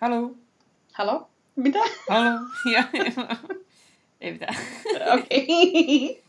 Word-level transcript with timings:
Halo. 0.00 0.34
Halo? 0.92 1.28
Mitä? 1.56 1.78
Halo. 2.08 2.40
Ja, 2.72 2.84
ei 4.20 4.32
mitään. 4.32 4.56
Okei. 5.14 6.22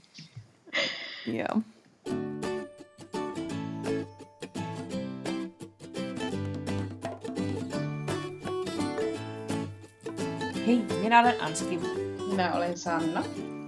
Joo. 1.27 1.61
Hei, 10.67 10.85
minä 11.01 11.19
olen 11.19 11.41
Anski. 11.41 11.79
Minä 12.29 12.53
olen 12.53 12.77
Sanna. 12.77 13.23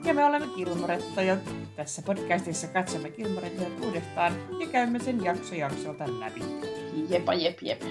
Ja 0.06 0.14
me 0.14 0.26
olemme 0.26 0.48
Kilmorettoja. 0.56 1.38
Tässä 1.76 2.02
podcastissa 2.02 2.68
katsomme 2.68 3.10
Kilmorettoja 3.10 3.70
uudestaan 3.86 4.34
ja 4.60 4.68
käymme 4.68 5.00
sen 5.00 5.24
jakso 5.24 5.56
jaksolta 5.56 6.20
läpi. 6.20 6.42
Jepa 7.10 7.34
jep 7.34 7.62
jep. 7.62 7.82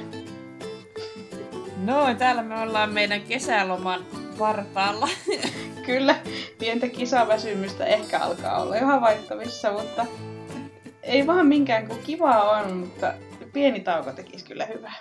No, 1.85 2.15
täällä 2.15 2.43
me 2.43 2.61
ollaan 2.61 2.93
meidän 2.93 3.21
kesäloman 3.21 4.07
vartaalla. 4.39 5.09
Kyllä, 5.87 6.17
pientä 6.59 6.89
kisaväsymystä 6.89 7.87
ehkä 7.87 8.19
alkaa 8.19 8.63
olla 8.63 8.77
jo 8.77 8.87
havaittavissa, 8.87 9.73
mutta 9.73 10.07
ei 11.03 11.27
vaan 11.27 11.47
minkään 11.47 11.87
kuin 11.87 12.03
kivaa 12.03 12.51
on, 12.51 12.77
mutta 12.77 13.15
pieni 13.53 13.81
tauko 13.81 14.13
tekisi 14.13 14.45
kyllä 14.45 14.67
hyvää. 14.67 14.95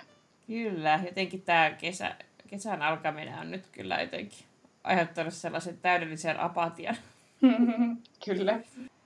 Kyllä, 0.46 1.00
jotenkin 1.04 1.42
tämä 1.42 1.70
kesä, 1.70 2.14
kesän 2.46 2.82
alkaminen 2.82 3.38
on 3.38 3.50
nyt 3.50 3.64
kyllä 3.72 4.00
jotenkin 4.00 4.46
aiheuttanut 4.84 5.34
sellaisen 5.34 5.78
täydellisen 5.78 6.40
apatian. 6.40 6.96
kyllä. 8.24 8.60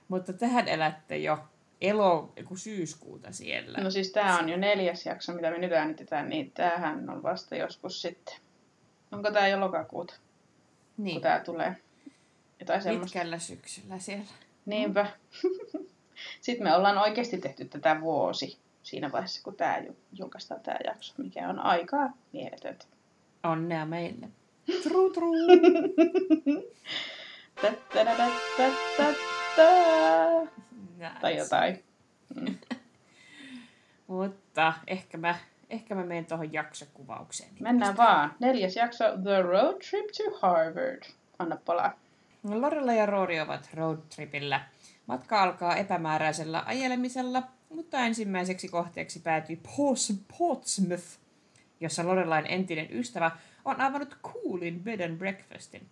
Mutta 0.07 0.33
tähän 0.33 0.67
elätte 0.67 1.17
jo 1.17 1.39
elo, 1.81 2.33
syyskuuta 2.55 3.31
siellä. 3.31 3.77
No 3.77 3.91
siis 3.91 4.11
tämä 4.11 4.39
on 4.39 4.49
jo 4.49 4.57
neljäs 4.57 5.05
jakso, 5.05 5.33
mitä 5.33 5.51
me 5.51 5.57
nyt 5.57 5.71
äänitetään, 5.71 6.29
niin 6.29 6.51
tämähän 6.51 7.09
on 7.09 7.23
vasta 7.23 7.55
joskus 7.55 8.01
sitten. 8.01 8.35
Onko 9.11 9.31
tämä 9.31 9.47
jo 9.47 9.59
lokakuuta, 9.59 10.13
niin, 10.97 11.15
kun 11.15 11.21
tämä 11.21 11.39
tulee? 11.39 11.75
Jotain 12.59 12.81
semmoista. 12.81 13.13
pitkällä 13.13 13.39
syksyllä 13.39 13.99
siellä. 13.99 14.25
Niinpä. 14.65 15.05
Sitten 16.41 16.67
me 16.67 16.75
ollaan 16.75 16.97
oikeasti 16.97 17.37
tehty 17.37 17.65
tätä 17.65 18.01
vuosi 18.01 18.57
siinä 18.83 19.11
vaiheessa, 19.11 19.43
kun 19.43 19.55
tämä 19.55 19.81
julkaistaan 20.13 20.61
tämä 20.61 20.77
jakso, 20.85 21.13
mikä 21.17 21.49
on 21.49 21.59
aikaa 21.59 22.09
mieletöntä. 22.33 22.85
Onnea 23.43 23.85
meille. 23.85 24.27
Tru, 24.83 25.13
tru. 29.57 30.49
Tai 31.21 31.31
Nice. 31.31 31.43
jotain. 31.43 31.83
Mm. 32.35 32.55
Mutta 34.07 34.73
ehkä 34.87 35.17
mä, 35.17 35.35
ehkä 35.69 35.95
mä 35.95 36.03
menen 36.03 36.25
tuohon 36.25 36.53
jaksokuvaukseen. 36.53 37.49
Mennään 37.59 37.97
vaan. 37.97 38.33
Neljäs 38.39 38.75
jakso, 38.75 39.03
The 39.23 39.41
Road 39.41 39.75
Trip 39.89 40.05
to 40.05 40.37
Harvard. 40.41 41.03
Anna 41.39 41.57
palaa. 41.65 41.99
Lorella 42.43 42.93
ja 42.93 43.05
Roori 43.05 43.39
ovat 43.39 43.69
roadtripillä. 43.73 44.61
Matka 45.07 45.43
alkaa 45.43 45.75
epämääräisellä 45.75 46.63
ajelemisella, 46.65 47.43
mutta 47.69 47.99
ensimmäiseksi 47.99 48.67
kohteeksi 48.67 49.19
päätyy 49.19 49.59
Portsmouth, 50.37 51.03
jossa 51.79 52.07
Lorelain 52.07 52.45
entinen 52.45 52.87
ystävä 52.91 53.31
on 53.65 53.81
avannut 53.81 54.17
coolin 54.23 54.83
bed 54.83 54.99
and 54.99 55.17
breakfastin. 55.17 55.87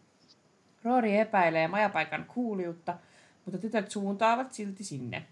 Roori 0.83 1.17
epäilee 1.17 1.67
majapaikan 1.67 2.25
kuuliutta, 2.25 2.97
mutta 3.45 3.57
tytöt 3.57 3.91
suuntaavat 3.91 4.53
silti 4.53 4.83
sinne. 4.83 5.23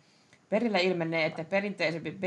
Perillä 0.49 0.77
ilmenee, 0.77 1.25
että 1.25 1.43
perinteisempi 1.43 2.17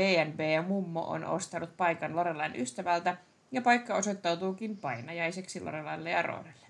ja 0.53 0.61
mummo 0.61 1.01
on 1.01 1.25
ostanut 1.25 1.77
paikan 1.77 2.15
Lorelain 2.15 2.55
ystävältä, 2.55 3.17
ja 3.51 3.61
paikka 3.61 3.95
osoittautuukin 3.95 4.77
painajaiseksi 4.77 5.61
Lorelaille 5.61 6.09
ja 6.09 6.21
Roorelle. 6.21 6.67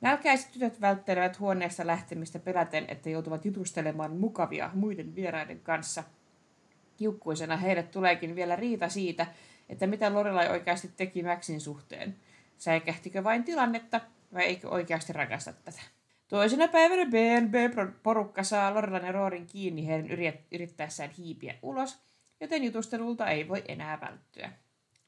Nälkäiset 0.00 0.52
tytöt 0.52 0.80
välttelevät 0.80 1.40
huoneesta 1.40 1.86
lähtemistä 1.86 2.38
peläten, 2.38 2.84
että 2.88 3.10
joutuvat 3.10 3.44
jutustelemaan 3.44 4.16
mukavia 4.16 4.70
muiden 4.74 5.14
vieraiden 5.14 5.60
kanssa. 5.60 6.04
Kiukkuisena 6.96 7.56
heille 7.56 7.82
tuleekin 7.82 8.34
vielä 8.34 8.56
riita 8.56 8.88
siitä, 8.88 9.26
että 9.68 9.86
mitä 9.86 10.14
Lorelai 10.14 10.48
oikeasti 10.48 10.90
teki 10.96 11.22
Maxin 11.22 11.60
suhteen. 11.60 12.16
Säikähtikö 12.58 13.24
vain 13.24 13.44
tilannetta 13.44 14.00
vai 14.34 14.42
eikö 14.42 14.68
oikeasti 14.68 15.12
rakasta 15.12 15.52
tätä? 15.52 15.82
Toisena 16.32 16.68
päivänä 16.68 17.06
BNB-porukka 17.06 18.42
saa 18.42 18.74
Lorelan 18.74 19.06
ja 19.06 19.12
Roorin 19.12 19.46
kiinni 19.46 19.86
heidän 19.86 20.06
yrit- 20.10 20.46
yrittäessään 20.52 21.10
hiipiä 21.10 21.54
ulos, 21.62 21.98
joten 22.40 22.64
jutustelulta 22.64 23.26
ei 23.26 23.48
voi 23.48 23.64
enää 23.68 24.00
välttyä. 24.00 24.52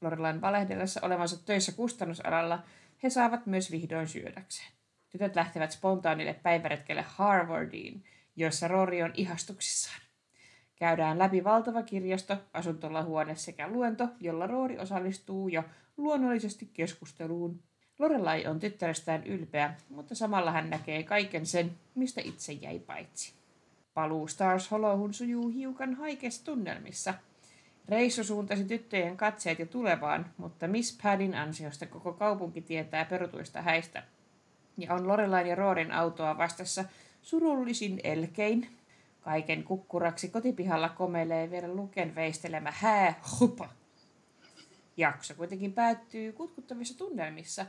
Lorelan 0.01 0.41
valehdellessa 0.41 1.01
olevansa 1.03 1.45
töissä 1.45 1.73
kustannusalalla 1.73 2.63
he 3.03 3.11
saavat 3.11 3.47
myös 3.47 3.71
vihdoin 3.71 4.09
syödäkseen. 4.09 4.69
Tytöt 5.11 5.37
lähtevät 5.37 5.73
spontaanille 5.73 6.35
päiväretkelle 6.35 7.05
Harvardiin, 7.09 8.05
jossa 8.37 8.69
Rory 8.69 9.03
on 9.03 9.13
ihastuksissaan. 9.15 10.01
Käydään 10.77 11.19
läpi 11.19 11.45
valtava 11.45 11.83
kirjasto, 11.83 12.37
asuntolahuone 12.53 13.37
sekä 13.37 13.69
luento, 13.69 14.09
jolla 14.21 14.47
Roori 14.47 14.79
osallistuu 14.79 15.49
jo 15.49 15.65
luonnollisesti 15.97 16.71
keskusteluun. 16.73 17.63
Lorelai 17.99 18.47
on 18.47 18.61
tyttärestään 18.61 19.25
ylpeä, 19.25 19.75
mutta 19.89 20.15
samalla 20.15 20.51
hän 20.51 20.71
näkee 20.71 21.03
kaiken 21.03 21.47
sen, 21.47 21.71
mistä 21.95 22.21
itse 22.25 22.53
jäi 22.53 22.79
paitsi. 22.79 23.33
Paluu 23.95 24.29
Stars 24.29 24.71
Hollowhun 24.71 25.15
sujuu 25.15 25.49
hiukan 25.49 25.95
haikeissa 25.95 26.45
tunnelmissa. 26.45 27.15
Reissu 27.89 28.25
suuntasi 28.25 28.65
tyttöjen 28.65 29.17
katseet 29.17 29.59
jo 29.59 29.67
tulevaan, 29.67 30.27
mutta 30.37 30.69
Miss 30.69 30.99
Paddin 31.03 31.35
ansiosta 31.35 31.87
koko 31.87 32.13
kaupunki 32.13 32.61
tietää 32.61 33.05
perutuista 33.05 33.63
häistä. 33.63 34.03
Ja 34.79 34.95
on 34.95 35.09
Lorelain 35.09 35.47
ja 35.47 35.55
Roorin 35.55 35.93
autoa 35.93 36.39
vastassa 36.39 36.85
surullisin 37.23 38.01
elkein. 38.05 38.69
Kaiken 39.21 39.65
kukkuraksi 39.65 40.29
kotipihalla 40.29 40.89
komeilee 40.89 41.51
vielä 41.51 41.69
luken 41.69 42.15
veistelemä 42.15 42.71
hää 42.71 43.21
hupa. 43.41 43.69
Jakso 44.97 45.35
kuitenkin 45.35 45.73
päättyy 45.73 46.33
kutkuttavissa 46.33 46.99
tunnelmissa. 46.99 47.67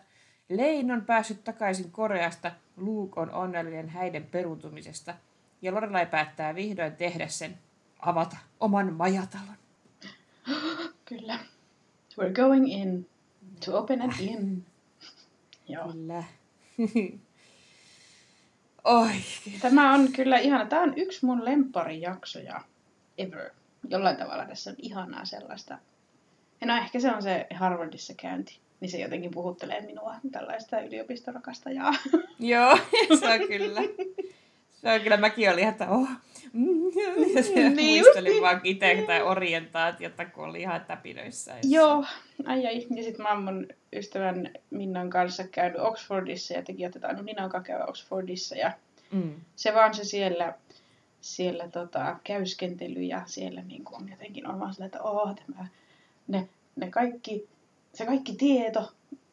Lein 0.49 0.91
on 0.91 1.05
päässyt 1.05 1.43
takaisin 1.43 1.91
Koreasta, 1.91 2.51
Luke 2.77 3.19
on 3.19 3.31
onnellinen 3.31 3.89
häiden 3.89 4.23
peruuntumisesta, 4.23 5.13
ja 5.61 5.73
Lorelai 5.73 6.05
päättää 6.05 6.55
vihdoin 6.55 6.95
tehdä 6.95 7.27
sen, 7.27 7.57
avata 7.99 8.37
oman 8.59 8.93
majatalon. 8.93 9.55
Kyllä. 11.05 11.39
We're 12.21 12.33
going 12.33 12.73
in 12.73 13.09
to 13.65 13.77
open 13.77 14.01
an 14.01 14.13
inn. 14.19 14.65
Joo. 15.67 15.91
Kyllä. 15.91 16.23
Oi, 18.83 19.11
Tämä 19.61 19.93
on 19.93 20.11
kyllä 20.11 20.37
ihana. 20.37 20.65
Tämä 20.65 20.81
on 20.81 20.93
yksi 20.97 21.25
mun 21.25 21.45
lempparijaksoja 21.45 22.61
ever. 23.17 23.49
Jollain 23.89 24.17
tavalla 24.17 24.45
tässä 24.45 24.69
on 24.69 24.75
ihanaa 24.79 25.25
sellaista. 25.25 25.77
No 26.65 26.77
ehkä 26.77 26.99
se 26.99 27.11
on 27.11 27.23
se 27.23 27.47
Harvardissa 27.53 28.13
käynti. 28.13 28.59
Niin 28.79 28.91
se 28.91 28.97
jotenkin 28.99 29.31
puhuttelee 29.31 29.81
minua 29.81 30.15
tällaista 30.31 30.81
yliopistorakastajaa. 30.81 31.93
Joo, 32.39 32.77
se 33.19 33.33
on 33.33 33.47
kyllä. 33.47 33.81
Se 34.71 34.91
on 34.93 35.01
kyllä, 35.01 35.17
mäkin 35.17 35.51
olin, 35.51 35.67
että 35.67 35.89
oh. 35.89 36.07
Ja 37.35 37.43
se 37.43 37.69
Niin 37.69 37.75
muistelin 38.03 38.31
just. 38.31 38.41
vaan 38.41 38.61
itse 38.63 39.03
tai 39.07 39.21
orientaatiota, 39.21 40.25
kun 40.25 40.43
oli 40.45 40.61
ihan 40.61 40.85
täpinöissä. 40.85 41.55
Joo, 41.63 42.05
ai 42.45 42.67
ai. 42.67 42.87
Ja 42.95 43.03
sitten 43.03 43.23
mä 43.23 43.29
oon 43.33 43.43
mun 43.43 43.67
ystävän 43.93 44.51
Minnan 44.69 45.09
kanssa 45.09 45.43
käynyt 45.47 45.81
Oxfordissa 45.81 46.53
ja 46.53 46.61
tekin 46.61 46.85
että 46.85 47.13
no 47.13 47.21
Nina 47.21 47.43
onkaan 47.43 47.63
käydä 47.63 47.85
Oxfordissa. 47.85 48.55
Ja 48.55 48.71
Mm. 49.11 49.33
se 49.55 49.73
vaan 49.73 49.93
se 49.93 50.03
siellä, 50.03 50.53
siellä 51.21 51.67
tota, 51.67 52.19
käyskentely 52.23 53.01
ja 53.01 53.21
siellä 53.25 53.61
niin 53.61 53.83
kuin 53.83 54.09
jotenkin 54.09 54.47
on 54.47 54.59
vaan 54.59 54.73
sillä, 54.73 54.85
että 54.85 55.01
oh, 55.01 55.35
tämä, 55.35 55.67
ne, 56.27 56.49
ne 56.75 56.89
kaikki, 56.89 57.47
se 57.95 58.05
kaikki 58.05 58.33
tieto 58.33 58.91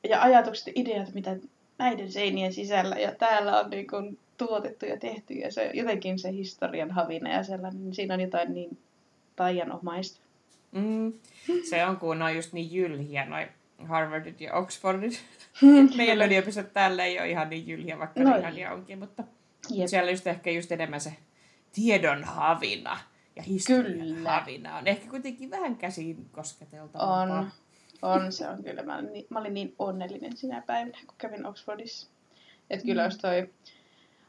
ja 0.09 0.23
ajatukset 0.23 0.67
ja 0.67 0.73
ideat, 0.77 1.15
mitä 1.15 1.37
näiden 1.79 2.13
seinien 2.13 2.53
sisällä 2.53 2.97
ja 2.97 3.15
täällä 3.15 3.61
on 3.61 3.71
niin 3.71 3.87
kuin 3.87 4.19
tuotettu 4.39 4.87
ja 4.87 4.99
tehty 4.99 5.35
ja 5.35 5.53
se, 5.53 5.71
jotenkin 5.75 6.19
se 6.19 6.33
historian 6.33 6.91
havina 6.91 7.33
ja 7.33 7.43
sellainen, 7.43 7.85
niin 7.85 7.95
siinä 7.95 8.15
on 8.15 8.21
jotain 8.21 8.55
niin 8.55 8.79
taianomaista. 9.37 10.21
Mm. 10.73 11.13
Se 11.71 11.85
on, 11.85 11.97
kun 11.97 12.19
ne 12.19 12.25
on 12.25 12.37
just 12.37 12.53
niin 12.53 12.73
jylhiä, 12.73 13.25
noi 13.25 13.49
Harvardit 13.89 14.41
ja 14.41 14.55
Oxfordit. 14.55 15.25
Meidän 15.97 16.27
yliopistot 16.27 16.73
täällä 16.73 17.05
ei 17.05 17.19
ole 17.19 17.31
ihan 17.31 17.51
niin 17.51 17.67
jylhiä, 17.67 17.99
vaikka 17.99 18.23
No 18.23 18.37
ihania 18.37 18.73
onkin, 18.73 18.99
mutta 18.99 19.25
Jep. 19.71 19.89
siellä 19.89 20.11
just 20.11 20.27
ehkä 20.27 20.51
just 20.51 20.73
enemmän 20.73 21.01
se 21.01 21.17
tiedon 21.73 22.25
havina 22.25 22.99
ja 23.37 23.43
historian 23.43 24.09
Kyllä. 24.09 24.31
havina 24.31 24.77
on 24.77 24.87
ehkä 24.87 25.11
kuitenkin 25.11 25.51
vähän 25.51 25.77
käsiin 25.77 26.27
kosketeltavaa. 26.33 27.23
On, 27.23 27.51
on, 28.03 28.33
se 28.33 28.49
on 28.49 28.65
kyllä. 28.65 28.83
Mä 28.83 28.95
olin, 28.97 29.13
niin, 29.13 29.27
mä 29.29 29.39
olin 29.39 29.55
niin 29.55 29.75
onnellinen 29.79 30.37
sinä 30.37 30.63
päivänä, 30.67 30.99
kun 31.07 31.15
kävin 31.19 31.47
Oxfordissa. 31.47 32.11
Että 32.71 32.87
kyllä 32.87 33.05
olisi 33.05 33.19
toi 33.19 33.51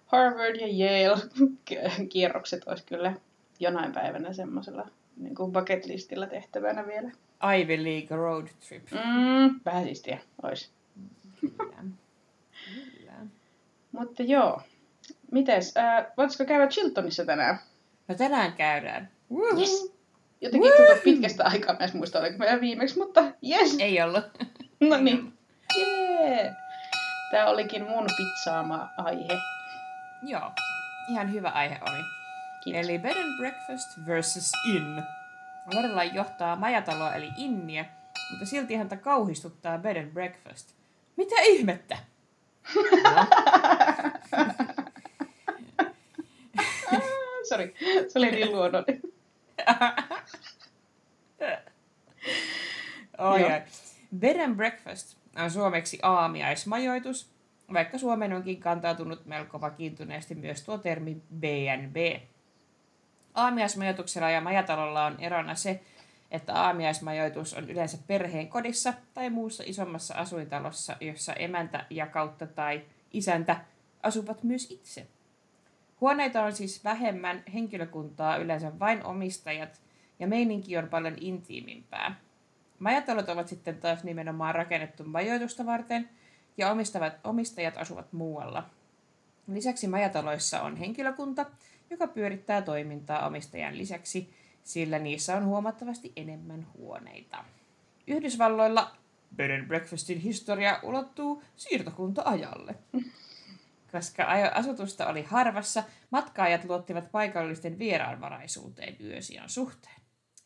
Harvard 0.05 0.55
ja 0.55 0.67
Yale 0.67 1.21
kierrokset 2.11 2.67
olisi 2.67 2.83
kyllä 2.85 3.13
jonain 3.59 3.91
päivänä 3.91 4.33
semmoisella 4.33 4.87
niin 5.17 5.35
kuin 5.35 5.51
bucket 5.51 5.85
listillä 5.85 6.27
tehtävänä 6.27 6.87
vielä. 6.87 7.11
Ivy 7.59 7.83
League 7.83 8.17
Road 8.17 8.47
Trip. 8.67 8.91
Mm, 8.91 9.59
vähän 9.65 9.83
siistiä 9.83 10.19
olisi. 10.43 10.69
Kyllä. 11.41 11.73
Kyllä. 12.97 13.13
Mutta 13.91 14.23
joo. 14.23 14.61
Mites, 15.31 15.77
äh, 15.77 16.05
voitaisiko 16.17 16.45
käydä 16.45 16.67
Chiltonissa 16.67 17.25
tänään? 17.25 17.59
No 18.07 18.15
tänään 18.15 18.53
käydään. 18.53 19.09
Yes. 19.59 19.92
Jotenkin 20.43 20.71
tuntuu 20.77 20.95
pitkästä 21.03 21.43
aikaa, 21.43 21.75
mä 21.79 21.85
en 21.85 21.89
muista 21.93 22.19
oliko 22.19 22.37
meidän 22.37 22.61
viimeksi, 22.61 22.97
mutta 22.97 23.21
yes. 23.49 23.75
Ei 23.79 24.01
ollut. 24.01 24.23
No 24.89 24.97
niin. 24.97 25.33
Jee. 25.77 26.53
Tämä 27.31 27.45
olikin 27.45 27.83
mun 27.83 28.07
pizzaama 28.17 28.89
aihe. 28.97 29.39
Joo. 30.23 30.51
Ihan 31.09 31.33
hyvä 31.33 31.49
aihe 31.49 31.79
oli. 31.81 32.03
Kiitos. 32.63 32.85
Eli 32.85 32.99
bed 32.99 33.17
and 33.17 33.37
breakfast 33.37 33.89
versus 34.07 34.51
inn. 34.75 35.03
Lorelai 35.73 36.11
johtaa 36.13 36.55
majataloa 36.55 37.13
eli 37.13 37.29
inniä, 37.37 37.85
mutta 38.29 38.45
silti 38.45 38.75
häntä 38.75 38.97
kauhistuttaa 38.97 39.77
bed 39.77 39.97
and 39.97 40.11
breakfast. 40.11 40.69
Mitä 41.15 41.35
ihmettä? 41.41 41.97
No, 43.03 43.25
Sori, 47.49 47.75
se 48.07 48.19
oli 48.19 48.31
niin 48.31 48.51
luonnollinen. 48.51 49.01
Joo. 53.19 53.31
oi. 53.31 53.41
Bed 54.19 54.39
and 54.39 54.55
breakfast 54.55 55.17
on 55.35 55.51
suomeksi 55.51 55.99
aamiaismajoitus, 56.01 57.29
vaikka 57.73 57.97
Suomeen 57.97 58.33
onkin 58.33 58.59
kantautunut 58.59 59.25
melko 59.25 59.61
vakiintuneesti 59.61 60.35
myös 60.35 60.63
tuo 60.63 60.77
termi 60.77 61.21
B&B. 61.39 62.21
Aamiaismajoituksella 63.33 64.29
ja 64.29 64.41
majatalolla 64.41 65.05
on 65.05 65.15
erona 65.19 65.55
se, 65.55 65.81
että 66.31 66.53
aamiaismajoitus 66.53 67.53
on 67.53 67.69
yleensä 67.69 67.97
perheen 68.07 68.47
kodissa 68.47 68.93
tai 69.13 69.29
muussa 69.29 69.63
isommassa 69.65 70.15
asuintalossa, 70.15 70.97
jossa 71.01 71.33
emäntä 71.33 71.85
ja 71.89 72.07
kautta 72.07 72.47
tai 72.47 72.81
isäntä 73.11 73.61
asuvat 74.03 74.43
myös 74.43 74.71
itse. 74.71 75.07
Huoneita 76.03 76.43
on 76.43 76.53
siis 76.53 76.83
vähemmän, 76.83 77.43
henkilökuntaa 77.53 78.37
yleensä 78.37 78.79
vain 78.79 79.05
omistajat 79.05 79.81
ja 80.19 80.27
meininki 80.27 80.77
on 80.77 80.89
paljon 80.89 81.15
intiimimpää. 81.19 82.15
Majatalot 82.79 83.29
ovat 83.29 83.47
sitten 83.47 83.77
taas 83.77 84.03
nimenomaan 84.03 84.55
rakennettu 84.55 85.03
majoitusta 85.03 85.65
varten 85.65 86.09
ja 86.57 86.71
omistavat, 86.71 87.13
omistajat 87.23 87.77
asuvat 87.77 88.13
muualla. 88.13 88.69
Lisäksi 89.47 89.87
majataloissa 89.87 90.61
on 90.61 90.75
henkilökunta, 90.75 91.45
joka 91.89 92.07
pyörittää 92.07 92.61
toimintaa 92.61 93.27
omistajan 93.27 93.77
lisäksi, 93.77 94.33
sillä 94.63 94.99
niissä 94.99 95.37
on 95.37 95.45
huomattavasti 95.45 96.11
enemmän 96.15 96.67
huoneita. 96.77 97.43
Yhdysvalloilla 98.07 98.95
bed 99.35 99.59
and 99.59 99.67
breakfastin 99.67 100.19
historia 100.19 100.79
ulottuu 100.83 101.43
siirtokunta-ajalle. 101.55 102.75
Koska 103.93 104.27
asutusta 104.53 105.07
oli 105.07 105.23
harvassa, 105.23 105.83
matkaajat 106.09 106.65
luottivat 106.65 107.11
paikallisten 107.11 107.79
vieraanvaraisuuteen 107.79 108.95
yösijan 108.99 109.49
suhteen. 109.49 110.01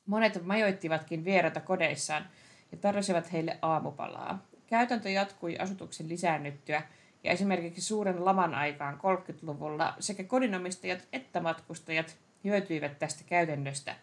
Monet 0.06 0.46
majoittivatkin 0.46 1.26
vieraita 1.26 1.62
kodeissaan 1.62 2.30
ja 2.72 2.78
tarjosivat 2.78 3.34
heille 3.34 3.58
aamupalaa. 3.62 4.46
Käytäntö 4.68 5.10
jatkui 5.10 5.58
asutuksen 5.58 6.10
lisäännyttyä 6.10 6.82
ja 7.24 7.32
esimerkiksi 7.32 7.82
suuren 7.82 8.26
laman 8.26 8.56
aikaan 8.56 9.00
30-luvulla 9.00 9.94
sekä 10.00 10.24
kodinomistajat 10.24 11.08
että 11.14 11.42
matkustajat 11.42 12.18
hyötyivät 12.44 13.00
tästä 13.00 13.24
käytännöstä, 13.26 13.96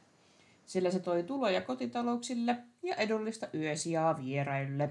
sillä 0.66 0.90
se 0.90 1.00
toi 1.00 1.22
tuloja 1.22 1.60
kotitalouksille 1.60 2.56
ja 2.82 2.94
edullista 2.94 3.48
yösijaa 3.54 4.24
vieraille. 4.24 4.90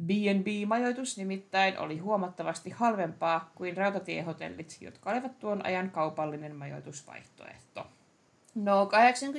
B&B-majoitus 0.00 1.18
nimittäin 1.18 1.78
oli 1.78 1.98
huomattavasti 1.98 2.70
halvempaa 2.70 3.52
kuin 3.54 3.76
rautatiehotellit, 3.76 4.76
jotka 4.80 5.10
olivat 5.10 5.38
tuon 5.38 5.66
ajan 5.66 5.90
kaupallinen 5.90 6.56
majoitusvaihtoehto. 6.56 7.86
No 8.54 8.84
80- 8.84 8.88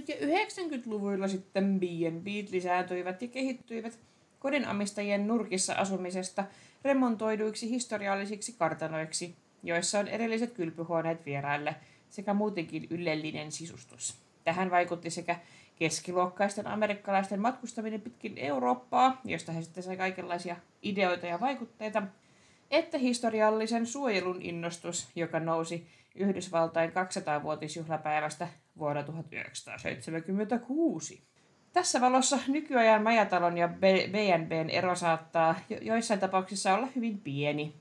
ja 0.08 0.16
90-luvuilla 0.16 1.28
sitten 1.28 1.80
B&B 1.80 2.28
lisääntyivät 2.52 3.22
ja 3.22 3.28
kehittyivät 3.28 4.00
kodinomistajien 4.40 5.28
nurkissa 5.28 5.74
asumisesta 5.74 6.44
remontoiduiksi 6.84 7.70
historiallisiksi 7.70 8.56
kartanoiksi, 8.60 9.36
joissa 9.64 10.00
on 10.00 10.08
erilliset 10.08 10.54
kylpyhuoneet 10.54 11.26
vieraille 11.26 11.76
sekä 12.10 12.34
muutenkin 12.34 12.88
ylellinen 12.90 13.52
sisustus. 13.52 14.18
Tähän 14.44 14.72
vaikutti 14.72 15.10
sekä 15.10 15.40
keskiluokkaisten 15.80 16.68
amerikkalaisten 16.68 17.40
matkustaminen 17.40 18.02
pitkin 18.02 18.38
Eurooppaa, 18.38 19.22
josta 19.26 19.52
he 19.52 19.62
sitten 19.62 19.84
sai 19.84 19.98
kaikenlaisia 19.98 20.56
ideoita 20.82 21.28
ja 21.28 21.40
vaikutteita, 21.40 22.04
että 22.72 22.98
historiallisen 22.98 23.86
suojelun 23.86 24.42
innostus, 24.42 25.08
joka 25.16 25.40
nousi 25.40 25.88
Yhdysvaltain 26.16 26.90
200-vuotisjuhlapäivästä 26.90 28.48
vuonna 28.78 29.04
1976. 29.04 31.24
Tässä 31.74 32.02
valossa 32.02 32.40
nykyajan 32.48 33.04
majatalon 33.04 33.58
ja 33.58 33.68
B&Bn 33.68 34.70
ero 34.70 34.96
saattaa 34.96 35.56
jo- 35.70 35.80
joissain 35.82 36.20
tapauksissa 36.20 36.74
olla 36.74 36.88
hyvin 36.96 37.22
pieni. 37.22 37.74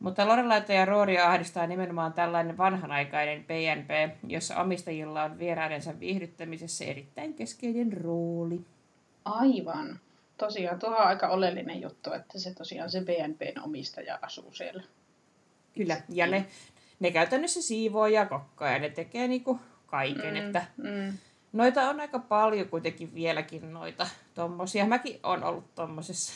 Mutta 0.00 0.28
Lorelaita 0.28 0.72
ja 0.72 0.84
Rooria 0.84 1.26
ahdistaa 1.26 1.66
nimenomaan 1.66 2.12
tällainen 2.12 2.58
vanhanaikainen 2.58 3.44
B&B, 3.44 3.90
jossa 4.28 4.56
omistajilla 4.56 5.22
on 5.22 5.38
vieraidensa 5.38 6.00
viihdyttämisessä 6.00 6.84
erittäin 6.84 7.34
keskeinen 7.34 7.92
rooli. 7.92 8.60
Aivan. 9.24 10.00
Tosiaan, 10.38 10.78
tuo 10.78 10.88
on 10.90 10.96
aika 10.96 11.28
oleellinen 11.28 11.82
juttu, 11.82 12.12
että 12.12 12.38
se 12.38 12.54
tosiaan 12.54 12.90
se 12.90 13.00
BNPn 13.00 13.60
omistaja 13.64 14.18
asuu 14.22 14.52
siellä. 14.52 14.82
Kyllä, 15.74 15.96
ja 16.08 16.26
ne, 16.26 16.46
ne 17.00 17.10
käytännössä 17.10 17.62
siivoo 17.62 18.06
ja 18.06 18.26
kokkaa 18.26 18.70
ja 18.70 18.78
ne 18.78 18.90
tekee 18.90 19.28
niinku 19.28 19.60
kaiken, 19.86 20.34
mm. 20.34 20.46
että 20.46 20.64
Mm. 20.76 21.18
noita 21.52 21.88
on 21.90 22.00
aika 22.00 22.18
paljon 22.18 22.68
kuitenkin 22.68 23.14
vieläkin 23.14 23.72
noita 23.72 24.06
tommosia. 24.34 24.86
Mäkin 24.86 25.20
on 25.22 25.44
ollut 25.44 25.74
tommosessa 25.74 26.32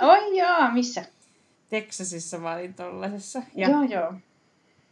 Oi 0.00 0.36
jaa, 0.36 0.70
missä? 0.70 1.04
Texasissa 1.68 2.38
mä 2.38 2.54
olin 2.54 2.74
tollasessa. 2.74 3.42
Ja. 3.54 3.68
Joo, 3.68 3.82
joo. 3.82 4.14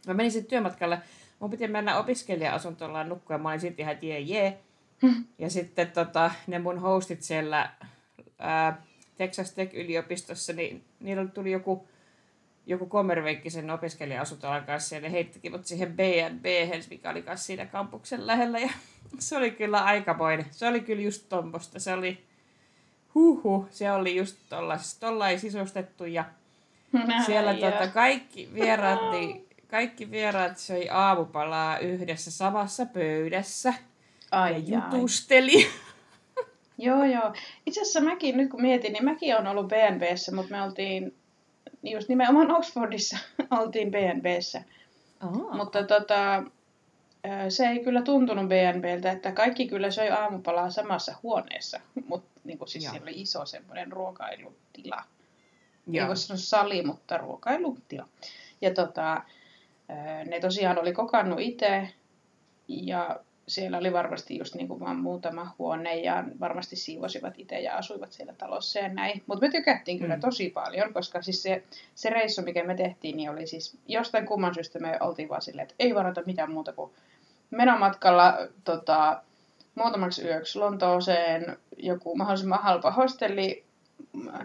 mä 0.07 0.13
menin 0.13 0.31
sitten 0.31 0.49
työmatkalle. 0.49 1.01
Mun 1.39 1.49
piti 1.49 1.67
mennä 1.67 1.97
opiskelija-asuntolaan 1.97 3.09
nukkua. 3.09 3.37
Mä 3.37 3.49
olin 3.49 3.59
sitten 3.59 3.83
ihan, 3.83 3.97
jee 4.01 4.19
jee. 4.19 4.59
Ja 5.39 5.49
sitten 5.49 5.91
tota, 5.91 6.31
ne 6.47 6.59
mun 6.59 6.79
hostit 6.79 7.21
siellä 7.21 7.69
ää, 8.39 8.81
Texas 9.17 9.53
Tech-yliopistossa, 9.53 10.53
niin 10.55 10.83
niillä 10.99 11.25
tuli 11.25 11.51
joku, 11.51 11.87
joku 12.65 12.85
kommervenkki 12.85 13.49
sen 13.49 13.69
opiskelija-asuntolan 13.69 14.65
kanssa. 14.65 14.95
Ja 14.95 15.01
ne 15.01 15.11
heittikin 15.11 15.51
mut 15.51 15.65
siihen 15.65 15.93
B&B, 15.93 16.45
mikä 16.89 17.09
oli 17.09 17.21
kanssa 17.21 17.45
siinä 17.45 17.65
kampuksen 17.65 18.27
lähellä. 18.27 18.59
Ja 18.59 18.69
se 19.19 19.37
oli 19.37 19.51
kyllä 19.51 19.83
aikamoinen. 19.83 20.45
Se 20.51 20.67
oli 20.67 20.81
kyllä 20.81 21.01
just 21.01 21.29
tommosta. 21.29 21.79
Se 21.79 21.93
oli, 21.93 22.23
huhu, 23.15 23.67
se 23.69 23.91
oli 23.91 24.15
just 24.15 24.37
tollas, 24.49 24.99
tollain 24.99 25.39
sisustettu 25.39 26.05
ja 26.05 26.25
siellä 27.25 27.49
Ai 27.49 27.57
tota, 27.57 27.87
kaikki 27.87 28.49
vieraat, 28.53 29.11
niin, 29.11 29.47
kaikki 29.67 30.11
vieraat 30.11 30.57
söi 30.57 30.89
aamupalaa 30.89 31.79
yhdessä 31.79 32.31
samassa 32.31 32.85
pöydässä 32.85 33.73
Ai 34.31 34.63
ja 34.67 34.81
jutusteli. 34.91 35.67
Joo, 36.77 37.03
joo. 37.03 37.33
Itse 37.65 37.81
asiassa 37.81 38.01
mäkin, 38.01 38.37
nyt 38.37 38.49
kun 38.49 38.61
mietin, 38.61 38.93
niin 38.93 39.05
mäkin 39.05 39.35
olen 39.35 39.47
ollut 39.47 39.67
BNBssä, 39.67 40.35
mutta 40.35 40.51
me 40.51 40.61
oltiin 40.61 41.15
just 41.83 42.09
nimenomaan 42.09 42.51
Oxfordissa 42.51 43.17
oltiin 43.59 43.91
BNBssä. 43.91 44.63
Aa, 45.19 45.57
Mutta 45.57 45.83
tota, 45.83 46.43
se 47.49 47.67
ei 47.67 47.83
kyllä 47.83 48.01
tuntunut 48.01 48.45
BNBltä, 48.45 49.11
että 49.11 49.31
kaikki 49.31 49.67
kyllä 49.67 49.91
söi 49.91 50.09
aamupalaa 50.09 50.69
samassa 50.69 51.15
huoneessa. 51.23 51.79
Mutta 52.09 52.39
niin 52.43 52.59
siis 52.65 52.83
Joo. 52.83 52.91
siellä 52.91 53.05
oli 53.05 53.21
iso 53.21 53.45
semmoinen 53.45 53.91
ruokailutila. 53.91 55.03
Ei 55.87 55.97
joo. 55.97 56.07
voi 56.07 56.17
sanoa 56.17 56.37
sali, 56.37 56.83
mutta 56.83 57.17
ruokailutila. 57.17 58.07
Ja 58.61 58.73
tota, 58.73 59.21
ne 60.29 60.39
tosiaan 60.39 60.79
oli 60.79 60.93
kokannut 60.93 61.39
itse 61.39 61.89
ja 62.67 63.19
siellä 63.47 63.77
oli 63.77 63.93
varmasti 63.93 64.37
just 64.37 64.55
niin 64.55 64.67
kuin 64.67 64.79
vaan 64.79 64.95
muutama 64.99 65.55
huone 65.59 65.95
ja 65.95 66.23
varmasti 66.39 66.75
siivosivat 66.75 67.33
itse 67.37 67.59
ja 67.59 67.77
asuivat 67.77 68.11
siellä 68.11 68.33
talossa 68.33 68.79
ja 68.79 68.89
näin. 68.89 69.23
Mutta 69.27 69.45
me 69.45 69.51
tykättiin 69.51 69.99
kyllä 69.99 70.15
Mm. 70.15 70.21
tosi 70.21 70.49
paljon, 70.49 70.93
koska 70.93 71.21
siis 71.21 71.43
se, 71.43 71.63
se 71.95 72.09
reissu, 72.09 72.41
mikä 72.41 72.63
me 72.63 72.75
tehtiin, 72.75 73.17
niin 73.17 73.29
oli 73.29 73.47
siis 73.47 73.77
jostain 73.87 74.25
kumman 74.25 74.53
syystä 74.53 74.79
me 74.79 74.97
oltiin 74.99 75.29
vaan 75.29 75.41
silleen, 75.41 75.63
että 75.63 75.75
ei 75.79 75.95
varata 75.95 76.21
mitään 76.25 76.51
muuta 76.51 76.73
kuin 76.73 76.91
menomatkalla 77.51 78.37
tota, 78.63 79.21
muutamaksi 79.75 80.23
yöksi 80.27 80.59
Lontooseen 80.59 81.57
joku 81.77 82.15
mahdollisimman 82.15 82.63
halpa 82.63 82.91
hostelli, 82.91 83.63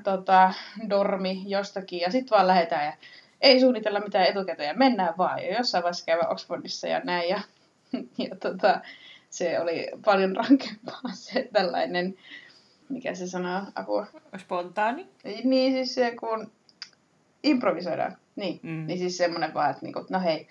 tota, 0.04 0.52
dormi 0.90 1.42
jostakin 1.46 2.00
ja 2.00 2.10
sitten 2.10 2.36
vaan 2.36 2.46
lähdetään 2.46 2.84
ja 2.84 2.92
ei 3.40 3.60
suunnitella 3.60 4.00
mitään 4.00 4.26
etukäteen 4.26 4.68
ja 4.68 4.74
mennään 4.74 5.14
vaan 5.18 5.38
ja 5.38 5.56
jossain 5.56 5.84
vaiheessa 5.84 6.04
käydä 6.04 6.28
Oxfordissa 6.28 6.88
ja 6.88 7.00
näin 7.04 7.28
ja, 7.28 7.40
ja 8.28 8.36
tota, 8.36 8.80
se 9.30 9.60
oli 9.60 9.86
paljon 10.04 10.36
rankempaa 10.36 11.00
se 11.14 11.48
tällainen, 11.52 12.14
mikä 12.88 13.14
se 13.14 13.26
sanoo, 13.26 13.62
apua. 13.74 14.06
Spontaani. 14.36 15.08
Niin 15.44 15.72
siis 15.72 15.94
se, 15.94 16.16
kun 16.20 16.52
improvisoidaan. 17.42 18.16
Niin, 18.36 18.60
mm. 18.62 18.86
niin 18.86 18.98
siis 18.98 19.16
semmoinen 19.16 19.54
vaan, 19.54 19.70
että 19.70 19.82
niinku, 19.82 20.06
no 20.10 20.20
hei, 20.20 20.48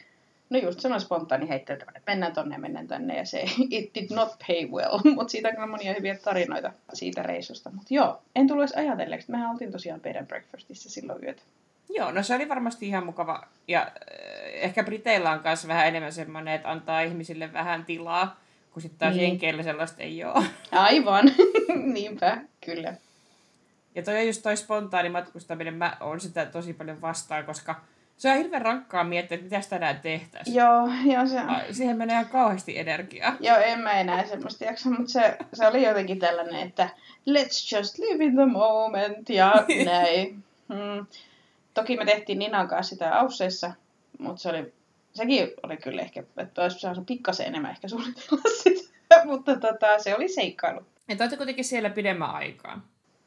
no 0.49 0.59
just 0.59 0.79
semmoinen 0.79 1.05
spontaani 1.05 1.49
heittäytyminen, 1.49 1.97
että 1.97 2.11
mennään 2.11 2.33
tonne 2.33 2.55
ja 2.55 2.59
mennään 2.59 2.87
tänne 2.87 3.17
ja 3.17 3.25
se 3.25 3.45
it 3.69 3.95
did 3.95 4.07
not 4.15 4.35
pay 4.47 4.67
well, 4.71 4.99
mutta 5.15 5.31
siitä 5.31 5.47
on 5.47 5.53
kyllä 5.55 5.67
monia 5.67 5.93
hyviä 5.93 6.17
tarinoita 6.17 6.71
siitä 6.93 7.23
reissusta. 7.23 7.69
Mutta 7.69 7.93
joo, 7.93 8.21
en 8.35 8.47
tullut 8.47 8.63
edes 8.63 8.75
ajatelleeksi, 8.75 9.31
mehän 9.31 9.51
oltiin 9.51 9.71
tosiaan 9.71 10.01
bed 10.01 10.15
and 10.15 10.27
breakfastissa 10.27 10.89
silloin 10.89 11.23
yötä. 11.23 11.41
Joo, 11.89 12.11
no 12.11 12.23
se 12.23 12.35
oli 12.35 12.49
varmasti 12.49 12.87
ihan 12.87 13.05
mukava. 13.05 13.47
Ja 13.67 13.81
äh, 13.81 13.91
ehkä 14.53 14.83
Briteillä 14.83 15.31
on 15.31 15.41
myös 15.43 15.67
vähän 15.67 15.87
enemmän 15.87 16.13
semmoinen, 16.13 16.53
että 16.53 16.71
antaa 16.71 17.01
ihmisille 17.01 17.53
vähän 17.53 17.85
tilaa, 17.85 18.39
kun 18.71 18.81
sitten 18.81 18.99
taas 18.99 19.15
Niin. 19.15 19.27
Jenkeillä 19.27 19.63
sellaista 19.63 20.03
ei 20.03 20.23
ole. 20.23 20.45
Aivan, 20.71 21.31
niinpä, 21.93 22.37
kyllä. 22.65 22.93
Ja 23.95 24.03
toi 24.03 24.19
on 24.19 24.27
just 24.27 24.43
toi 24.43 24.57
spontaani 24.57 25.09
matkustaminen, 25.09 25.73
mä 25.73 25.97
oon 25.99 26.19
sitä 26.19 26.45
tosi 26.45 26.73
paljon 26.73 27.01
vastaan, 27.01 27.45
koska 27.45 27.81
se 28.17 28.31
on 28.31 28.37
hirveän 28.37 28.61
rankkaa 28.61 29.03
miettiä, 29.03 29.35
että 29.35 29.43
mitäs 29.43 29.67
tänään 29.67 29.99
tehtäisiin. 29.99 30.55
Joo, 30.55 30.89
joo 31.05 31.27
se 31.27 31.39
Ai, 31.39 31.73
Siihen 31.73 31.97
menee 31.97 32.13
ihan 32.13 32.29
kauheasti 32.29 32.79
energiaa. 32.79 33.35
Joo, 33.39 33.57
en 33.57 33.79
mä 33.79 33.91
enää 33.91 34.27
semmoista 34.27 34.65
jaksa, 34.65 34.89
mutta 34.89 35.11
se, 35.11 35.37
se 35.53 35.67
oli 35.67 35.83
jotenkin 35.83 36.19
tällainen, 36.19 36.67
että 36.67 36.89
let's 37.29 37.77
just 37.77 37.97
live 37.97 38.23
in 38.23 38.35
the 38.35 38.45
moment 38.45 39.29
ja 39.29 39.53
näin. 39.85 40.43
Hmm. 40.73 41.05
Toki 41.73 41.97
me 41.97 42.05
tehtiin 42.05 42.39
Ninan 42.39 42.67
kanssa 42.67 42.89
sitä 42.95 43.19
Ausseissa, 43.19 43.71
mutta 44.19 44.41
se 44.41 44.49
oli, 44.49 44.73
sekin 45.13 45.47
oli 45.63 45.77
kyllä 45.77 46.01
ehkä, 46.01 46.23
että 46.37 46.61
olisi 46.61 46.79
saanut 46.79 47.05
pikkasen 47.05 47.47
enemmän 47.47 47.71
ehkä 47.71 47.87
suunnitella 47.87 48.41
sitä, 48.63 49.25
mutta 49.25 49.55
tota, 49.55 49.99
se 49.99 50.15
oli 50.15 50.27
seikkailu. 50.27 50.81
Ja 51.07 51.15
te 51.15 51.37
kuitenkin 51.37 51.65
siellä 51.65 51.89
pidemmän 51.89 52.29
aikaa. 52.29 52.81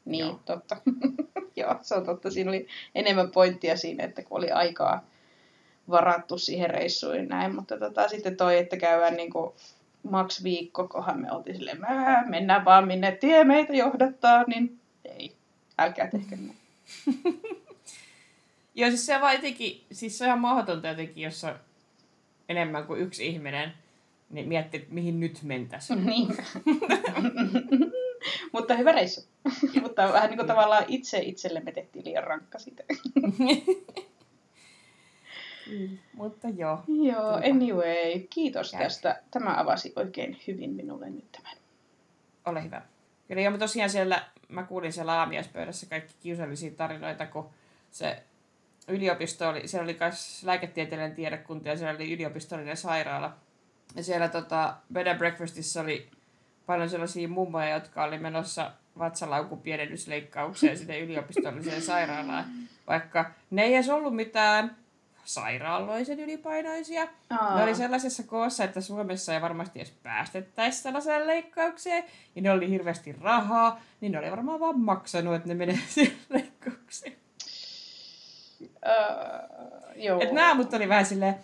Niin, 0.05 0.19
Joo. 0.25 0.39
Totta. 0.45 0.77
Joo, 1.55 1.75
se 1.81 1.95
on 1.95 2.05
totta. 2.05 2.31
Siinä 2.31 2.51
oli 2.51 2.67
enemmän 2.95 3.31
pointtia 3.31 3.77
siinä, 3.77 4.03
että 4.03 4.23
kun 4.23 4.37
oli 4.37 4.51
aikaa 4.51 5.05
varattu 5.89 6.37
siihen 6.37 6.69
reissuun 6.69 7.15
ja 7.17 7.23
näin, 7.23 7.55
mutta 7.55 7.77
tota, 7.77 8.07
sitten 8.07 8.37
toi, 8.37 8.57
että 8.57 8.77
käydään 8.77 9.13
niinku 9.13 9.55
maks 10.09 10.43
viikko, 10.43 10.87
kohan 10.87 11.21
me 11.21 11.31
oltiin 11.31 11.55
silleen, 11.55 11.81
"Mää, 11.81 12.23
mennään 12.29 12.65
vaan 12.65 12.87
minne 12.87 13.11
tie 13.11 13.43
meitä 13.43 13.73
johdattaa, 13.73 14.43
niin 14.43 14.79
ei, 15.05 15.35
älkää 15.79 16.07
tehkö 16.07 16.35
näin. 16.35 16.57
Joo, 18.75 18.89
siis 18.89 19.05
se 19.05 19.15
on 19.15 19.21
vaan 19.21 19.35
jotenkin, 19.35 19.83
siis 19.91 20.17
se 20.17 20.23
on 20.23 20.27
ihan 20.27 20.39
mahdotonta 20.39 20.87
jotenkin, 20.87 21.23
jos 21.23 21.43
on 21.43 21.55
enemmän 22.49 22.87
kuin 22.87 23.01
yksi 23.01 23.27
ihminen, 23.27 23.73
niin 24.29 24.47
miettii, 24.47 24.79
että 24.79 24.93
mihin 24.93 25.19
nyt 25.19 25.39
mentäisiin. 25.43 26.05
niin. 26.05 26.27
Mutta 28.51 28.75
hyvä 28.75 28.91
reissu. 28.91 29.21
mutta 29.81 30.13
vähän 30.13 30.29
niin 30.29 30.37
kuin 30.37 30.47
tavallaan 30.47 30.85
itse 30.87 31.19
itsellemme 31.19 31.71
tehtiin 31.71 32.05
liian 32.05 32.23
rankka 32.23 32.59
sitä. 32.59 32.83
Mutta 36.13 36.47
joo. 36.47 36.83
Joo, 36.87 37.33
anyway, 37.33 38.19
kiitos 38.29 38.71
tästä. 38.71 39.21
Tämä 39.31 39.59
avasi 39.59 39.93
oikein 39.95 40.39
hyvin 40.47 40.69
minulle 40.69 41.09
nyt 41.09 41.31
tämän. 41.31 41.57
Ole 42.45 42.63
hyvä. 42.63 42.81
Kyllä 43.27 43.41
joo, 43.41 43.51
mä 43.51 43.57
tosiaan 43.57 43.89
siellä, 43.89 44.25
mä 44.47 44.63
kuulin 44.63 44.93
siellä 44.93 45.19
aamiaispöydässä 45.19 45.85
kaikki 45.85 46.13
kiusallisia 46.19 46.71
tarinoita, 46.71 47.25
kun 47.25 47.49
se 47.91 48.23
yliopisto 48.87 49.49
oli, 49.49 49.67
siellä 49.67 49.83
oli 49.83 49.97
myös 49.99 50.43
lääketieteellinen 50.43 51.15
tiedekunta 51.15 51.69
ja 51.69 51.77
siellä 51.77 51.95
oli 51.95 52.13
yliopistollinen 52.13 52.77
sairaala. 52.77 53.37
Ja 53.95 54.03
siellä 54.03 54.29
tota, 54.29 54.75
bed 54.93 55.07
and 55.07 55.17
breakfastissa 55.17 55.81
oli 55.81 56.09
paljon 56.65 56.89
sellaisia 56.89 57.27
mummoja, 57.27 57.69
jotka 57.69 58.03
oli 58.03 58.17
menossa 58.17 58.71
vatsalaukun 58.99 59.61
pienennysleikkaukseen 59.61 60.77
sinne 60.77 60.99
yliopistolliseen 60.99 61.81
sairaalaan. 61.81 62.45
Vaikka 62.87 63.31
ne 63.51 63.63
ei 63.63 63.73
edes 63.75 63.89
ollut 63.89 64.15
mitään 64.15 64.75
sairaaloisen 65.25 66.19
ylipainoisia. 66.19 67.07
Aa. 67.29 67.57
Ne 67.57 67.63
oli 67.63 67.75
sellaisessa 67.75 68.23
koossa, 68.23 68.63
että 68.63 68.81
Suomessa 68.81 69.33
ei 69.33 69.41
varmasti 69.41 69.79
edes 69.79 69.93
päästettäisi 70.03 70.81
sellaiseen 70.81 71.27
leikkaukseen. 71.27 72.03
Ja 72.35 72.41
ne 72.41 72.51
oli 72.51 72.69
hirveästi 72.69 73.15
rahaa, 73.21 73.81
niin 74.01 74.11
ne 74.11 74.19
oli 74.19 74.31
varmaan 74.31 74.59
vaan 74.59 74.79
maksanut, 74.79 75.35
että 75.35 75.47
ne 75.47 75.53
menee 75.53 75.79
siihen 75.87 76.17
leikkaukseen. 76.29 77.15
Öö, 78.85 78.93
joo. 79.95 80.21
Et 80.21 80.31
nämä 80.31 80.53
mut 80.53 80.73
oli 80.73 80.89
vähän 80.89 81.05
silleen, 81.05 81.35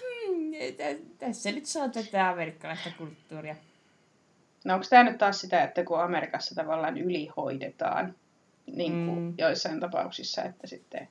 hmm, 0.00 0.52
tä- 0.76 1.26
tässä 1.26 1.52
nyt 1.52 1.66
saa 1.66 1.88
tätä 1.88 2.28
amerikkalaista 2.28 2.90
kulttuuria. 2.98 3.56
No 4.64 4.74
onko 4.74 4.86
tämä 4.90 5.04
nyt 5.04 5.18
taas 5.18 5.40
sitä, 5.40 5.62
että 5.64 5.84
kun 5.84 6.00
Amerikassa 6.02 6.54
tavallaan 6.54 6.98
ylihoidetaan 6.98 8.14
niin 8.66 9.06
kuin 9.06 9.18
Mm. 9.18 9.34
joissain 9.38 9.80
tapauksissa, 9.80 10.42
että 10.42 10.66
sitten 10.66 11.08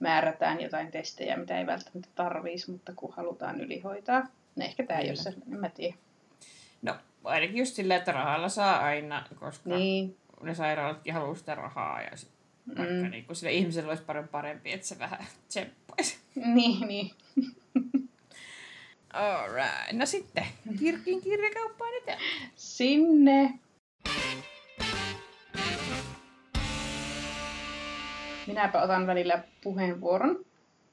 määrätään 0.00 0.60
jotain 0.60 0.90
testejä, 0.90 1.36
mitä 1.36 1.58
ei 1.58 1.66
välttämättä 1.66 2.08
tarvitsisi, 2.14 2.70
mutta 2.70 2.92
kun 2.96 3.12
halutaan 3.16 3.60
ylihoitaa. 3.60 4.20
No 4.56 4.64
ehkä 4.64 4.82
tämä 4.86 5.00
Kyllä. 5.00 5.12
jossain, 5.12 5.36
en 5.52 5.60
mä 5.60 5.68
tiedä. 5.68 5.96
No, 6.82 6.94
ainakin 7.24 7.56
just 7.56 7.74
silleen, 7.74 7.98
että 7.98 8.12
rahalla 8.12 8.48
saa 8.48 8.78
aina, 8.84 9.24
koska 9.40 9.68
niin. 9.70 9.78
Niin, 10.06 10.16
ne 10.42 10.54
sairaalatkin 10.54 11.14
haluaa 11.14 11.34
sitä 11.34 11.54
rahaa. 11.54 12.02
Ja 12.02 12.16
sit, 12.16 12.28
vaikka 12.76 12.94
Mm. 12.94 13.10
niin 13.10 13.24
sille 13.32 13.52
ihmiselle 13.52 13.88
olisi 13.88 14.02
paljon 14.04 14.28
parempi, 14.28 14.72
että 14.72 14.86
se 14.86 14.98
vähän 14.98 15.24
tsemppaisi. 15.48 16.18
niin, 16.34 16.88
niin. 16.88 17.10
Alright. 19.14 19.92
No 19.92 20.06
sitten, 20.06 20.44
Kirkin 20.78 21.20
kirjakauppaan 21.20 21.94
eteen. 22.02 22.18
Sinne. 22.54 23.58
Minäpä 28.46 28.82
otan 28.82 29.06
välillä 29.06 29.42
puheenvuoron. 29.62 30.44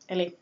Eli 0.09 0.39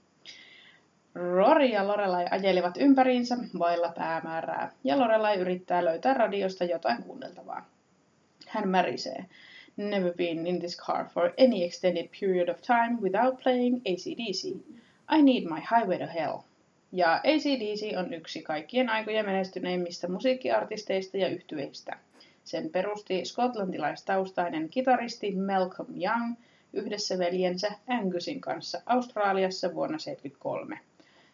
Rory 1.15 1.65
ja 1.65 1.87
Lorelai 1.87 2.25
ajelivat 2.31 2.77
ympäriinsä 2.77 3.37
vailla 3.59 3.93
päämäärää, 3.97 4.71
ja 4.83 4.99
Lorelai 4.99 5.37
yrittää 5.37 5.85
löytää 5.85 6.13
radiosta 6.13 6.63
jotain 6.63 7.03
kuunneltavaa. 7.03 7.69
Hän 8.47 8.67
märisee. 8.67 9.25
Never 9.77 10.13
been 10.13 10.47
in 10.47 10.59
this 10.59 10.77
car 10.77 11.05
for 11.09 11.23
any 11.25 11.63
extended 11.63 12.09
period 12.19 12.49
of 12.49 12.61
time 12.61 12.97
without 13.01 13.43
playing 13.43 13.77
ACDC. 13.77 14.47
I 15.17 15.21
need 15.21 15.43
my 15.43 15.59
highway 15.71 15.97
to 15.97 16.05
hell. 16.05 16.37
Ja 16.95 17.13
ACDC 17.13 17.97
on 17.97 18.13
yksi 18.13 18.41
kaikkien 18.41 18.89
aikojen 18.89 19.25
menestyneimmistä 19.25 20.07
musiikkiartisteista 20.07 21.17
ja 21.17 21.27
yhtyeistä. 21.27 21.97
Sen 22.43 22.69
perusti 22.69 23.25
skotlantilaistaustainen 23.25 24.69
kitaristi 24.69 25.35
Malcolm 25.35 25.87
Young 26.03 26.35
yhdessä 26.73 27.17
veljensä 27.17 27.71
Angusin 27.87 28.41
kanssa 28.41 28.81
Australiassa 28.85 29.73
vuonna 29.73 29.97
1973. 29.97 30.79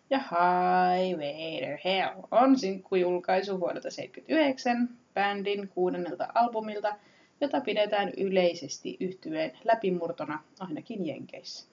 Ja 0.10 0.18
Highway 0.18 1.60
to 1.60 1.82
Hell 1.86 2.22
on 2.32 2.60
sinkkujulkaisu 2.60 3.60
vuodelta 3.60 3.90
1979 3.90 4.90
bändin 5.14 5.68
kuudennelta 5.68 6.28
albumilta, 6.36 6.96
jota 7.42 7.62
pidetään 7.62 8.12
yleisesti 8.18 8.98
yhtyeen 9.00 9.52
läpimurtona 9.64 10.44
ainakin 10.60 11.06
Jenkeissä. 11.06 11.68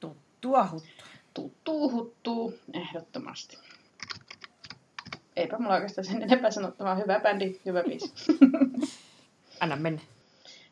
Tuttua 0.00 0.68
huttua. 0.72 1.17
Tuttuu 1.34 1.92
huttuu 1.92 2.54
ehdottomasti. 2.72 3.58
Eipä 5.36 5.58
mulla 5.58 5.74
oikeastaan 5.74 6.04
sen 6.04 6.22
enempää 6.22 6.50
sanottavaa. 6.50 6.94
Hyvä 6.94 7.20
bändi, 7.20 7.60
hyvä 7.66 7.82
biisi. 7.82 8.12
Anna 9.60 9.76
mennä. 9.76 10.00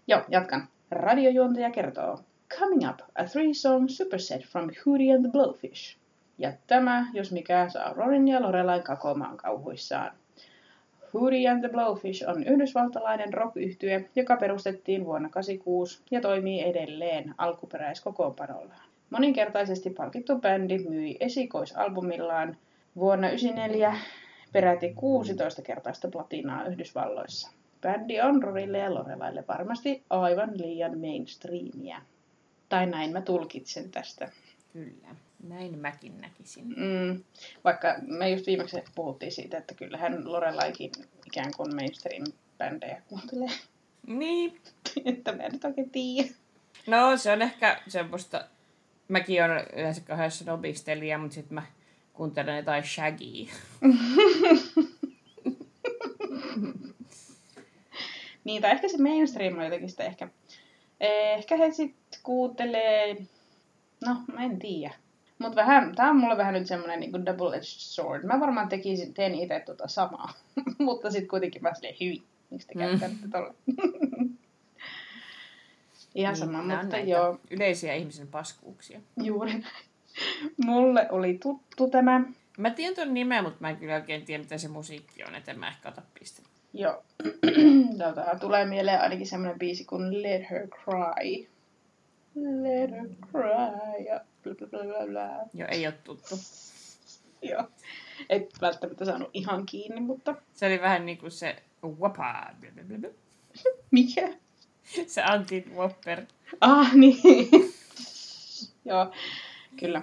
Joo, 0.07 0.23
jatkan. 0.29 0.69
Radiojuontaja 0.91 1.71
kertoo. 1.71 2.21
Coming 2.59 2.91
up, 2.91 3.01
a 3.15 3.25
three-song 3.25 3.89
superset 3.89 4.43
from 4.43 4.71
Hootie 4.87 5.15
and 5.15 5.23
the 5.23 5.33
Blowfish. 5.33 5.97
Ja 6.39 6.53
tämä, 6.67 7.07
jos 7.13 7.33
mikä, 7.33 7.69
saa 7.69 7.93
Rorin 7.93 8.29
ja 8.29 8.43
Lorelain 8.43 8.83
kakomaan 8.83 9.37
kauhuissaan. 9.37 10.13
Hootie 11.15 11.49
and 11.49 11.61
the 11.61 11.69
Blowfish 11.69 12.29
on 12.29 12.45
yhdysvaltalainen 12.45 13.35
rock 13.35 13.57
joka 14.17 14.37
perustettiin 14.37 15.05
vuonna 15.05 15.29
1986 15.29 16.03
ja 16.11 16.21
toimii 16.21 16.63
edelleen 16.63 17.35
alkuperäiskokoonpanollaan. 17.39 18.86
Moninkertaisesti 19.11 19.91
palkittu 19.91 20.39
bändi 20.39 20.79
myi 20.79 21.17
esikoisalbumillaan 21.21 22.57
vuonna 22.97 23.29
1994 23.29 24.01
peräti 24.53 24.93
16 24.95 25.63
kertaista 25.63 26.09
platinaa 26.09 26.67
Yhdysvalloissa. 26.67 27.51
Bändi 27.81 28.21
on 28.21 28.43
Rorille 28.43 28.79
ja 28.79 28.95
Lorelaille 28.95 29.45
varmasti 29.49 30.03
aivan 30.11 30.51
liian 30.59 30.99
mainstreamia. 30.99 32.03
Tai 32.69 32.87
näin 32.87 33.13
mä 33.13 33.21
tulkitsen 33.21 33.91
tästä. 33.91 34.31
Kyllä. 34.73 35.09
Näin 35.49 35.79
mäkin 35.79 36.21
näkisin. 36.21 36.65
Mm, 36.65 37.25
vaikka 37.65 37.95
me 38.03 38.31
just 38.31 38.47
viimeksi 38.47 38.77
puhuttiin 38.95 39.33
siitä, 39.33 39.59
että 39.59 39.75
kyllähän 39.75 40.33
Lorelaikin 40.33 40.91
ikään 41.27 41.53
kuin 41.57 41.75
mainstream-bändejä 41.75 43.03
kuuntelee. 43.09 43.51
Niin. 44.07 44.61
että 45.05 45.33
mä 45.33 45.43
en 45.43 45.53
nyt 45.53 45.65
oikein 45.65 45.91
tiedä. 45.91 46.29
No, 46.87 47.17
se 47.17 47.33
on 47.33 47.43
ehkä 47.43 47.81
semmoista 47.89 48.45
mäkin 49.09 49.45
on 49.45 49.51
yleensä 49.51 50.01
kauhean 50.01 50.31
snobistelija, 50.31 51.19
mutta 51.19 51.35
sitten 51.35 51.55
mä 51.55 51.63
kuuntelen 52.13 52.57
jotain 52.57 52.85
shagia. 52.85 53.53
niin, 58.45 58.63
tai 58.63 58.71
ehkä 58.71 58.89
se 58.89 59.03
mainstream 59.03 59.59
on 59.59 59.65
jotenkin 59.65 59.91
sitä 59.91 60.05
ehkä. 60.05 60.29
Ehkä 61.01 61.57
he 61.57 61.71
sitten 61.71 62.21
kuuntelee, 62.23 63.17
no 64.07 64.17
mä 64.33 64.45
en 64.45 64.59
tiedä. 64.59 64.95
Mut 65.39 65.57
vähän, 65.57 65.95
tää 65.95 66.11
on 66.11 66.17
mulle 66.17 66.37
vähän 66.37 66.55
nyt 66.55 66.67
semmonen 66.67 67.01
niinku 67.01 67.19
double-edged 67.19 67.63
sword. 67.63 68.25
Mä 68.25 68.41
varmaan 68.41 68.69
tekisin, 68.69 69.15
teen 69.15 69.35
itse 69.35 69.61
tota 69.61 69.89
samaa. 69.89 70.33
Mutta 70.79 71.11
sitten 71.11 71.29
kuitenkin 71.29 71.63
mä 71.63 71.75
silleen, 71.75 71.97
hyi, 72.01 72.23
niistä 72.51 72.73
käytän 72.79 72.99
käyttäytte 73.01 73.63
mm. 73.67 73.75
Ihan 76.17 76.33
Niin, 76.33 76.41
sama, 76.41 76.59
mutta 76.59 76.75
näitä 76.83 76.99
joo, 76.99 77.39
Yleisiä 77.51 77.95
ihmisen 77.95 78.29
paskuuksia. 78.29 79.01
juuri. 79.23 79.53
Mulle 80.67 81.07
oli 81.11 81.39
tuttu 81.43 81.91
tämä. 81.91 82.21
Mä 82.59 82.71
tiedän 82.71 82.95
tuon 82.95 83.15
nimen, 83.15 83.45
mutta 83.45 83.59
mä 83.61 83.71
en 83.71 83.77
kyllä 83.77 83.95
oikein 83.95 84.25
tiedä, 84.25 84.43
mitä 84.43 84.59
se 84.59 84.69
musiikki 84.69 85.25
on, 85.25 85.35
et 85.35 85.49
en 85.49 85.59
mä 85.59 85.69
ehkä 85.69 85.89
ota 85.89 86.03
pistettä. 86.21 86.51
Joo. 86.73 87.03
tota, 88.05 88.39
tulee 88.41 88.67
mieleen 88.67 89.01
ainakin 89.01 89.27
semmoinen 89.27 89.59
biisi 89.59 89.85
kuin 89.85 90.23
Let 90.23 90.51
Her 90.51 90.69
Cry. 90.69 91.47
Let 92.35 92.91
her 92.91 93.09
cry. 93.33 94.05
Ja 94.07 94.21
bla 94.43 94.55
bla 94.55 94.85
bla 94.85 95.07
bla. 95.07 95.29
Joo, 95.55 95.69
ei 95.71 95.87
ole 95.87 95.95
tuttu. 96.05 96.35
Joo. 97.43 97.65
Et 98.31 98.51
välttämättä 98.61 99.05
saanut 99.05 99.31
ihan 99.35 99.67
kiinni, 99.67 100.01
mutta 100.01 100.35
Se 100.53 100.67
oli 100.67 100.81
vähän 100.81 101.07
niin 101.07 101.19
kuin 101.19 101.31
se 101.31 101.57
Wapa. 102.01 102.51
mikä? 103.91 104.29
Se 105.07 105.23
Antin 105.23 105.75
Whopper. 105.75 106.23
Ah, 106.61 106.95
niin. 107.01 107.49
Joo, 108.85 109.13
kyllä. 109.81 110.03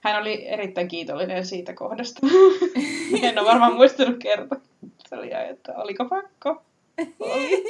Hän 0.00 0.20
oli 0.20 0.48
erittäin 0.48 0.88
kiitollinen 0.88 1.46
siitä 1.46 1.74
kohdasta. 1.74 2.26
en 3.22 3.38
ole 3.38 3.48
varmaan 3.48 3.74
muistanut 3.74 4.16
kertoa. 4.18 4.60
Se 5.08 5.16
oli 5.16 5.30
että 5.50 5.74
oliko 5.74 6.04
pakko? 6.04 6.62
Oli. 7.18 7.64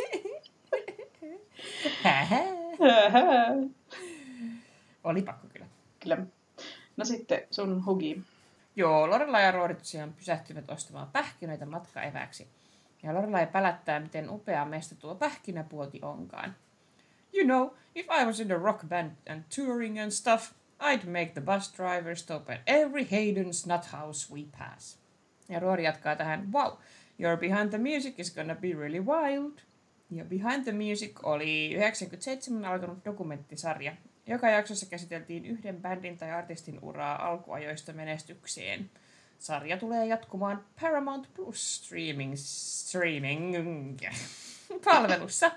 oli 5.04 5.22
pakko 5.22 5.46
kyllä. 5.52 5.66
kyllä. 6.00 6.18
No 6.96 7.04
sitten 7.04 7.42
sun 7.50 7.86
hugi. 7.86 8.22
Joo, 8.76 9.10
Lorelai 9.10 9.44
ja 9.44 9.52
Rory 9.52 9.74
tosiaan 9.74 10.12
pysähtyivät 10.12 10.70
ostamaan 10.70 11.08
pähkinöitä 11.12 11.66
matkaeväksi. 11.66 12.48
Ja 13.02 13.14
Lorelai 13.14 13.46
pälättää, 13.46 14.00
miten 14.00 14.30
upea 14.30 14.64
meistä 14.64 14.94
tuo 14.94 15.14
pähkinäpuoti 15.14 15.98
onkaan. 16.02 16.56
You 17.34 17.44
know, 17.44 17.76
if 17.94 18.06
I 18.06 18.24
was 18.26 18.40
in 18.40 18.52
a 18.52 18.58
rock 18.58 18.88
band 18.88 19.10
and 19.30 19.42
touring 19.56 20.02
and 20.02 20.10
stuff, 20.10 20.52
I'd 20.80 21.06
make 21.06 21.32
the 21.34 21.40
bus 21.40 21.72
driver 21.76 22.16
stop 22.16 22.50
at 22.50 22.60
every 22.66 23.04
Hayden's 23.04 23.66
nut 23.66 23.92
house 23.92 24.34
we 24.34 24.44
pass. 24.58 24.98
Ja 25.48 25.60
Rory 25.60 25.82
jatkaa 25.82 26.16
tähän, 26.16 26.52
wow, 26.52 26.72
your 27.18 27.36
Behind 27.36 27.68
the 27.68 27.78
Music 27.78 28.14
is 28.18 28.34
gonna 28.34 28.54
be 28.54 28.68
really 28.72 29.00
wild. 29.00 29.58
Ja 30.10 30.24
Behind 30.24 30.64
the 30.64 30.72
Music 30.72 31.12
oli 31.22 31.72
97 31.74 32.64
alkanut 32.64 33.04
dokumenttisarja, 33.04 33.96
joka 34.26 34.50
jaksossa 34.50 34.86
käsiteltiin 34.86 35.46
yhden 35.46 35.82
bändin 35.82 36.18
tai 36.18 36.30
artistin 36.30 36.78
uraa 36.82 37.26
alkuajoista 37.28 37.92
menestykseen. 37.92 38.90
Sarja 39.38 39.78
tulee 39.78 40.06
jatkumaan 40.06 40.64
Paramount 40.80 41.34
Plus 41.34 41.76
streaming, 41.76 42.32
streaming 42.36 43.98
palvelussa 44.84 45.50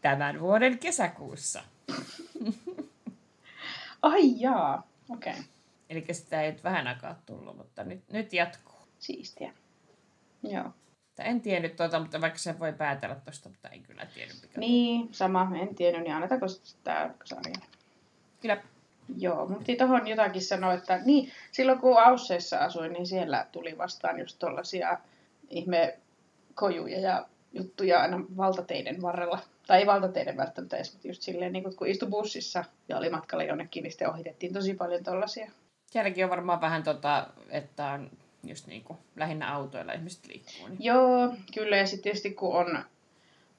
tämän 0.00 0.40
vuoden 0.40 0.78
kesäkuussa. 0.78 1.62
Ai 4.02 4.40
jaa, 4.40 4.88
okei. 5.08 5.32
Okay. 5.32 5.44
Eli 5.90 6.04
sitä 6.12 6.42
ei 6.42 6.52
nyt 6.52 6.64
vähän 6.64 6.86
aikaa 6.86 7.22
tullut, 7.26 7.56
mutta 7.56 7.84
nyt, 7.84 8.02
nyt 8.12 8.32
jatkuu. 8.32 8.78
Siistiä. 8.98 9.52
Joo. 10.42 10.70
Tai 11.14 11.28
en 11.28 11.40
tiennyt 11.40 11.76
tuota, 11.76 12.00
mutta 12.00 12.20
vaikka 12.20 12.38
se 12.38 12.58
voi 12.58 12.72
päätellä 12.72 13.14
tuosta, 13.14 13.48
mutta 13.48 13.68
en 13.68 13.82
kyllä 13.82 14.06
tiennyt 14.06 14.42
mikä 14.42 14.60
Niin, 14.60 15.14
sama. 15.14 15.52
En 15.60 15.74
tiennyt, 15.74 16.02
niin 16.02 16.14
annetaanko 16.14 16.46
tämä 16.84 17.14
sarja? 17.24 17.52
tuo. 17.54 17.66
Kyllä. 18.40 18.62
Joo, 19.18 19.46
mutta 19.46 19.72
tuohon 19.78 20.08
jotakin 20.08 20.42
sanoa, 20.42 20.72
että 20.72 21.00
niin, 21.04 21.32
silloin 21.52 21.78
kun 21.78 22.02
Ausseissa 22.02 22.58
asuin, 22.58 22.92
niin 22.92 23.06
siellä 23.06 23.46
tuli 23.52 23.78
vastaan 23.78 24.18
just 24.18 24.38
tollasia 24.38 24.98
ihme 25.50 25.98
kojuja 26.54 27.00
ja 27.00 27.26
juttuja 27.52 28.00
aina 28.00 28.20
valtateiden 28.36 29.02
varrella. 29.02 29.38
Tai 29.66 29.78
ei 29.78 29.86
valtateiden 29.86 30.36
välttämättä 30.36 30.76
edes, 30.76 30.92
mutta 30.92 31.08
just 31.08 31.22
silleen, 31.22 31.52
niin 31.52 31.76
kun 31.76 31.86
istui 31.86 32.08
bussissa 32.08 32.64
ja 32.88 32.98
oli 32.98 33.10
matkalla 33.10 33.44
jonnekin, 33.44 33.82
niin 33.82 33.90
sitten 33.90 34.10
ohitettiin 34.10 34.52
tosi 34.52 34.74
paljon 34.74 35.04
tollasia. 35.04 35.50
Sielläkin 35.86 36.24
on 36.24 36.30
varmaan 36.30 36.60
vähän 36.60 36.82
tota, 36.82 37.26
että 37.50 37.86
on 37.86 38.10
just 38.44 38.66
niin 38.66 38.84
kuin 38.84 38.98
lähinnä 39.16 39.54
autoilla 39.54 39.92
ihmiset 39.92 40.26
liikkuu. 40.26 40.68
Niin. 40.68 40.84
Joo, 40.84 41.34
kyllä. 41.54 41.76
Ja 41.76 41.86
sitten 41.86 42.02
tietysti 42.02 42.30
kun 42.30 42.56
on, 42.56 42.84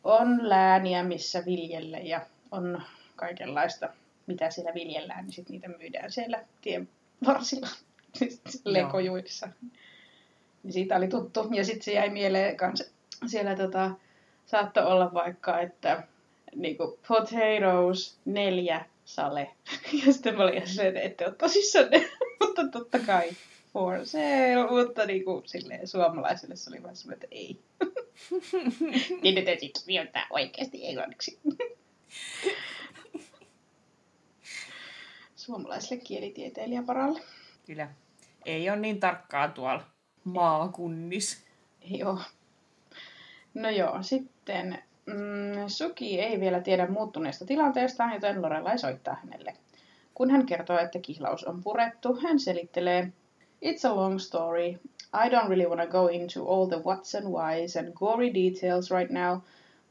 on 0.04 0.50
lääniä, 0.50 1.04
missä 1.04 1.46
viljellä 1.46 1.98
ja 1.98 2.22
on 2.52 2.82
kaikenlaista, 3.16 3.90
mitä 4.32 4.50
siellä 4.50 4.74
viljellään, 4.74 5.26
niin 5.26 5.34
sitten 5.34 5.54
niitä 5.54 5.68
myydään 5.68 6.12
siellä 6.12 6.46
tien 6.62 6.90
varsilla 7.28 7.68
siis 8.18 8.42
lekojuissa. 8.66 9.50
Niin 10.64 10.74
siitä 10.74 10.96
oli 10.96 11.08
tuttu. 11.08 11.50
Ja 11.52 11.66
sitten 11.66 11.84
se 11.84 11.92
jäi 11.94 12.10
mieleen 12.10 12.58
kans 12.58 12.92
siellä 13.28 13.56
tota, 13.56 13.92
saattoi 14.46 14.86
olla 14.86 15.14
vaikka, 15.14 15.60
että 15.60 16.04
niinku 16.56 17.00
potatoes 17.08 18.18
neljä 18.26 18.86
sale. 19.06 19.52
Ja 20.06 20.14
sitten 20.14 20.38
mä 20.38 20.44
olin 20.44 20.68
silleen, 20.68 20.88
että 20.88 21.02
ette 21.02 21.26
ole 21.26 21.36
tosissaan 21.36 21.88
mutta 22.40 22.68
totta 22.68 23.00
kai 23.00 23.30
for 23.74 24.06
sale, 24.06 24.70
mutta 24.70 25.06
niinku 25.06 25.44
silleen 25.46 25.88
suomalaisille 25.88 26.56
se 26.56 26.70
oli 26.70 26.84
vaan 26.84 26.96
semmoinen, 26.96 27.24
että 27.24 27.36
ei. 27.36 27.60
niin 29.22 29.36
ne 29.36 29.42
täytyy 29.42 29.70
kirjoittaa 29.86 30.28
oikeasti 30.30 30.88
englanniksi. 30.88 31.40
Suomalaiselle 35.52 36.04
kielitieteilijän 36.04 36.88
varalle. 36.88 37.22
Kyllä. 37.66 37.88
Ei 38.46 38.70
ole 38.70 38.80
niin 38.80 39.00
tarkkaa 39.00 39.48
tuolla 39.48 39.84
maakunnissa. 40.24 41.38
Joo. 41.86 42.20
No 43.54 43.70
joo, 43.70 44.04
sitten 44.04 44.84
mm, 45.06 45.68
Suki 45.68 46.22
ei 46.22 46.40
vielä 46.40 46.62
tiedä 46.62 46.88
muuttuneesta 46.88 47.46
tilanteesta, 47.46 48.10
joten 48.14 48.42
Lorelai 48.42 48.80
soittaa 48.80 49.18
hänelle. 49.24 49.54
Kun 50.14 50.32
hän 50.32 50.46
kertoo, 50.46 50.80
että 50.80 51.00
kihlaus 51.00 51.44
on 51.44 51.64
purettu, 51.64 52.20
hän 52.24 52.40
selittelee, 52.40 53.12
It's 53.66 53.86
a 53.86 53.96
long 53.96 54.20
story. 54.20 54.80
I 55.14 55.30
don't 55.30 55.50
really 55.50 55.66
want 55.66 55.82
to 55.82 55.88
go 55.88 56.08
into 56.08 56.48
all 56.48 56.68
the 56.68 56.80
whats 56.80 57.16
and 57.16 57.28
whys 57.28 57.76
and 57.76 57.94
gory 57.94 58.34
details 58.34 58.92
right 58.92 59.12
now, 59.12 59.42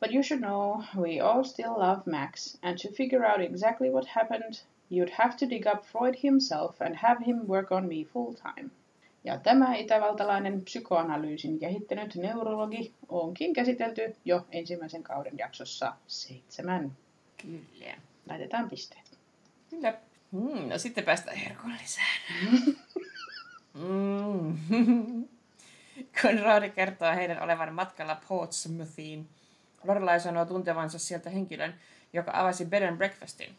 but 0.00 0.12
you 0.12 0.22
should 0.22 0.40
know 0.40 0.82
we 0.96 1.20
all 1.20 1.44
still 1.44 1.74
love 1.78 2.06
Max, 2.06 2.58
and 2.62 2.78
to 2.78 2.88
figure 2.88 3.24
out 3.26 3.40
exactly 3.40 3.90
what 3.90 4.06
happened, 4.06 4.60
you'd 4.90 5.12
have 5.12 5.36
to 5.36 5.50
dig 5.50 5.66
up 5.66 5.84
Freud 5.84 6.14
himself 6.22 6.82
and 6.82 6.96
have 6.96 7.24
him 7.26 7.36
work 7.48 7.72
on 7.72 7.88
me 7.88 8.04
full 8.12 8.32
time. 8.34 8.70
Ja 9.24 9.38
tämä 9.38 9.74
itävaltalainen 9.74 10.62
psykoanalyysin 10.64 11.58
kehittänyt 11.58 12.14
neurologi 12.14 12.94
onkin 13.08 13.52
käsitelty 13.52 14.16
jo 14.24 14.46
ensimmäisen 14.52 15.02
kauden 15.02 15.38
jaksossa 15.38 15.92
seitsemän. 16.06 16.92
Kyllä. 17.42 17.94
Laitetaan 18.28 18.70
pisteet. 18.70 19.18
Kyllä. 19.70 19.94
Mm, 20.32 20.68
no 20.68 20.78
sitten 20.78 21.04
päästään 21.04 21.36
herkulliseen. 21.36 22.20
mm. 23.74 24.58
Kun 26.22 26.38
Rory 26.44 26.70
kertoo 26.70 27.14
heidän 27.14 27.42
olevan 27.42 27.74
matkalla 27.74 28.20
Portsmouthiin, 28.28 29.28
Lorelai 29.84 30.20
sanoo 30.20 30.44
tuntevansa 30.44 30.98
sieltä 30.98 31.30
henkilön, 31.30 31.74
joka 32.12 32.32
avasi 32.34 32.64
bed 32.64 32.82
and 32.82 32.96
breakfastin. 32.96 33.54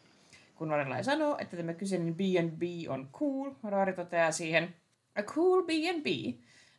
Kun 0.62 0.70
Lorelai 0.70 1.04
sanoo, 1.04 1.36
että 1.38 1.56
tämä 1.56 1.74
kyseinen 1.74 2.14
B&B 2.14 2.62
on 2.88 3.08
cool, 3.12 3.50
Rory 3.64 3.92
toteaa 3.92 4.32
siihen, 4.32 4.74
A 5.14 5.22
cool 5.22 5.62
B&B? 5.62 6.06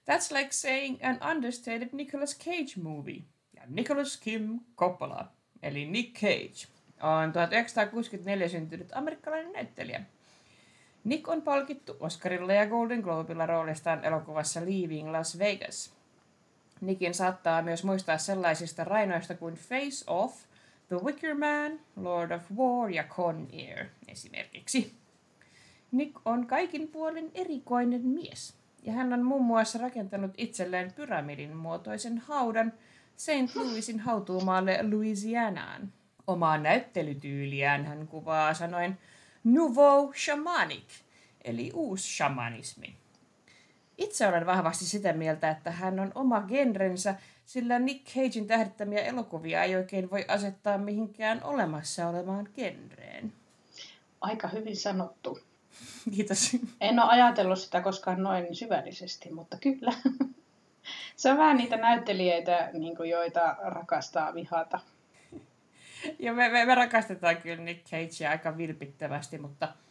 That's 0.09 0.37
like 0.37 0.51
saying 0.51 0.99
an 1.05 1.19
understated 1.31 1.89
Nicolas 1.91 2.39
Cage 2.39 2.81
movie. 2.83 3.21
Ja 3.55 3.61
Nicholas 3.67 4.17
Kim 4.17 4.59
Coppola, 4.77 5.27
eli 5.63 5.85
Nick 5.85 6.19
Cage, 6.19 6.67
on 7.01 7.33
1964 7.33 8.47
syntynyt 8.47 8.87
amerikkalainen 8.93 9.53
näyttelijä. 9.53 10.01
Nick 11.03 11.27
on 11.27 11.41
palkittu 11.41 11.97
Oscarilla 11.99 12.53
ja 12.53 12.67
Golden 12.67 12.99
Globilla 12.99 13.45
roolistaan 13.45 14.05
elokuvassa 14.05 14.59
Leaving 14.59 15.11
Las 15.11 15.39
Vegas. 15.39 15.93
Nickin 16.81 17.13
saattaa 17.13 17.61
myös 17.61 17.83
muistaa 17.83 18.17
sellaisista 18.17 18.83
rainoista 18.83 19.35
kuin 19.35 19.55
Face 19.55 20.05
Off, 20.07 20.43
The 20.93 21.05
Wicker 21.05 21.35
Man, 21.35 21.79
Lord 21.95 22.31
of 22.31 22.41
War 22.55 22.89
ja 22.89 23.03
Con 23.03 23.47
Air 23.53 23.85
esimerkiksi. 24.07 24.93
Nick 25.91 26.19
on 26.25 26.47
kaikin 26.47 26.87
puolin 26.87 27.31
erikoinen 27.33 28.01
mies, 28.01 28.53
ja 28.83 28.93
hän 28.93 29.13
on 29.13 29.23
muun 29.23 29.45
muassa 29.45 29.79
rakentanut 29.79 30.31
itselleen 30.37 30.93
pyramidin 30.93 31.55
muotoisen 31.57 32.17
haudan 32.17 32.73
St. 33.15 33.55
Louisin 33.55 33.99
hautuumaalle 33.99 34.79
Louisianaan. 34.91 35.93
Omaa 36.27 36.57
näyttelytyyliään 36.57 37.85
hän 37.85 38.07
kuvaa 38.07 38.53
sanoin 38.53 38.97
nouveau 39.43 40.13
shamanic, 40.13 40.89
eli 41.43 41.71
uusi 41.73 42.15
shamanismi. 42.15 42.95
Itse 43.97 44.27
olen 44.27 44.45
vahvasti 44.45 44.85
sitä 44.85 45.13
mieltä, 45.13 45.49
että 45.49 45.71
hän 45.71 45.99
on 45.99 46.11
oma 46.15 46.41
genrensä, 46.41 47.15
sillä 47.45 47.79
Nick 47.79 48.05
Cagein 48.05 48.47
tähdittämiä 48.47 49.01
elokuvia 49.01 49.63
ei 49.63 49.75
oikein 49.75 50.11
voi 50.11 50.25
asettaa 50.27 50.77
mihinkään 50.77 51.43
olemassa 51.43 52.07
olemaan 52.07 52.49
genreen. 52.55 53.33
Aika 54.21 54.47
hyvin 54.47 54.77
sanottu. 54.77 55.39
Kiitos. 56.15 56.57
En 56.81 56.99
ole 56.99 57.11
ajatellut 57.11 57.59
sitä 57.59 57.81
koskaan 57.81 58.23
noin 58.23 58.55
syvällisesti, 58.55 59.29
mutta 59.33 59.57
kyllä. 59.57 59.93
Se 61.15 61.31
on 61.31 61.37
vähän 61.37 61.57
niitä 61.57 61.77
näyttelijöitä, 61.77 62.69
niin 62.73 62.95
kuin 62.95 63.09
joita 63.09 63.55
rakastaa 63.63 64.33
vihata. 64.33 64.79
Ja 66.19 66.33
me, 66.33 66.49
me, 66.49 66.65
me 66.65 66.75
rakastetaan 66.75 67.37
kyllä 67.37 67.63
Nick 67.63 67.89
Cagea 67.89 68.29
aika 68.31 68.57
vilpittävästi, 68.57 69.37
mutta, 69.37 69.67
mutta 69.67 69.82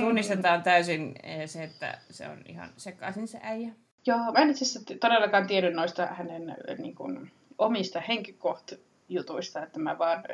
tunnistetaan 0.00 0.62
täysin 0.62 1.14
eh, 1.22 1.48
se, 1.48 1.64
että 1.64 1.98
se 2.10 2.28
on 2.28 2.38
ihan 2.48 2.70
sekaisin 2.76 3.28
se 3.28 3.38
äijä. 3.42 3.72
Joo, 4.06 4.18
mä 4.18 4.38
en 4.38 4.50
itse 4.50 4.64
asiassa 4.64 4.94
todellakaan 5.00 5.46
tiedä 5.46 5.70
noista 5.70 6.06
hänen 6.06 6.56
niin 6.78 6.94
kuin, 6.94 7.30
omista 7.58 8.00
henkikoht-jutuista, 8.00 9.62
että 9.62 9.78
mä 9.78 9.98
vaan 9.98 10.24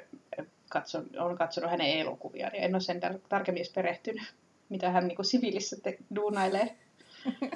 katson, 0.70 1.06
olen 1.18 1.38
katsonut 1.38 1.70
hänen 1.70 1.98
elokuviaan 1.98 2.52
ja 2.54 2.62
en 2.62 2.74
ole 2.74 2.80
sen 2.80 3.00
tarkemmin 3.28 3.64
perehtynyt, 3.74 4.34
mitä 4.68 4.90
hän 4.90 5.08
niin 5.08 5.16
kuin, 5.16 5.26
siviilissä 5.26 5.76
te- 5.82 5.98
duunailee. 6.16 6.76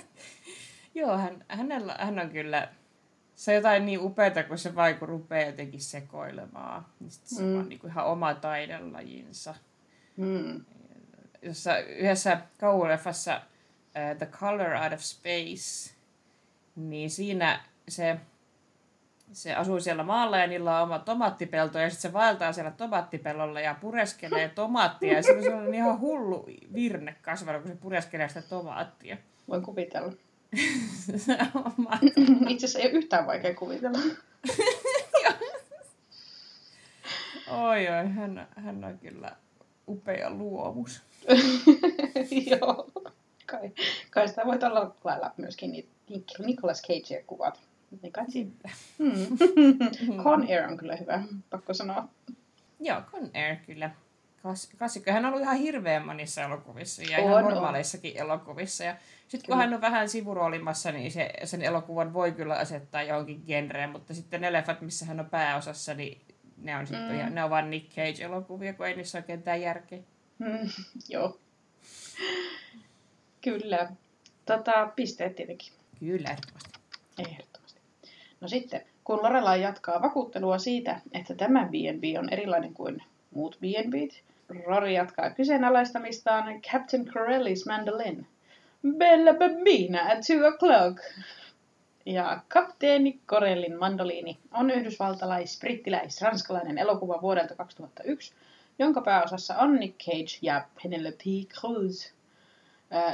Joo, 0.94 1.18
hän, 1.18 1.44
hänellä, 1.48 1.96
hän 1.98 2.18
on 2.18 2.30
kyllä, 2.30 2.68
se 3.34 3.50
on 3.50 3.54
jotain 3.54 3.86
niin 3.86 4.00
upeaa, 4.00 4.42
kun 4.48 4.58
se 4.58 4.74
vaiku 4.74 5.06
rupeaa 5.06 5.46
jotenkin 5.46 5.80
sekoilemaan. 5.80 6.86
Niin 7.00 7.10
sit 7.10 7.26
se 7.26 7.42
mm. 7.42 7.58
on 7.58 7.68
niin 7.68 7.78
kuin 7.78 7.90
ihan 7.90 8.06
oma 8.06 8.34
taidelajinsa. 8.34 9.54
Mm. 10.16 10.64
Jossa 11.46 11.78
yhdessä 11.78 12.40
kauhuleffassa 12.60 13.36
uh, 13.36 14.18
The 14.18 14.26
Color 14.26 14.74
Out 14.74 14.92
of 14.92 15.00
Space, 15.00 15.94
niin 16.76 17.10
siinä 17.10 17.60
se, 17.88 18.16
se 19.32 19.54
asuu 19.54 19.80
siellä 19.80 20.02
maalla 20.02 20.38
ja 20.38 20.46
niillä 20.46 20.76
on 20.76 20.82
oma 20.82 20.98
tomaattipelto 20.98 21.78
ja 21.78 21.90
sitten 21.90 22.10
se 22.10 22.12
vaeltaa 22.12 22.52
siellä 22.52 22.70
tomaattipellolla 22.70 23.60
ja 23.60 23.76
pureskelee 23.80 24.48
tomaattia 24.54 25.12
ja 25.12 25.22
se 25.22 25.54
on 25.54 25.74
ihan 25.74 26.00
hullu 26.00 26.46
virne 26.74 27.16
kasvanut, 27.22 27.62
kun 27.62 27.70
se 27.70 27.76
pureskelee 27.76 28.28
sitä 28.28 28.42
tomaattia. 28.42 29.16
Voin 29.48 29.62
kuvitella. 29.62 30.12
Itse 32.48 32.66
asiassa 32.66 32.78
ei 32.78 32.86
ole 32.86 32.92
yhtään 32.98 33.26
vaikea 33.26 33.54
kuvitella. 33.54 33.98
oi 37.50 37.88
oi, 37.88 38.08
hän, 38.08 38.48
hän 38.56 38.84
on 38.84 38.98
kyllä 38.98 39.36
upea 39.88 40.30
luomus. 40.30 41.02
Joo, 42.50 42.90
kai, 43.46 43.70
kai 44.10 44.28
sitä 44.28 44.46
voit 44.46 44.62
olla 44.62 44.94
lailla 45.04 45.30
myöskin 45.36 45.72
niitä 45.72 45.88
Nicolas 46.46 46.82
Cagea 46.82 47.24
kuvat. 47.26 47.60
Niin 48.02 48.12
kai 48.12 48.30
Sitten. 48.30 48.70
Hmm. 48.98 49.38
Con 50.24 50.42
Air 50.42 50.68
on 50.70 50.76
kyllä 50.76 50.96
hyvä, 50.96 51.22
pakko 51.50 51.74
sanoa. 51.74 52.08
Joo, 52.80 53.02
Con 53.12 53.30
Air 53.34 53.56
kyllä. 53.66 53.90
Klassikko. 54.78 55.12
Hän 55.12 55.24
on 55.24 55.28
ollut 55.28 55.42
ihan 55.42 55.56
hirveän 55.56 56.06
monissa 56.06 56.42
elokuvissa 56.42 57.02
ja 57.02 57.18
On, 57.18 57.24
ihan 57.24 57.44
on. 57.44 57.50
normaaleissakin 57.50 58.16
elokuvissa. 58.16 58.84
Ja 58.84 58.96
sitten 59.28 59.48
kun 59.48 59.56
hän 59.56 59.74
on 59.74 59.80
vähän 59.80 60.08
sivuroolimassa, 60.08 60.92
niin 60.92 61.12
se, 61.12 61.30
sen 61.44 61.62
elokuvan 61.62 62.12
voi 62.12 62.32
kyllä 62.32 62.54
asettaa 62.54 63.02
johonkin 63.02 63.42
genreen, 63.46 63.90
mutta 63.90 64.14
sitten 64.14 64.40
ne 64.40 64.52
leffat, 64.52 64.80
missä 64.80 65.06
hän 65.06 65.20
on 65.20 65.30
pääosassa, 65.30 65.94
niin 65.94 66.20
ne 66.62 66.76
on, 66.76 66.86
sitten 66.86 67.08
Mm. 67.08 67.18
ihan, 67.18 67.34
ne 67.34 67.44
on 67.44 67.50
vaan 67.50 67.70
Nick 67.70 67.90
Cage-elokuvia, 67.94 68.72
kun 68.74 68.86
ei 68.86 68.96
niissä 68.96 69.18
oikein 69.18 69.38
mitään 69.38 69.60
järkeä. 69.60 69.98
Hmm. 70.44 70.70
Joo. 71.08 71.38
Kyllä. 73.40 73.88
Tota, 74.46 74.92
pisteet 74.96 75.34
tietenkin. 75.36 75.72
Kyllä, 76.00 76.28
ehdottomasti. 76.30 76.70
Ehdottomasti. 77.18 77.80
No 78.40 78.48
sitten, 78.48 78.82
kun 79.04 79.22
Lorelai 79.22 79.62
jatkaa 79.62 80.02
vakuuttelua 80.02 80.58
siitä, 80.58 81.00
että 81.12 81.34
tämä 81.34 81.64
B&B 81.64 82.18
on 82.18 82.28
erilainen 82.32 82.74
kuin 82.74 83.02
muut 83.34 83.58
B&Bt, 83.60 84.22
Rory 84.66 84.90
jatkaa 84.90 85.30
kyseenalaistamistaan 85.30 86.62
Captain 86.62 87.06
Corelli's 87.08 87.66
mandolin. 87.66 88.26
Bella 88.98 89.34
Bambina 89.34 90.00
at 90.00 90.18
two 90.26 90.36
o'clock. 90.50 91.22
Ja 92.06 92.40
kapteeni 92.48 93.20
Corellin 93.28 93.78
mandoliini 93.78 94.38
on 94.52 94.70
yhdysvaltalais, 94.70 95.60
brittiläis, 95.60 96.22
ranskalainen 96.22 96.78
elokuva 96.78 97.18
vuodelta 97.22 97.54
2001, 97.54 98.34
jonka 98.78 99.00
pääosassa 99.00 99.56
on 99.58 99.74
Nick 99.74 99.98
Cage 100.04 100.38
ja 100.42 100.64
Penelope 100.82 101.54
Cruz. 101.60 102.10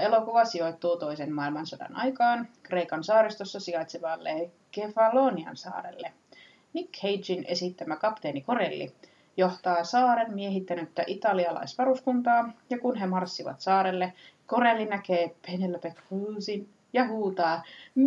Elokuva 0.00 0.44
sijoittuu 0.44 0.96
toisen 0.96 1.32
maailmansodan 1.32 1.96
aikaan 1.96 2.48
Kreikan 2.62 3.04
saaristossa 3.04 3.60
sijaitsevalle 3.60 4.50
Kefalonian 4.70 5.56
saarelle. 5.56 6.12
Nick 6.72 6.90
Cagein 6.92 7.44
esittämä 7.48 7.96
kapteeni 7.96 8.40
Corelli 8.40 8.92
johtaa 9.36 9.84
saaren 9.84 10.34
miehittänyttä 10.34 11.04
italialaisvaruskuntaa, 11.06 12.52
ja 12.70 12.78
kun 12.78 12.96
he 12.96 13.06
marssivat 13.06 13.60
saarelle, 13.60 14.12
Corelli 14.48 14.84
näkee 14.84 15.34
Penelope 15.46 15.94
Cruzin 16.08 16.68
ja 16.92 17.06
huutaa 17.06 17.62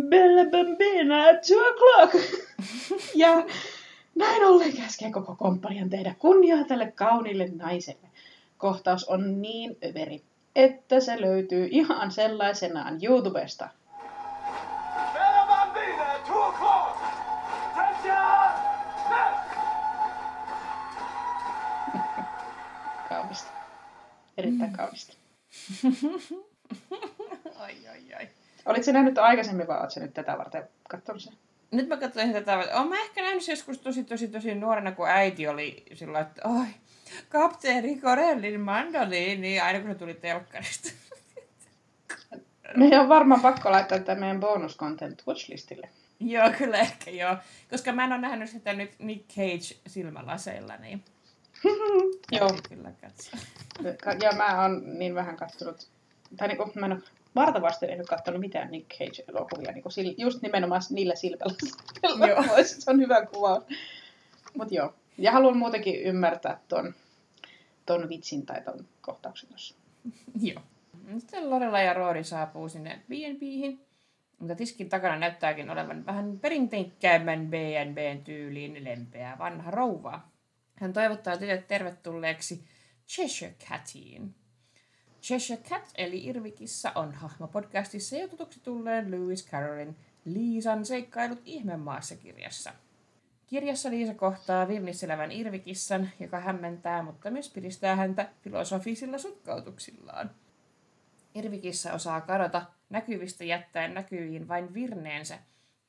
Bella 0.08 0.50
Bambina 0.50 1.24
at 1.24 1.42
two 1.46 1.60
o'clock! 1.60 2.14
ja 3.14 3.44
näin 4.14 4.44
ollen 4.44 4.76
käskee 4.76 5.10
koko 5.10 5.34
komppanian 5.34 5.90
tehdä 5.90 6.14
kunniaa 6.18 6.64
tälle 6.64 6.92
kauniille 6.92 7.48
naiselle. 7.54 8.08
Kohtaus 8.58 9.04
on 9.04 9.42
niin 9.42 9.76
överi, 9.84 10.22
että 10.56 11.00
se 11.00 11.20
löytyy 11.20 11.68
ihan 11.70 12.10
sellaisenaan 12.10 12.98
YouTubesta. 13.02 13.68
Bella 15.12 15.46
Bambina, 15.46 16.18
two 16.26 16.50
o'clock! 16.50 16.96
Kaunista. 23.08 23.50
Erittäin 24.36 24.72
kaunista. 24.72 25.16
ai, 27.58 27.88
ai, 27.88 28.14
ai. 28.14 28.28
Olitko 28.66 28.92
nähnyt 28.92 29.18
aikaisemmin 29.18 29.66
vai 29.66 29.80
oletko 29.80 30.00
nyt 30.00 30.14
tätä 30.14 30.38
varten 30.38 30.68
katsonut 30.88 31.22
sen? 31.22 31.34
Nyt 31.70 31.88
mä 31.88 31.96
katsoin 31.96 32.32
tätä, 32.32 32.58
olen 32.58 32.88
mä 32.88 33.00
ehkä 33.00 33.22
nähnyt 33.22 33.48
joskus 33.48 33.78
tosi, 33.78 34.04
tosi, 34.04 34.28
tosi 34.28 34.54
nuorena, 34.54 34.92
kun 34.92 35.08
äiti 35.08 35.48
oli 35.48 35.84
sillä 35.94 36.20
että 36.20 36.48
oi, 36.48 36.66
kapteeni 37.28 38.00
Corellin 38.00 38.60
mandoliini, 38.60 39.60
aina 39.60 39.80
kun 39.80 39.88
se 39.88 39.94
tuli 39.94 40.14
telkkarista. 40.14 40.88
Meidän 42.76 43.00
on 43.02 43.08
varmaan 43.08 43.40
pakko 43.40 43.70
laittaa 43.70 43.98
tämä 43.98 44.20
meidän 44.20 44.40
bonus 44.40 44.76
content 44.76 45.22
watchlistille. 45.26 45.88
joo, 46.20 46.50
kyllä 46.58 46.78
ehkä 46.78 47.10
joo. 47.10 47.36
Koska 47.70 47.92
mä 47.92 48.04
en 48.04 48.12
ole 48.12 48.20
nähnyt 48.20 48.50
sitä 48.50 48.72
nyt 48.72 48.90
Nick 48.98 49.28
Cage 49.28 49.80
silmälaseilla, 49.86 50.76
niin 50.76 51.04
Joo. 52.32 52.50
kyllä 52.68 52.92
katsoa. 53.00 53.40
Ja 54.22 54.32
mä 54.36 54.62
oon 54.62 54.98
niin 54.98 55.14
vähän 55.14 55.36
katsonut, 55.36 55.88
tai 56.36 56.48
niinku, 56.48 56.72
mä 56.74 56.86
en 56.86 56.92
ole 56.92 57.02
vartavasti 57.36 57.86
en 57.86 57.98
ole 57.98 58.06
katsonut 58.06 58.40
mitään 58.40 58.70
Nick 58.70 58.98
Cage-elokuvia, 58.98 59.72
niinku 59.72 59.90
sil, 59.94 60.14
just 60.18 60.42
nimenomaan 60.42 60.82
niillä 60.90 61.14
silmällä. 61.14 61.54
Joo. 62.28 62.64
se 62.64 62.90
on 62.90 63.00
hyvä 63.00 63.26
kuva. 63.26 63.62
Mut 64.56 64.72
joo. 64.72 64.94
Ja 65.18 65.32
haluan 65.32 65.56
muutenkin 65.56 66.02
ymmärtää 66.02 66.60
ton, 66.68 66.94
ton 67.86 68.08
vitsin 68.08 68.46
tai 68.46 68.60
ton 68.60 68.86
kohtauksen 69.00 69.48
tuossa. 69.48 69.74
Joo. 70.42 70.62
Sitten 71.18 71.50
Lorela 71.50 71.80
ja 71.80 71.94
Roori 71.94 72.24
saapuu 72.24 72.68
sinne 72.68 73.00
B&B:hin, 73.08 73.80
mutta 74.38 74.54
tiskin 74.54 74.88
takana 74.88 75.18
näyttääkin 75.18 75.70
olevan 75.70 76.06
vähän 76.06 76.38
perinteikkäämmän 76.38 77.46
B&Bn 77.46 78.24
tyyliin 78.24 78.84
lempeä 78.84 79.36
vanha 79.38 79.70
rouva. 79.70 80.20
Hän 80.74 80.92
toivottaa 80.92 81.36
tytöt 81.36 81.68
tervetulleeksi 81.68 82.64
Cheshire 83.08 83.54
Catiin. 83.68 84.34
Cheshire 85.26 85.62
Cat 85.62 85.92
eli 85.94 86.26
Irvikissa 86.26 86.92
on 86.94 87.14
hahmo 87.14 87.48
podcastissa 87.48 88.16
jo 88.16 88.28
tutuksi 88.28 88.60
tulleen 88.62 89.10
Lewis 89.10 89.48
Carrollin 89.48 89.96
Liisan 90.24 90.86
seikkailut 90.86 91.42
ihmemaassa 91.44 92.16
kirjassa. 92.16 92.72
Kirjassa 93.46 93.90
Liisa 93.90 94.14
kohtaa 94.14 94.68
vilnisselevän 94.68 95.32
Irvikissan, 95.32 96.10
joka 96.20 96.40
hämmentää, 96.40 97.02
mutta 97.02 97.30
myös 97.30 97.50
piristää 97.50 97.96
häntä 97.96 98.28
filosofisilla 98.42 99.18
sutkautuksillaan. 99.18 100.30
Irvikissa 101.34 101.92
osaa 101.92 102.20
kadota 102.20 102.62
näkyvistä 102.90 103.44
jättäen 103.44 103.94
näkyviin 103.94 104.48
vain 104.48 104.74
virneensä, 104.74 105.38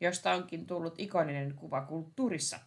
josta 0.02 0.34
onkin 0.34 0.66
tullut 0.66 1.00
ikoninen 1.00 1.54
kuva 1.56 1.82
kulttuurissa. 1.82 2.60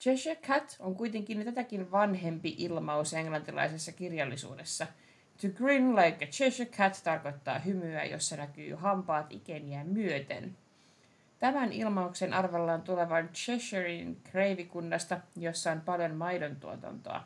Cheshire 0.00 0.36
Cat 0.36 0.76
on 0.78 0.94
kuitenkin 0.94 1.44
tätäkin 1.44 1.90
vanhempi 1.90 2.54
ilmaus 2.58 3.14
englantilaisessa 3.14 3.92
kirjallisuudessa. 3.92 4.86
To 5.42 5.48
grin 5.48 5.96
like 5.96 6.24
a 6.24 6.28
Cheshire 6.28 6.70
Cat 6.70 7.00
tarkoittaa 7.04 7.58
hymyä, 7.58 8.04
jossa 8.04 8.36
näkyy 8.36 8.74
hampaat 8.74 9.32
ikeniä 9.32 9.84
myöten. 9.84 10.56
Tämän 11.38 11.72
ilmauksen 11.72 12.34
arvellaan 12.34 12.82
tulevan 12.82 13.28
Cheshirein 13.28 14.16
kreivikunnasta, 14.24 15.20
jossa 15.36 15.72
on 15.72 15.80
paljon 15.80 16.14
maidon 16.14 16.56
tuotantoa. 16.56 17.24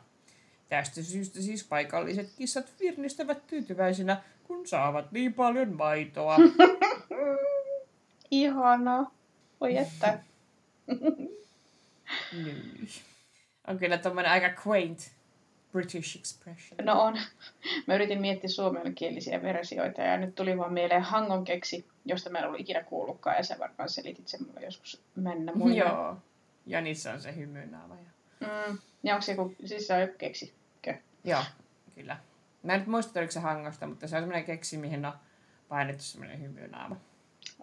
Tästä 0.69 1.03
syystä 1.03 1.41
siis 1.41 1.63
paikalliset 1.63 2.29
kissat 2.37 2.73
virnistävät 2.79 3.47
tyytyväisinä, 3.47 4.21
kun 4.43 4.67
saavat 4.67 5.11
niin 5.11 5.33
paljon 5.33 5.73
maitoa. 5.73 6.37
Ihanaa. 8.31 9.11
Voi 9.61 9.77
että. 9.77 10.19
Niin. 12.33 12.89
On 13.67 13.79
kyllä 13.79 13.97
tommonen 13.97 14.31
aika 14.31 14.61
quaint 14.67 15.11
British 15.71 16.17
expression. 16.17 16.85
No 16.85 17.01
on. 17.01 17.19
Mä 17.87 17.95
yritin 17.95 18.21
miettiä 18.21 18.49
suomenkielisiä 18.49 19.41
versioita 19.41 20.01
ja 20.01 20.17
nyt 20.17 20.35
tuli 20.35 20.57
vaan 20.57 20.73
mieleen 20.73 21.01
Hangon 21.01 21.43
keksi, 21.45 21.85
josta 22.05 22.29
mä 22.29 22.39
en 22.39 22.45
ollut 22.45 22.59
ikinä 22.59 22.83
kuullutkaan 22.83 23.37
ja 23.37 23.43
sä 23.43 23.55
varmaan 23.59 23.89
selitit 23.89 24.27
sen 24.27 24.39
mulle 24.47 24.61
joskus 24.61 25.01
mennä 25.15 25.51
muille. 25.55 25.79
Joo. 25.79 26.17
Ja 26.65 26.81
niissä 26.81 27.13
on 27.13 27.21
se 27.21 27.35
hymynaava. 27.35 27.95
Ja... 27.95 28.47
Mm. 28.47 28.77
Ja 29.03 29.13
onko 29.13 29.21
se 29.21 29.31
joku, 29.31 29.55
siis 29.65 29.87
se 29.87 29.93
on 29.93 30.01
joku 30.01 30.13
keksikö? 30.17 30.53
Joo, 31.23 31.43
kyllä. 31.95 32.17
Mä 32.63 32.73
en 32.73 32.79
nyt 32.79 32.87
muista, 32.87 33.19
oliko 33.19 33.31
se 33.31 33.39
hangosta, 33.39 33.87
mutta 33.87 34.07
se 34.07 34.15
on 34.15 34.21
semmoinen 34.21 34.45
keksi, 34.45 34.77
mihin 34.77 35.05
on 35.05 35.13
painettu 35.69 36.03
semmoinen 36.03 36.41
hymynaava. 36.41 36.95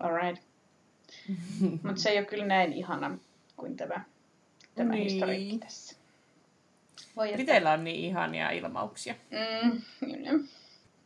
Alright. 0.01 0.43
Mutta 1.83 2.03
se 2.03 2.11
ei 2.11 2.19
ole 2.19 2.27
kyllä 2.27 2.47
näin 2.47 2.73
ihana 2.73 3.19
kuin 3.57 3.77
tämä, 3.77 4.05
tämä 4.75 4.93
Niin. 4.93 5.03
historiikki 5.03 5.59
tässä. 5.59 5.94
Voi 7.17 7.27
että. 7.27 7.37
Briteillä 7.37 7.73
on 7.73 7.85
niin 7.85 8.05
ihania 8.05 8.51
ilmauksia. 8.51 9.15
Mm, 9.31 9.83
kyllä. 10.01 10.31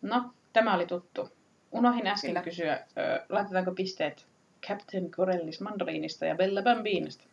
No, 0.03 0.31
tämä 0.53 0.75
oli 0.75 0.87
tuttu. 0.87 1.33
Unohin 1.73 2.07
äsken 2.07 2.31
Kyllä. 2.31 2.43
kysyä, 2.43 2.75
ö, 2.75 3.25
laitetaanko 3.29 3.73
pisteet 3.73 4.27
Captain 4.67 5.11
Corellis 5.11 5.61
Mandoliinista 5.61 6.27
ja 6.27 6.35
Bella 6.35 6.63
Bambinista? 6.63 7.25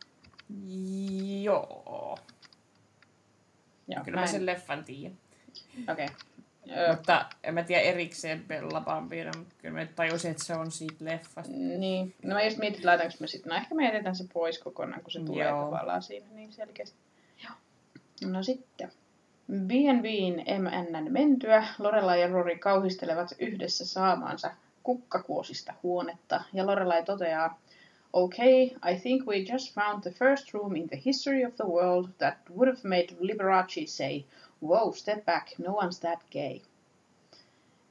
Joo. 1.41 2.17
Joo, 3.87 4.03
Kyllä 4.03 4.19
mä 4.19 4.27
sen 4.27 4.45
leffan 4.45 4.83
tiedän. 4.83 5.17
Okei. 5.91 6.05
Okay. 6.05 6.95
Mutta 6.95 7.25
en 7.43 7.53
mä 7.53 7.63
tiedä 7.63 7.81
erikseen 7.81 8.43
Bella 8.47 8.81
Bambina, 8.81 9.31
mutta 9.37 9.55
kyllä 9.57 9.79
mä 9.79 9.85
tajusin, 9.95 10.31
että 10.31 10.43
se 10.43 10.55
on 10.55 10.71
siitä 10.71 11.05
leffasta. 11.05 11.53
Niin. 11.55 12.15
No 12.23 12.33
mä 12.33 12.43
just 12.43 12.57
mietin, 12.57 12.85
laitanko 12.85 13.13
mä 13.19 13.27
sitten. 13.27 13.49
No 13.49 13.55
ehkä 13.55 13.75
me 13.75 13.85
jätetään 13.85 14.15
se 14.15 14.25
pois 14.33 14.59
kokonaan, 14.59 15.01
kun 15.01 15.11
se 15.11 15.19
tulee 15.19 15.47
Joo. 15.47 15.65
tavallaan 15.65 16.01
siinä 16.01 16.25
niin 16.31 16.53
selkeästi. 16.53 17.04
No 18.23 18.43
sitten. 18.43 18.91
B&Bn 19.51 20.61
MNn 20.61 21.11
mentyä 21.11 21.67
Lorelai 21.79 22.21
ja 22.21 22.27
Rory 22.27 22.57
kauhistelevat 22.57 23.29
yhdessä 23.39 23.85
saamaansa 23.85 24.51
kukkakuosista 24.83 25.73
huonetta. 25.83 26.43
Ja 26.53 26.65
Lorelai 26.65 27.03
toteaa, 27.03 27.59
Okay, 28.15 28.71
I 28.81 28.95
think 29.01 29.27
we 29.27 29.43
just 29.51 29.73
found 29.73 30.03
the 30.03 30.11
first 30.11 30.53
room 30.53 30.75
in 30.75 30.87
the 30.87 31.01
history 31.05 31.45
of 31.45 31.55
the 31.55 31.65
world 31.65 32.07
that 32.17 32.37
would 32.49 32.67
have 32.67 32.87
made 32.87 33.07
Liberace 33.19 33.87
say, 33.87 34.23
Wow, 34.61 34.91
step 34.93 35.25
back, 35.25 35.59
no 35.59 35.73
one's 35.73 35.99
that 35.99 36.23
gay. 36.31 36.61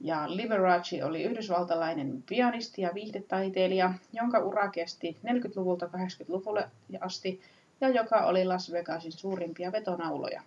Ja 0.01 0.37
Liberace 0.37 1.05
oli 1.05 1.23
yhdysvaltalainen 1.23 2.23
pianisti 2.29 2.83
ja 2.83 2.91
viihdetaiteilija, 2.95 3.95
jonka 4.13 4.39
ura 4.39 4.69
kesti 4.69 5.17
40-luvulta 5.27 5.87
80-luvulle 5.87 6.71
asti 7.01 7.41
ja 7.85 7.91
joka 7.91 8.27
oli 8.27 8.45
Las 8.45 8.73
Vegasin 8.73 9.13
suurimpia 9.13 9.73
vetonauloja. 9.73 10.43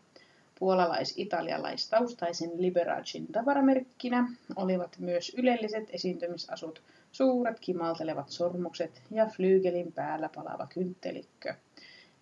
Puolalais-italialaistaustaisen 0.60 2.52
Liberacin 2.58 3.28
tavaramerkkinä 3.28 4.28
olivat 4.56 4.96
myös 5.00 5.32
ylelliset 5.38 5.90
esiintymisasut, 5.90 6.82
suuret 7.12 7.60
kimaltelevat 7.60 8.30
sormukset 8.30 9.02
ja 9.12 9.26
flyygelin 9.26 9.92
päällä 9.92 10.30
palava 10.36 10.68
kynttelikkö. 10.68 11.54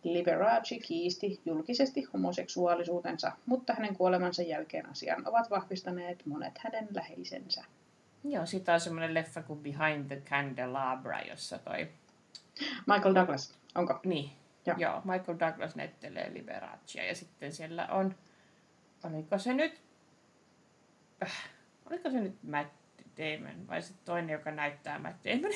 Liberace 0.04 0.80
kiisti 0.80 1.42
julkisesti 1.46 2.08
homoseksuaalisuutensa, 2.14 3.32
mutta 3.46 3.74
hänen 3.74 3.96
kuolemansa 3.96 4.42
jälkeen 4.42 4.90
asian 4.90 5.28
ovat 5.28 5.50
vahvistaneet 5.50 6.26
monet 6.26 6.54
hänen 6.58 6.88
läheisensä. 6.92 7.64
Joo, 8.24 8.46
siitä 8.46 8.74
on 8.74 8.80
semmoinen 8.80 9.14
leffa 9.14 9.42
kuin 9.42 9.60
Behind 9.60 10.06
the 10.08 10.22
Candelabra, 10.30 11.22
jossa 11.22 11.58
toi... 11.58 11.88
Michael 12.88 13.16
Douglas, 13.16 13.54
onko? 13.76 14.00
Niin, 14.04 14.30
Joo. 14.66 14.78
Joo. 14.78 14.92
Joo, 14.92 15.02
Michael 15.06 15.40
Douglas 15.40 15.76
näyttelee 15.76 16.34
Liberacea 16.34 17.04
ja 17.04 17.16
sitten 17.16 17.54
siellä 17.54 17.88
on... 17.92 18.16
Oliko 19.04 19.38
se 19.38 19.54
nyt... 19.54 19.82
Äh, 21.24 21.50
oliko 21.86 22.10
se 22.10 22.20
nyt 22.20 22.44
Matt 22.44 22.74
Damon 23.18 23.68
vai 23.68 23.82
se 23.82 23.94
toinen, 24.06 24.34
joka 24.34 24.52
näyttää 24.52 25.00
Matt 25.00 25.26
Damon? 25.26 25.52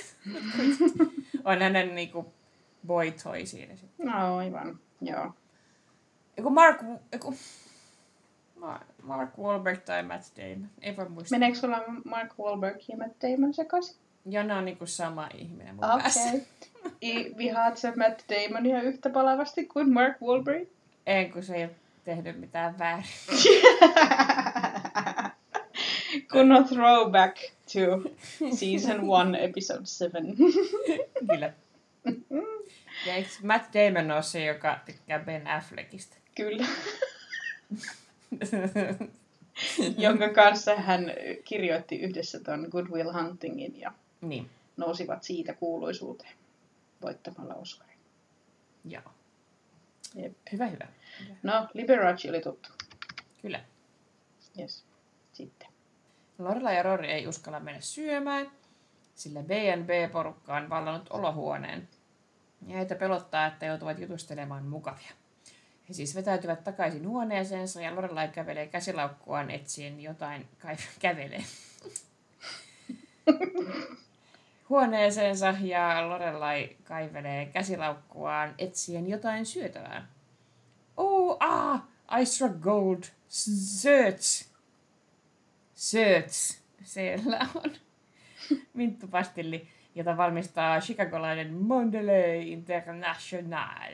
on 1.53 1.61
hänen 1.61 1.95
niinku 1.95 2.33
boy 2.87 3.11
toy 3.11 3.45
siinä 3.45 3.75
sitten. 3.75 4.07
No 4.07 4.37
aivan, 4.37 4.79
joo. 5.01 5.33
Eiku 6.37 6.49
Mark... 6.49 6.81
Eiku, 7.11 7.35
Mark, 9.03 9.37
Wahlberg 9.37 9.79
tai 9.85 10.03
Matt 10.03 10.25
Damon. 10.37 10.69
Ei 10.81 10.97
voi 10.97 11.09
muistaa. 11.09 11.39
Meneekö 11.39 11.59
sulla 11.59 11.83
Mark 12.05 12.33
Wahlberg 12.39 12.77
ja 12.87 12.97
Matt 12.97 13.21
Damon 13.21 13.53
sekaisin? 13.53 13.95
Ja 14.25 14.43
ne 14.43 14.53
on 14.53 14.65
niinku 14.65 14.85
sama 14.85 15.29
ihminen 15.33 15.75
mun 15.75 15.85
Okei. 15.85 16.01
päässä. 16.01 16.29
Vihaat 17.37 17.77
sä 17.77 17.93
Matt 17.95 18.21
Damonia 18.29 18.81
yhtä 18.81 19.09
palavasti 19.09 19.65
kuin 19.65 19.93
Mark 19.93 20.21
Wahlberg? 20.21 20.67
En, 21.05 21.31
kun 21.31 21.43
se 21.43 21.55
ei 21.55 21.63
ole 21.63 21.71
tehnyt 22.03 22.39
mitään 22.39 22.79
väärin. 22.79 23.05
kun 26.31 26.51
on 26.51 26.67
throwback 26.67 27.37
to 27.73 28.09
season 28.55 29.35
1, 29.35 29.43
episode 29.43 29.85
7. 29.85 30.25
Kyllä. 31.29 31.53
Ja 33.05 33.15
eikö 33.15 33.29
Matt 33.43 33.65
Damon 33.73 34.11
ole 34.11 34.23
se, 34.23 34.45
joka 34.45 34.79
tykkää 34.85 35.19
Ben 35.19 35.47
Affleckista? 35.47 36.15
Kyllä. 36.35 36.65
Jonka 39.97 40.29
kanssa 40.29 40.75
hän 40.75 41.11
kirjoitti 41.43 41.95
yhdessä 41.95 42.39
ton 42.39 42.67
Good 42.71 42.87
Will 42.87 43.13
Huntingin 43.13 43.79
ja 43.79 43.91
niin, 44.21 44.49
nousivat 44.77 45.23
siitä 45.23 45.53
kuuluisuuteen 45.53 46.38
voittamalla 47.01 47.53
Oscarin. 47.55 47.99
joo. 48.85 49.03
Jep. 50.15 50.33
Hyvä, 50.51 50.67
hyvä. 50.67 50.87
hyvä. 51.19 51.35
No, 51.43 51.67
Liberace 51.73 52.29
oli 52.29 52.41
tuttu. 52.41 52.69
Kyllä. 53.41 53.63
Yes. 54.59 54.85
Sitten. 55.33 55.67
Lorela 56.39 56.71
ja 56.71 56.83
Rory 56.83 57.05
ei 57.05 57.27
uskalla 57.27 57.59
mennä 57.59 57.81
syömään, 57.81 58.51
sillä 59.15 59.43
B&B-porukka 59.43 60.55
on 60.55 60.69
vallannut 60.69 61.07
olohuoneen. 61.09 61.89
Ja 62.67 62.77
heitä 62.77 62.95
pelottaa, 62.95 63.45
että 63.45 63.65
joutuvat 63.65 63.99
jutustelemaan 63.99 64.63
mukavia. 64.65 65.11
He 65.89 65.93
siis 65.93 66.15
vetäytyvät 66.15 66.63
takaisin 66.63 67.07
huoneeseensa 67.07 67.81
ja 67.81 67.95
Lorelai 67.95 68.27
kävelee 68.27 68.67
käsilaukkuaan 68.67 69.51
etsien 69.51 70.01
jotain 70.01 70.47
kai- 70.59 70.75
kävelee. 70.99 71.43
huoneeseensa 74.69 75.53
ja 75.61 76.09
Lorelai 76.09 76.75
kaivelee 76.83 77.45
käsilaukkuaan 77.45 78.55
etsien 78.57 79.09
jotain 79.09 79.45
syötävää. 79.45 80.07
Oh, 80.97 81.37
ah, 81.39 81.81
I 82.21 82.25
struck 82.25 82.55
gold. 82.59 83.03
Search. 83.27 84.45
Search. 85.75 86.59
Siellä 86.83 87.47
on 87.55 87.71
minttupastilli, 88.73 89.67
jota 89.95 90.17
valmistaa 90.17 90.79
chicagolainen 90.79 91.53
Mondelez 91.53 92.47
International. 92.47 93.93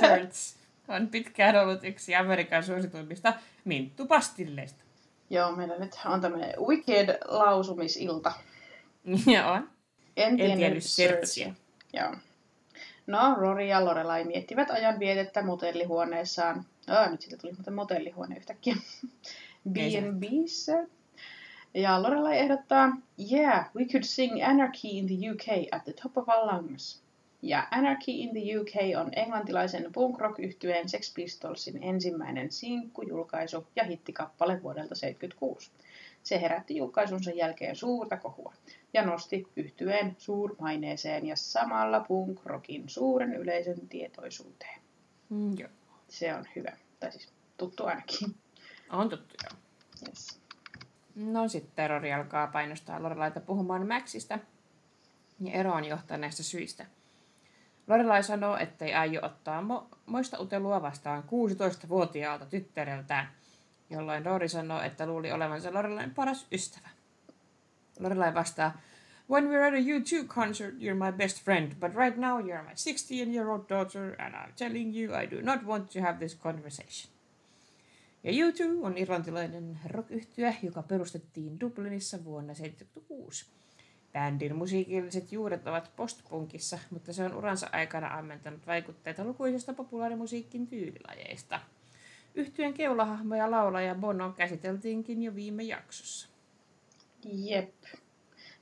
Search 0.00 0.56
on 0.88 1.08
pitkään 1.08 1.56
ollut 1.56 1.84
yksi 1.84 2.14
Amerikan 2.14 2.62
suosituimmista 2.62 3.34
minttupastilleista. 3.64 4.85
Joo, 5.30 5.52
meillä 5.52 5.78
nyt 5.78 5.98
on 6.04 6.20
tämmöinen 6.20 6.52
Wicked 6.60 7.18
lausumisilta. 7.24 8.32
Ja 9.32 9.46
on. 9.46 9.70
En, 10.16 10.40
En 10.40 10.58
tiennyt. 10.58 10.84
Searchia. 10.84 11.54
Joo. 11.92 12.14
No, 13.06 13.34
Rory 13.34 13.64
ja 13.64 13.84
Lorelai 13.84 14.24
miettivät 14.24 14.70
ajan 14.70 14.98
vietettä 14.98 15.42
motellihuoneessaan. 15.42 16.64
Ah, 16.86 17.10
nyt 17.10 17.20
siitä 17.20 17.36
tuli 17.36 17.52
muuten 17.52 17.74
motellihuone 17.74 18.36
yhtäkkiä. 18.36 18.76
B&Bssä. 19.72 20.86
Ja 21.74 22.02
Lorelai 22.02 22.38
ehdottaa, 22.38 22.96
yeah, 23.32 23.70
we 23.76 23.84
could 23.84 24.02
sing 24.02 24.44
Anarchy 24.44 24.88
in 24.88 25.06
the 25.06 25.30
UK 25.30 25.68
at 25.72 25.84
the 25.84 25.92
top 26.02 26.18
of 26.18 26.28
our 26.28 26.54
lungs. 26.54 27.02
Ja 27.46 27.68
Anarchy 27.70 28.12
in 28.12 28.30
the 28.30 28.60
UK 28.60 29.00
on 29.00 29.10
englantilaisen 29.16 29.92
punk 29.92 30.20
rock 30.20 30.38
yhtyeen 30.38 30.88
Sex 30.88 31.14
Pistolsin 31.14 31.82
ensimmäinen 31.82 32.52
sinkkujulkaisu 32.52 33.66
ja 33.76 33.84
hittikappale 33.84 34.62
vuodelta 34.62 34.94
1976. 34.94 35.70
Se 36.22 36.40
herätti 36.40 36.76
julkaisunsa 36.76 37.30
jälkeen 37.30 37.76
suurta 37.76 38.16
kohua 38.16 38.54
ja 38.92 39.06
nosti 39.06 39.48
yhtyeen 39.56 40.16
suurmaineeseen 40.18 41.26
ja 41.26 41.36
samalla 41.36 42.00
punk 42.00 42.40
rockin 42.44 42.88
suuren 42.88 43.34
yleisön 43.34 43.88
tietoisuuteen. 43.88 44.80
Mm, 45.28 45.58
joo. 45.58 45.70
Se 46.08 46.34
on 46.34 46.44
hyvä. 46.56 46.76
Tai 47.00 47.12
siis 47.12 47.32
tuttu 47.56 47.84
ainakin. 47.84 48.34
On 48.90 49.08
tuttu, 49.08 49.34
joo. 49.44 49.60
Yes. 50.08 50.40
No 51.14 51.48
sitten 51.48 51.72
terrori 51.76 52.12
alkaa 52.12 52.46
painostaa 52.46 53.02
Lorelaita 53.02 53.40
puhumaan 53.40 53.88
Maxista 53.88 54.38
ja 55.40 55.52
eroon 55.52 55.84
johtaneista 55.84 56.42
syistä. 56.42 56.86
Lorelai 57.86 58.22
sanoo, 58.22 58.56
ettei 58.56 58.94
aio 58.94 59.20
ottaa 59.26 59.62
mo- 59.62 59.96
moista 60.06 60.40
utelua 60.40 60.82
vastaan 60.82 61.22
16-vuotiaalta 61.22 62.46
tyttäreltään, 62.46 63.28
jolloin 63.90 64.26
Rory 64.26 64.48
sanoo, 64.48 64.82
että 64.82 65.06
luuli 65.06 65.32
olevansa 65.32 65.74
Lorelain 65.74 66.14
paras 66.14 66.46
ystävä. 66.52 66.88
Lorelai 68.00 68.34
vastaa, 68.34 68.78
When 69.28 69.48
we're 69.48 69.66
at 69.66 69.74
a 69.74 69.82
U2 69.82 70.26
concert, 70.28 70.74
you're 70.74 70.94
my 70.94 71.12
best 71.12 71.44
friend, 71.44 71.74
but 71.80 71.94
right 71.94 72.16
now 72.16 72.38
you're 72.38 72.62
my 72.62 72.74
16-year-old 72.74 73.68
daughter, 73.68 74.14
and 74.18 74.34
I'm 74.34 74.52
telling 74.56 74.94
you, 74.94 75.14
I 75.14 75.26
do 75.30 75.42
not 75.42 75.64
want 75.64 75.90
to 75.90 76.00
have 76.00 76.18
this 76.18 76.36
conversation. 76.36 77.12
Ja 78.24 78.32
U2 78.32 78.84
on 78.86 78.98
irlantilainen 78.98 79.78
rock 79.86 80.08
joka 80.62 80.82
perustettiin 80.82 81.60
Dublinissa 81.60 82.24
vuonna 82.24 82.54
1976. 82.54 83.46
Bändin 84.16 84.56
musiikilliset 84.56 85.32
juuret 85.32 85.66
ovat 85.66 85.90
postpunkissa, 85.96 86.78
mutta 86.90 87.12
se 87.12 87.24
on 87.24 87.34
uransa 87.34 87.68
aikana 87.72 88.18
ammentanut 88.18 88.66
vaikutteita 88.66 89.24
lukuisista 89.24 89.72
populaarimusiikin 89.72 90.66
tyylilajeista. 90.66 91.60
Yhtyeen 92.34 92.74
keulahahmo 92.74 93.34
ja 93.34 93.50
laulaja 93.50 93.94
Bono 93.94 94.32
käsiteltiinkin 94.32 95.22
jo 95.22 95.34
viime 95.34 95.62
jaksossa. 95.62 96.28
Jep. 97.24 97.74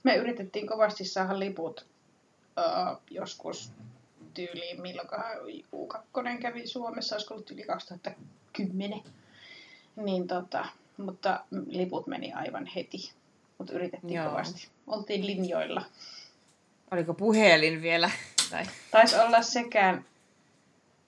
Me 0.03 0.17
yritettiin 0.17 0.67
kovasti 0.67 1.05
saada 1.05 1.39
liput 1.39 1.87
uh, 2.59 3.03
joskus 3.11 3.73
tyyliin, 4.35 4.83
milloinkohan 4.83 5.37
U2 5.77 6.41
kävi 6.41 6.67
Suomessa, 6.67 7.15
olisiko 7.15 7.35
ollut 7.35 7.51
yli 7.51 7.63
2010. 7.65 9.01
Niin 9.97 10.27
tota, 10.27 10.67
mutta 10.97 11.45
liput 11.67 12.07
meni 12.07 12.33
aivan 12.33 12.67
heti. 12.67 13.13
Mutta 13.59 13.73
yritettiin 13.73 14.13
Joo. 14.13 14.31
kovasti. 14.31 14.69
Oltiin 14.87 15.27
linjoilla. 15.27 15.83
Oliko 16.91 17.15
puhelin 17.15 17.83
vielä? 17.83 18.11
Tai... 18.51 18.65
Taisi 18.91 19.17
olla 19.17 19.43
sekä, 19.43 20.03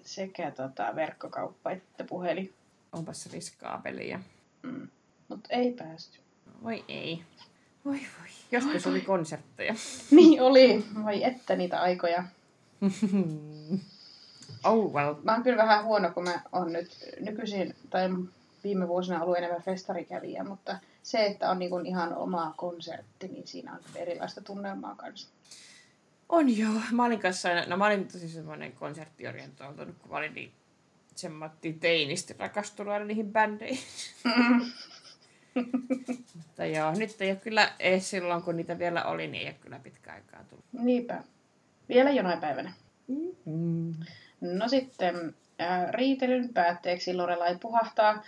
sekä 0.02 0.50
tota, 0.50 0.92
verkkokauppa 0.94 1.70
että 1.70 2.04
puhelin. 2.04 2.54
Onpas 2.92 3.32
riskaapelia. 3.32 4.20
Mm. 4.62 4.88
Mutta 5.28 5.48
ei 5.50 5.72
päästy. 5.72 6.18
Voi 6.62 6.84
ei. 6.88 7.22
Voi 7.84 7.98
voi. 8.20 8.28
Joskus 8.52 8.86
oli 8.86 9.00
konsertteja. 9.00 9.74
Niin 10.10 10.42
oli. 10.42 10.84
Voi 11.04 11.24
että 11.24 11.56
niitä 11.56 11.80
aikoja. 11.80 12.24
oh 14.64 14.92
well. 14.92 15.14
Mä 15.22 15.32
oon 15.32 15.42
kyllä 15.42 15.56
vähän 15.56 15.84
huono, 15.84 16.10
kun 16.10 16.24
mä 16.24 16.40
oon 16.52 16.72
nyt 16.72 16.90
nykyisin, 17.20 17.74
tai 17.90 18.08
viime 18.64 18.88
vuosina 18.88 19.22
ollut 19.22 19.36
enemmän 19.36 19.62
festarikävijä, 19.62 20.44
mutta 20.44 20.78
se, 21.06 21.26
että 21.26 21.50
on 21.50 21.58
niin 21.58 21.86
ihan 21.86 22.14
oma 22.14 22.54
konsertti, 22.56 23.28
niin 23.28 23.46
siinä 23.46 23.72
on 23.72 23.78
erilaista 23.94 24.40
tunnelmaa 24.40 24.94
kanssa. 24.94 25.28
On 26.28 26.58
joo. 26.58 26.80
Mä 26.92 27.04
olin 27.04 27.20
kanssa 27.20 27.48
no 27.66 27.76
mä 27.76 27.86
olin 27.86 28.08
tosi 28.08 28.28
semmoinen 28.28 28.72
konserttiorientoitunut, 28.72 29.96
kun 29.98 30.10
mä 30.10 30.16
olin 30.16 30.34
niin 30.34 30.52
semmoinen 31.14 31.80
teinisti 31.80 32.34
rakastunut 32.38 32.92
aina 32.92 33.04
niihin 33.04 33.32
bändeihin. 33.32 33.84
Mutta 36.36 36.64
joo, 36.64 36.92
nyt 36.92 37.20
ei 37.20 37.30
ole 37.30 37.38
kyllä 37.38 37.72
edes 37.78 38.10
silloin, 38.10 38.42
kun 38.42 38.56
niitä 38.56 38.78
vielä 38.78 39.04
oli, 39.04 39.26
niin 39.26 39.42
ei 39.42 39.48
ole 39.48 39.56
kyllä 39.60 39.78
pitkä 39.78 40.12
aikaa 40.12 40.44
tullut. 40.44 40.64
Niinpä. 40.72 41.22
Vielä 41.88 42.10
jonain 42.10 42.40
päivänä. 42.40 42.72
Mm. 43.44 43.94
No 44.40 44.68
sitten 44.68 45.34
äh, 45.60 45.90
riitelyn 45.90 46.54
päätteeksi 46.54 47.14
Lorelai 47.14 47.58
puhahtaa. 47.60 48.22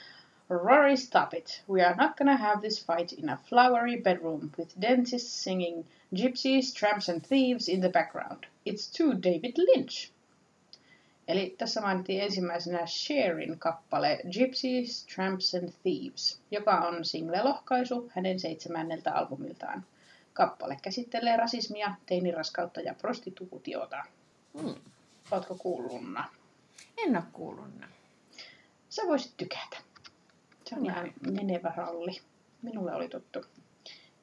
Rory, 0.51 0.97
stop 0.97 1.35
it. 1.35 1.63
We 1.69 1.83
are 1.83 1.95
not 1.95 2.17
gonna 2.17 2.37
have 2.37 2.63
this 2.63 2.79
fight 2.79 3.13
in 3.13 3.29
a 3.29 3.37
flowery 3.37 3.97
bedroom 3.97 4.51
with 4.57 4.81
dentists 4.81 5.45
singing 5.45 5.85
gypsies, 6.15 6.73
tramps 6.73 7.09
and 7.09 7.23
thieves 7.23 7.69
in 7.69 7.81
the 7.81 7.91
background. 7.91 8.47
It's 8.65 8.87
too 8.97 9.13
David 9.15 9.59
Lynch. 9.59 10.11
Eli 11.29 11.55
tässä 11.59 11.81
mainittiin 11.81 12.23
ensimmäisenä 12.23 12.87
Sherin 12.87 13.59
kappale 13.59 14.21
Gypsies, 14.33 15.07
Tramps 15.15 15.55
and 15.55 15.73
Thieves, 15.83 16.41
joka 16.51 16.73
on 16.73 17.05
single-lohkaisu 17.05 18.11
hänen 18.15 18.41
seitsemänneltä 18.41 19.13
albumiltaan. 19.13 19.85
Kappale 20.33 20.79
käsittelee 20.83 21.37
rasismia, 21.37 21.95
teiniraskautta 22.07 22.81
ja 22.81 22.95
prostituutiota. 22.95 24.05
Mm. 24.63 24.75
Ootko 25.31 25.55
kuullunna? 25.55 26.29
En 26.97 27.17
ole 27.17 27.25
kuullut. 27.33 27.65
Sä 28.89 29.03
voisit 29.07 29.33
tykätä. 29.37 29.88
Se 30.69 30.77
on 30.77 30.87
ihan 30.87 31.13
menevä 31.31 31.73
ralli. 31.77 32.21
Minulle 32.63 32.95
oli 32.95 33.09
tuttu. 33.09 33.45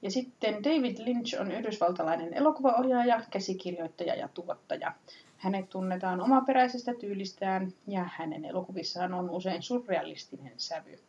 Ja 0.02 0.12
sitten 0.12 0.64
David 0.64 0.98
Lynch 1.06 1.42
on 1.42 1.52
yhdysvaltalainen 1.52 2.34
elokuvaohjaaja, 2.34 3.22
käsikirjoittaja 3.32 4.16
ja 4.16 4.28
tuottaja. 4.28 4.94
Hänet 5.38 5.70
tunnetaan 5.70 6.22
omaperäisestä 6.22 6.94
tyylistään 6.94 7.74
ja 7.88 8.10
hänen 8.14 8.46
elokuvissaan 8.46 9.14
on 9.14 9.30
usein 9.30 9.64
surrealistinen 9.64 10.54
sävy. 10.58 11.00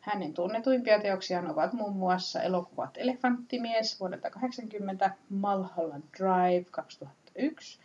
Hänen 0.00 0.34
tunnetuimpia 0.34 1.00
teoksiaan 1.00 1.50
ovat 1.50 1.72
muun 1.72 1.96
muassa 1.96 2.42
elokuvat 2.42 2.90
Elefanttimies 2.96 4.00
vuodelta 4.00 4.30
80, 4.30 5.10
Mulholland 5.30 6.04
Drive 6.18 6.64
2001 6.70 7.78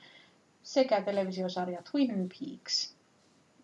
sekä 0.63 1.01
televisiosarja 1.01 1.81
Twin 1.91 2.29
Peaks. 2.29 2.95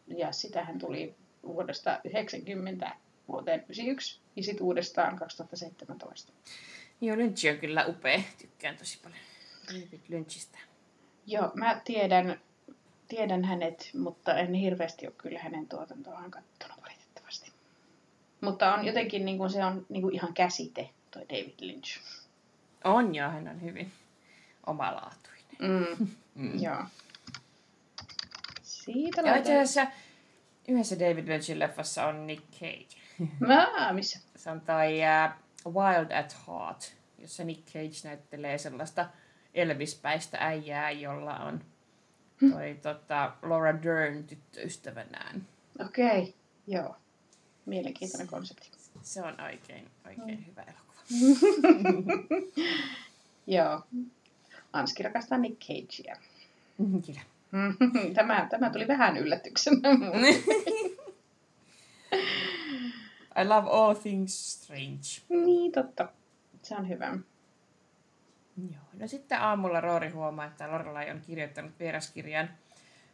Ja 0.08 0.32
sitä 0.32 0.63
hän 0.63 0.80
tuli 0.80 1.16
vuodesta 1.44 2.00
90 2.04 2.92
vuoteen 3.28 3.60
91 3.60 4.20
ja 4.36 4.44
sitten 4.44 4.63
uudestaan 4.63 5.16
2017. 5.16 6.34
Joo, 7.02 7.18
Lynch 7.18 7.52
on 7.52 7.58
kyllä 7.58 7.86
upea. 7.88 8.22
Tykkään 8.38 8.78
tosi 8.78 9.00
paljon 9.04 9.20
David 9.68 10.00
Lynchistä. 10.08 10.58
Joo, 11.26 11.52
mä 11.54 11.82
tiedän, 11.86 12.42
tiedän 13.08 13.44
hänet, 13.44 13.90
mutta 13.94 14.38
en 14.38 14.54
hirveästi 14.54 15.08
ole 15.08 15.16
kyllä 15.18 15.40
hänen 15.40 15.68
tuotantoaan 15.68 16.32
katsonut 16.32 16.82
valitettavasti. 16.82 17.52
Mutta 18.42 18.74
on 18.74 18.86
jotenkin, 18.86 19.26
niin 19.26 19.38
kuin 19.38 19.50
se 19.50 19.66
on 19.66 19.86
niin 19.90 20.02
kuin 20.02 20.16
ihan 20.16 20.34
käsite, 20.34 20.90
toi 21.12 21.26
David 21.30 21.54
Lynch. 21.60 22.00
On 22.84 23.16
joo, 23.16 23.30
hän 23.30 23.48
on 23.48 23.62
hyvin 23.62 23.92
omalaatuinen. 24.66 25.46
Mm. 25.60 26.08
mm. 26.36 26.60
Joo. 26.60 26.84
Siitä 28.63 29.22
Ja 29.22 29.36
itse 29.36 29.54
asiassa 29.54 29.88
yhdessä 30.68 31.00
David 31.00 31.28
Lynchin 31.28 31.60
leffassa 31.60 32.06
on 32.06 32.28
Nick 32.28 32.44
Cage. 32.60 32.96
Mä, 33.39 33.93
missä? 33.93 34.19
Se 34.36 34.51
on 34.51 34.62
toi 34.62 34.99
uh, 35.65 35.73
Wild 35.73 36.12
at 36.12 36.38
Heart, 36.47 36.95
jossa 37.19 37.43
Nick 37.43 37.65
Cage 37.65 38.08
näyttelee 38.10 38.58
sellaista 38.58 39.06
Elvis-päistä 39.53 40.38
äijää, 40.39 40.91
jolla 40.91 41.36
on 41.38 41.62
toi 42.51 42.80
tota, 42.82 43.34
Laura 43.41 43.84
Dern 43.84 44.23
tyttöystävänään. 44.23 45.47
Okei, 45.86 46.21
okay. 46.21 46.34
joo. 46.67 46.95
Mielenkiintoinen 47.65 48.27
konsepti. 48.27 48.71
Se 49.01 49.21
on 49.21 49.41
oikein, 49.41 49.88
oikein 50.08 50.45
hyvä 50.47 50.62
elokuva. 50.62 51.01
Joo. 53.47 53.82
Anski 54.73 55.03
rakastaa 55.03 55.38
Nick 55.38 55.60
Cagea. 55.60 56.17
Kyllä. 56.77 57.21
Tämä, 58.15 58.47
tämä 58.49 58.69
tuli 58.69 58.88
vähän 58.88 59.17
yllätyksenä. 59.17 59.89
I 63.41 63.47
love 63.47 63.69
all 63.69 63.93
things 63.93 64.54
strange. 64.54 65.21
niin, 65.30 65.71
totta. 65.71 66.10
Se 66.62 66.76
on 66.76 66.89
hyvä. 66.89 67.17
Joo. 68.58 68.84
No 68.93 69.08
sitten 69.08 69.41
aamulla 69.41 69.82
Roori 69.82 70.10
huomaa, 70.10 70.45
että 70.45 70.71
Lorelai 70.71 71.12
on 71.12 71.21
kirjoittanut 71.21 71.80
vieraskirjan 71.80 72.50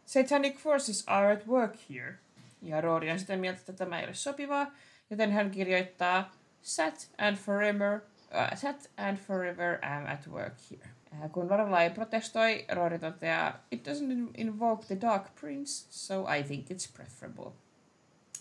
Satanic 0.06 0.58
forces 0.58 1.04
are 1.08 1.34
at 1.34 1.48
work 1.48 1.76
here. 1.90 2.16
Ja 2.62 2.82
Roori 2.82 3.12
on 3.12 3.20
sitä 3.20 3.38
mieltä, 3.38 3.60
että 3.60 3.74
tämä 3.74 4.00
ei 4.00 4.06
ole 4.06 4.14
sopivaa, 4.14 4.72
joten 5.10 5.32
hän 5.32 5.52
kirjoittaa 5.52 6.32
Sat 6.62 7.12
and 7.18 7.38
forever, 7.38 7.96
uh, 7.96 8.58
Sat 8.58 8.92
and 8.98 9.18
forever 9.18 9.86
am 9.86 10.06
at 10.06 10.28
work 10.28 10.54
here. 10.72 10.90
Äh, 11.14 11.32
kun 11.32 11.50
Lorelai 11.50 11.90
protestoi, 11.90 12.66
Roori 12.72 13.00
toteaa 13.00 13.60
It 13.72 13.88
doesn't 13.88 14.32
invoke 14.38 14.86
the 14.86 15.02
Dark 15.02 15.36
Prince, 15.36 15.88
so 15.90 16.26
I 16.38 16.44
think 16.44 16.72
it's 16.72 16.96
preferable. 16.96 17.52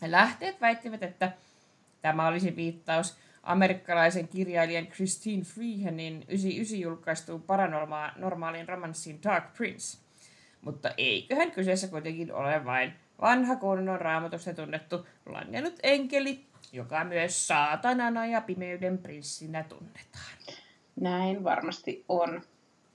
Lähteet 0.07 0.61
väittivät, 0.61 1.03
että 1.03 1.33
tämä 2.03 2.29
olisi 2.29 2.57
viittaus 2.57 3.17
amerikkalaisen 3.43 4.29
kirjailijan 4.29 4.87
Christine 4.87 5.43
Freehanin 5.43 6.25
99 6.29 6.81
julkaistuun 6.81 7.43
paranormaaliin 7.43 8.69
romanssiin 8.69 9.23
Dark 9.23 9.55
Prince. 9.55 9.99
Mutta 10.61 10.91
eiköhän 10.97 11.51
kyseessä 11.51 11.89
kuitenkin 11.89 12.33
ole 12.33 12.65
vain 12.65 12.93
vanha 13.21 13.57
kunnon 13.57 14.01
raamatusta 14.01 14.55
tunnettu 14.55 15.07
langennut 15.27 15.75
enkeli, 15.83 16.45
joka 16.73 17.05
myös 17.05 17.47
saatanana 17.47 18.27
ja 18.27 18.41
pimeyden 18.41 18.99
prinssinä 18.99 19.65
tunnetaan. 19.69 20.37
Näin 21.01 21.45
varmasti 21.45 22.05
on. 22.09 22.43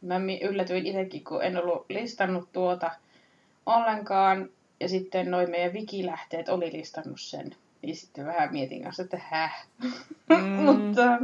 Mä 0.02 0.16
yllätyin 0.42 0.88
itsekin, 0.88 1.24
kun 1.24 1.44
en 1.44 1.58
ollut 1.58 1.86
listannut 1.90 2.52
tuota 2.52 2.92
ollenkaan. 3.66 4.50
Ja 4.80 4.90
sitten 4.90 5.32
noin 5.32 5.50
meidän 5.50 5.74
wikilähteet 5.74 6.50
oli 6.50 6.74
listannut 6.74 7.22
sen. 7.22 7.56
Niin 7.82 7.96
sitten 7.96 8.26
vähän 8.26 8.52
mietin 8.52 8.84
kanssa, 8.84 9.04
että 9.04 9.22
häh. 9.30 9.68
Mm. 10.30 10.38
Mutta 10.66 11.14
äh, 11.14 11.20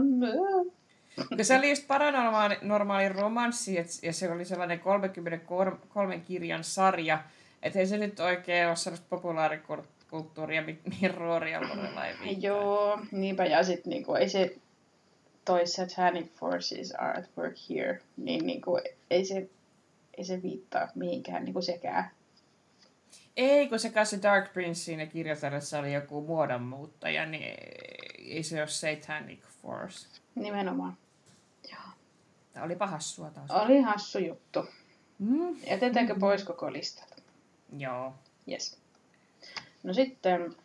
se 1.42 1.58
oli 1.58 1.70
just 1.70 1.88
paranormaali 1.88 2.58
normaali 2.62 3.10
romanssi, 3.10 3.78
et, 3.80 3.88
ja 4.02 4.14
se 4.14 4.32
oli 4.32 4.46
sellainen 4.46 4.80
33 4.80 6.20
kirjan 6.20 6.64
sarja, 6.64 7.24
että 7.64 7.80
ei 7.80 7.88
se 7.88 7.98
nyt 7.98 8.20
oikein 8.20 8.68
ole 8.68 8.76
sellaista 8.76 9.08
populaarikulttuuria, 9.10 10.62
mi- 10.62 10.80
mihin 10.90 11.14
Roori 11.14 11.52
Lorelai 11.52 12.14
viittaa. 12.24 12.50
joo, 12.52 13.00
niinpä. 13.12 13.46
Ja 13.46 13.64
sitten 13.64 13.90
niinku, 13.90 14.14
ei 14.14 14.30
se 14.30 14.56
toi 15.46 15.68
satanic 15.68 16.28
forces 16.40 16.92
are 16.92 17.20
at 17.20 17.30
work 17.38 17.56
here, 17.70 18.02
niin, 18.18 18.46
niin 18.46 18.62
kuin, 18.62 18.82
ei, 19.10 19.26
se, 19.26 19.50
ei 20.18 20.24
se 20.24 20.42
viittaa 20.44 20.88
mihinkään 20.96 21.46
niin 21.46 21.54
kuin 21.54 21.64
sekään. 21.64 22.12
Ei, 23.38 23.70
kun 23.70 23.80
se 23.80 23.90
kanssa 23.90 24.22
Dark 24.22 24.54
Prince 24.54 24.80
siinä 24.80 25.06
kirjoitellessa 25.06 25.80
oli 25.80 25.94
joku 25.94 26.22
muodonmuuttaja, 26.22 27.26
niin 27.26 27.56
ei 28.20 28.44
se 28.44 28.60
ole 28.60 28.68
Satanic 28.68 29.40
Force. 29.62 30.08
Nimenomaan. 30.36 30.98
Tämä 32.54 32.66
oli 32.66 32.76
hassua 32.80 33.30
taas. 33.30 33.52
Oli 33.52 33.82
hassu 33.82 34.20
juttu. 34.20 34.66
Mm. 35.20 35.56
Jätetäänkö 35.68 36.16
pois 36.20 36.44
koko 36.44 36.74
listalta? 36.74 37.16
Joo. 37.78 38.14
Yes. 38.52 38.78
No 39.84 39.94
sitten 39.94 40.56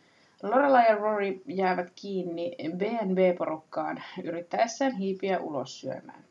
Lorelai 0.43 0.85
ja 0.89 0.95
Rory 0.95 1.41
jäävät 1.47 1.91
kiinni 1.95 2.55
BNB-porukkaan 2.77 4.03
yrittäessään 4.23 4.95
hiipiä 4.95 5.39
ulos 5.39 5.81
syömään. 5.81 6.23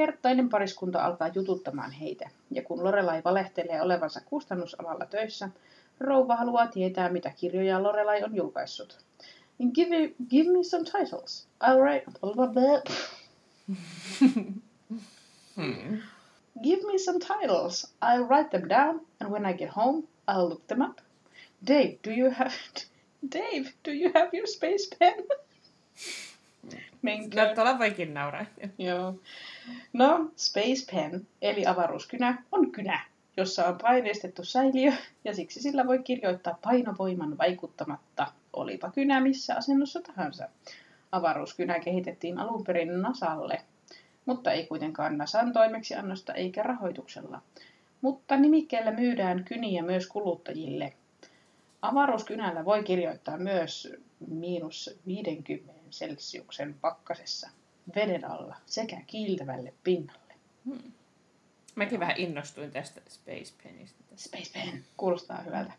Herttainen 0.00 0.48
pariskunta 0.48 1.04
alkaa 1.04 1.28
jututtamaan 1.28 1.92
heitä, 1.92 2.30
ja 2.50 2.62
kun 2.62 2.84
Lorelai 2.84 3.22
valehtelee 3.24 3.82
olevansa 3.82 4.20
kustannusalalla 4.20 5.06
töissä, 5.06 5.48
rouva 6.00 6.36
haluaa 6.36 6.66
tietää, 6.66 7.08
mitä 7.08 7.30
kirjoja 7.30 7.82
Lorelai 7.82 8.24
on 8.24 8.36
julkaissut. 8.36 8.98
Give, 9.74 10.12
give 10.30 10.50
me 10.52 10.64
some 10.64 10.84
titles. 10.84 11.48
I'll 11.64 11.80
write... 11.80 12.04
Hmm. 15.54 15.98
Give 16.62 16.86
me 16.86 16.98
some 16.98 17.18
titles. 17.18 17.94
I'll 18.02 18.26
write 18.28 18.50
them 18.50 18.68
down, 18.68 19.00
and 19.20 19.30
when 19.30 19.46
I 19.46 19.52
get 19.52 19.70
home, 19.76 20.02
I'll 20.28 20.48
look 20.48 20.66
them 20.66 20.80
up. 20.80 21.00
Dave, 21.66 21.98
do 22.02 22.10
you 22.10 22.30
have... 22.30 22.54
Dave, 23.28 23.74
do 23.82 23.92
you 23.92 24.12
have 24.14 24.30
your 24.32 24.46
space 24.46 24.86
pen? 24.86 25.14
Menkää. 27.02 27.48
No, 27.48 27.54
tuolla 27.54 27.78
voikin 27.78 28.14
nauraa. 28.14 28.46
Joo. 28.78 29.14
No, 29.92 30.30
Space 30.36 30.92
Pen, 30.92 31.26
eli 31.42 31.66
avaruuskynä, 31.66 32.42
on 32.52 32.72
kynä, 32.72 33.00
jossa 33.36 33.66
on 33.66 33.78
paineistettu 33.82 34.44
säiliö, 34.44 34.92
ja 35.24 35.34
siksi 35.34 35.62
sillä 35.62 35.86
voi 35.86 35.98
kirjoittaa 35.98 36.58
painovoiman 36.62 37.38
vaikuttamatta, 37.38 38.26
olipa 38.52 38.90
kynä 38.90 39.20
missä 39.20 39.54
asennossa 39.56 40.00
tahansa. 40.02 40.48
Avaruuskynä 41.12 41.80
kehitettiin 41.80 42.38
alun 42.38 42.64
perin 42.64 43.02
NASAlle, 43.02 43.62
mutta 44.26 44.52
ei 44.52 44.66
kuitenkaan 44.66 45.18
NASAn 45.18 45.52
toimeksiannosta 45.52 46.34
eikä 46.34 46.62
rahoituksella. 46.62 47.42
Mutta 48.00 48.36
nimikkeellä 48.36 48.90
myydään 48.90 49.44
kyniä 49.44 49.82
myös 49.82 50.06
kuluttajille. 50.06 50.92
Avaruuskynällä 51.82 52.64
voi 52.64 52.82
kirjoittaa 52.82 53.38
myös 53.38 53.92
miinus 54.28 54.98
50 55.06 55.79
celsiuksen 55.90 56.74
pakkasessa 56.74 57.50
veden 57.94 58.24
alla 58.30 58.56
sekä 58.66 59.00
kiiltävälle 59.06 59.74
pinnalle. 59.84 60.34
Mäkin 61.74 62.00
vähän 62.00 62.16
innostuin 62.16 62.70
tästä 62.70 63.00
Space 63.08 63.54
Penistä. 63.62 64.04
Space 64.16 64.52
Pen 64.52 64.84
kuulostaa 64.96 65.42
hyvältä. 65.42 65.72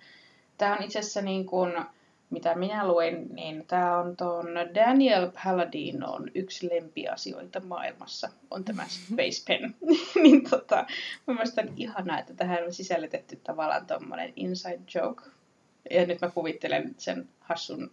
Tämä 0.57 0.75
on 0.75 0.83
itse 0.83 0.99
asiassa 0.99 1.21
niin 1.21 1.45
kuin, 1.45 1.73
mitä 2.29 2.55
minä 2.55 2.87
luin, 2.87 3.35
niin 3.35 3.67
tämä 3.67 3.99
on 3.99 4.17
tuon 4.17 4.47
Daniel 4.75 5.31
Paladinon 5.43 6.31
yksi 6.35 6.69
lempiasioita 6.69 7.59
maailmassa, 7.59 8.29
on 8.51 8.63
tämä 8.63 8.87
Space 8.87 9.43
Pen. 9.47 9.75
niin 10.23 10.49
tota, 10.49 10.85
mun 11.25 11.35
mielestä 11.35 11.61
on 11.61 11.73
ihanaa, 11.77 12.19
että 12.19 12.33
tähän 12.33 12.63
on 12.63 12.73
sisällytetty 12.73 13.35
tavallaan 13.35 13.87
tuommoinen 13.87 14.33
inside 14.35 14.79
joke. 14.95 15.23
Ja 15.89 16.05
nyt 16.05 16.21
mä 16.21 16.29
kuvittelen 16.29 16.95
sen 16.97 17.29
hassun 17.39 17.91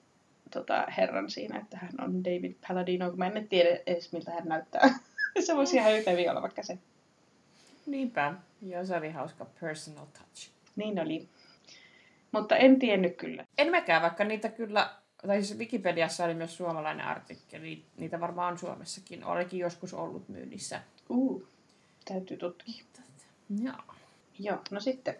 tota, 0.50 0.86
herran 0.96 1.30
siinä, 1.30 1.58
että 1.58 1.78
hän 1.78 1.92
on 1.98 2.24
David 2.24 2.54
Paladino, 2.68 3.10
kun 3.10 3.18
mä 3.18 3.26
en 3.26 3.48
tiedä 3.48 3.80
edes 3.86 4.12
miltä 4.12 4.30
hän 4.30 4.48
näyttää. 4.48 4.98
se 5.46 5.56
voisi 5.56 5.76
ihan 5.76 5.94
yhtä 5.94 6.10
hyvin 6.10 6.30
olla 6.30 6.42
vaikka 6.42 6.62
se. 6.62 6.78
Niinpä. 7.86 8.34
Joo, 8.62 8.84
se 8.84 8.96
oli 8.96 9.10
hauska 9.10 9.46
personal 9.60 10.06
touch. 10.06 10.50
Niin 10.76 11.00
oli. 11.00 11.28
Mutta 12.32 12.56
en 12.56 12.78
tiennyt 12.78 13.16
kyllä. 13.16 13.44
En 13.58 13.70
mäkään, 13.70 14.02
vaikka 14.02 14.24
niitä 14.24 14.48
kyllä, 14.48 14.90
tai 15.26 15.42
siis 15.42 15.58
Wikipediassa 15.58 16.24
oli 16.24 16.34
myös 16.34 16.56
suomalainen 16.56 17.06
artikkeli, 17.06 17.84
niitä 17.96 18.20
varmaan 18.20 18.52
on 18.52 18.58
Suomessakin, 18.58 19.24
olikin 19.24 19.60
joskus 19.60 19.94
ollut 19.94 20.28
myynnissä. 20.28 20.80
Uh, 21.08 21.46
täytyy 22.04 22.36
tutkia. 22.36 22.84
Joo. 23.62 23.94
Joo, 24.38 24.58
no 24.70 24.80
sitten. 24.80 25.16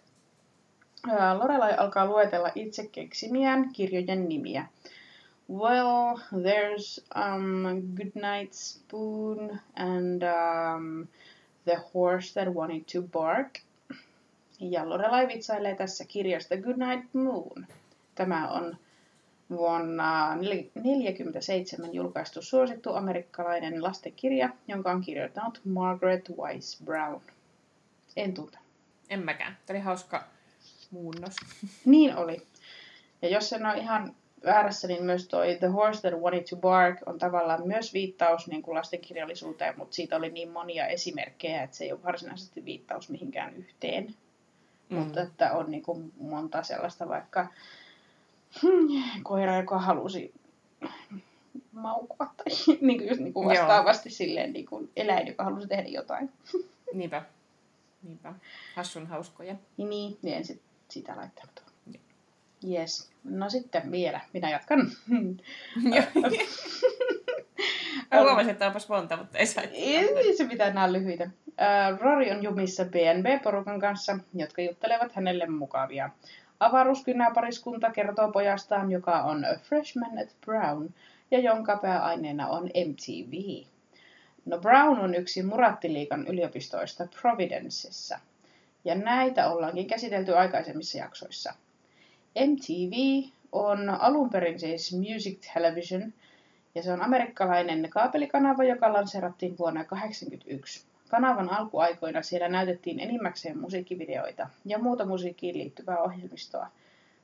Lorelai 1.39 1.75
alkaa 1.75 2.07
luetella 2.07 2.51
itse 2.55 2.87
keksimiään 2.87 3.73
kirjojen 3.73 4.29
nimiä. 4.29 4.67
Well, 5.49 6.21
there's 6.31 7.01
um, 7.15 7.95
Goodnight 7.95 8.55
Spoon 8.55 9.59
and 9.77 10.23
um, 10.23 11.09
The 11.65 11.77
Horse 11.95 12.35
That 12.35 12.53
Wanted 12.53 12.87
to 12.89 13.03
Bark. 13.03 13.61
Ja 14.61 14.89
Lorelai 14.89 15.29
vitsailee 15.29 15.75
tässä 15.75 16.05
kirjasta 16.05 16.57
Goodnight 16.57 17.15
Moon. 17.15 17.67
Tämä 18.15 18.49
on 18.49 18.77
vuonna 19.51 20.27
1947 20.29 21.95
julkaistu 21.95 22.43
suosittu 22.43 22.95
amerikkalainen 22.95 23.83
lastenkirja, 23.83 24.49
jonka 24.69 24.91
on 24.91 25.01
kirjoittanut 25.01 25.61
Margaret 25.65 26.29
Wise 26.29 26.85
Brown. 26.85 27.21
En 28.17 28.35
tunte. 28.35 28.59
En 29.11 29.25
mäkään. 29.25 29.57
Tämä 29.67 29.77
oli 29.77 29.85
hauska 29.85 30.25
muunnos. 30.91 31.37
Niin 31.85 32.17
oli. 32.17 32.43
Ja 33.23 33.29
jos 33.29 33.53
en 33.53 33.67
ole 33.67 33.79
ihan 33.79 34.15
väärässä, 34.45 34.89
niin 34.89 35.05
myös 35.05 35.29
toi 35.29 35.57
The 35.59 35.67
Horse 35.67 36.01
That 36.09 36.21
Wanted 36.21 36.45
to 36.51 36.57
Bark 36.57 36.99
on 37.07 37.19
tavallaan 37.19 37.67
myös 37.67 37.95
viittaus 37.95 38.49
niin 38.49 38.63
kuin 38.63 38.75
lastenkirjallisuuteen, 38.75 39.75
mutta 39.79 39.95
siitä 39.95 40.17
oli 40.17 40.31
niin 40.31 40.51
monia 40.51 40.87
esimerkkejä, 40.87 41.63
että 41.63 41.77
se 41.77 41.85
ei 41.85 41.93
ole 41.93 42.03
varsinaisesti 42.03 42.65
viittaus 42.65 43.11
mihinkään 43.11 43.55
yhteen. 43.57 44.15
Mm. 44.89 44.99
Mutta 44.99 45.21
että 45.21 45.53
on 45.53 45.71
niin 45.71 45.83
kuin 45.83 46.13
monta 46.21 46.63
sellaista 46.63 47.09
vaikka 47.09 47.47
hmm, 48.63 49.23
koira, 49.23 49.57
joka 49.57 49.79
halusi 49.79 50.33
maukua 51.73 52.27
tai 52.37 52.47
niin 52.81 52.99
kuin 52.99 53.09
just 53.09 53.21
niin 53.21 53.33
kuin 53.33 53.45
Joo. 53.45 53.67
vastaavasti 53.67 54.11
silleen 54.11 54.53
niin 54.53 54.67
kuin 54.67 54.91
eläin, 54.97 55.27
joka 55.27 55.45
halusi 55.45 55.69
tehdä 55.69 55.89
jotain. 55.89 56.33
Niinpä. 56.95 57.23
Niinpä. 58.03 58.35
Hassun 58.75 59.07
hauskoja. 59.07 59.57
Niin, 59.77 59.91
niin, 59.91 60.19
niin 60.23 60.37
en 60.37 60.45
sit 60.45 60.63
sitä 60.89 61.17
laittanut. 61.17 61.68
Yes. 62.71 63.11
No 63.25 63.51
sitten 63.51 63.91
vielä, 63.91 64.21
minä 64.33 64.51
jatkan. 64.51 64.81
Mä 68.15 68.21
huomasin, 68.21 68.51
että 68.51 68.67
onpas 68.67 68.89
monta, 68.89 69.17
mutta 69.17 69.39
ei 69.39 69.47
saa. 69.47 69.65
Ei 69.73 70.37
se 70.37 70.45
mitään, 70.45 70.75
nämä 70.75 70.93
lyhyitä. 70.93 71.31
Rory 72.01 72.31
on 72.31 72.43
jumissa 72.43 72.85
BNB-porukan 72.85 73.81
kanssa, 73.81 74.19
jotka 74.35 74.63
juttelevat 74.63 75.13
hänelle 75.13 75.47
mukavia. 75.47 76.11
Avaruuskynäpariskunta 76.61 77.91
kertoo 77.91 78.33
pojastaan, 78.33 78.91
joka 78.93 79.23
on 79.23 79.45
a 79.45 79.59
freshman 79.63 80.19
at 80.19 80.37
Brown, 80.45 80.89
ja 81.31 81.39
jonka 81.39 81.77
pääaineena 81.77 82.49
on 82.49 82.65
MTV. 82.65 83.65
No 84.45 84.59
Brown 84.59 84.99
on 84.99 85.15
yksi 85.15 85.43
Murattiliikan 85.43 86.27
yliopistoista 86.27 87.07
Providencessa, 87.21 88.19
ja 88.85 88.95
näitä 88.95 89.51
ollaankin 89.51 89.87
käsitelty 89.87 90.37
aikaisemmissa 90.37 90.99
jaksoissa. 90.99 91.55
MTV 92.35 93.23
on 93.53 93.91
alun 93.91 94.31
perin 94.31 94.61
siis 94.61 94.97
Music 94.97 95.53
Television, 95.55 96.13
ja 96.75 96.83
se 96.83 96.93
on 96.93 97.03
amerikkalainen 97.03 97.91
kaapelikanava, 97.91 98.65
joka 98.65 98.93
lanseerattiin 98.93 99.59
vuonna 99.59 99.85
1981. 99.85 100.85
Kanavan 101.09 101.51
alkuaikoina 101.51 102.23
siellä 102.23 102.49
näytettiin 102.49 103.01
enimmäkseen 103.01 103.59
musiikkivideoita 103.59 104.49
ja 104.65 104.79
muuta 104.79 105.05
musiikkiin 105.05 105.59
liittyvää 105.59 105.99
ohjelmistoa, 105.99 106.67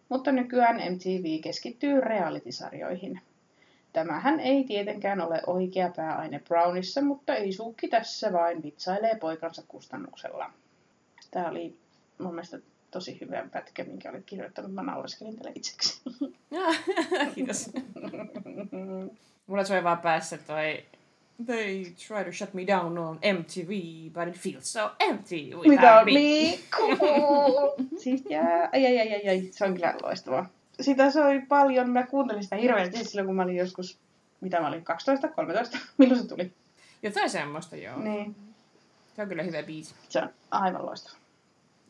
mutta 0.08 0.32
nykyään 0.32 0.76
MTV 0.76 1.40
keskittyy 1.40 2.00
reality-sarjoihin. 2.00 3.20
Tämähän 3.92 4.40
ei 4.40 4.64
tietenkään 4.64 5.20
ole 5.20 5.42
oikea 5.46 5.92
pääaine 5.96 6.38
Brownissa, 6.38 7.02
mutta 7.02 7.34
ei 7.34 7.52
suukki 7.52 7.88
tässä 7.88 8.32
vain 8.32 8.62
vitsailee 8.62 9.14
poikansa 9.14 9.62
kustannuksella. 9.68 10.50
Tämä 11.30 11.48
oli 11.48 11.76
mun 12.18 12.34
mielestä 12.34 12.58
tosi 12.94 13.18
hyvä 13.20 13.44
pätkä, 13.52 13.84
minkä 13.84 14.10
olet 14.10 14.22
kirjoittanut. 14.26 14.74
Mä 14.74 14.82
naureskelin 14.82 15.36
tälle 15.36 15.52
itseksi. 15.54 16.02
Kiitos. 17.34 17.70
Mulla 19.46 19.64
soi 19.64 19.84
vaan 19.84 19.98
päässä 19.98 20.38
toi 20.38 20.84
They 21.46 21.84
try 21.84 22.24
to 22.24 22.32
shut 22.32 22.54
me 22.54 22.66
down 22.66 22.98
on 22.98 23.16
MTV, 23.38 23.70
but 24.12 24.28
it 24.36 24.40
feels 24.42 24.72
so 24.72 24.90
empty 25.00 25.36
without, 25.36 25.66
Without 25.66 26.04
me. 26.04 26.12
me, 26.12 26.58
cool. 26.70 27.70
Siis 28.02 28.22
jää, 28.30 28.68
ai, 28.72 28.86
ai, 28.86 28.98
ai, 29.00 29.14
ai, 29.14 29.28
ai, 29.28 29.48
se 29.50 29.64
on 29.64 29.74
kyllä 29.74 29.94
loistavaa. 30.02 30.46
Sitä 30.80 31.10
soi 31.10 31.40
paljon, 31.48 31.90
mä 31.90 32.06
kuuntelin 32.06 32.42
sitä 32.42 32.56
hirveästi 32.56 33.04
silloin, 33.04 33.26
kun 33.26 33.36
mä 33.36 33.42
olin 33.42 33.56
joskus, 33.56 33.98
mitä 34.40 34.60
mä 34.60 34.68
olin, 34.68 34.84
12, 34.84 35.28
13, 35.28 35.78
milloin 35.98 36.22
se 36.22 36.28
tuli? 36.28 36.52
Jotain 37.02 37.30
semmoista, 37.30 37.76
joo. 37.76 37.98
Niin, 38.00 38.36
Se 39.16 39.22
on 39.22 39.28
kyllä 39.28 39.42
hyvä 39.42 39.62
biisi. 39.62 39.94
se 40.08 40.18
on 40.18 40.28
aivan 40.50 40.86
loistava. 40.86 41.16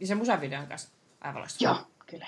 Ja 0.01 0.07
se 0.07 0.15
musavideon 0.15 0.67
kanssa 0.67 0.89
aivan 1.21 1.41
loistava. 1.41 1.71
Joo, 1.71 1.87
kyllä. 2.07 2.27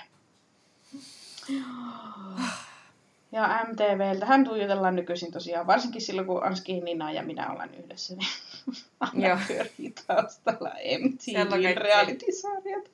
Ja 3.31 3.65
MTVltä 3.71 4.25
hän 4.25 4.43
tuijotellaan 4.43 4.95
nykyisin 4.95 5.31
tosiaan, 5.31 5.67
varsinkin 5.67 6.01
silloin 6.01 6.27
kun 6.27 6.43
Anski, 6.43 6.81
Nina 6.81 7.11
ja 7.11 7.23
minä 7.23 7.51
ollaan 7.51 7.75
yhdessä, 7.75 8.15
niin 8.15 8.27
aina 8.99 9.27
Joo. 9.27 9.37
pyörii 9.47 9.93
taustalla 10.07 10.71
MTV 10.99 11.75
reality-sarjat. 11.75 12.91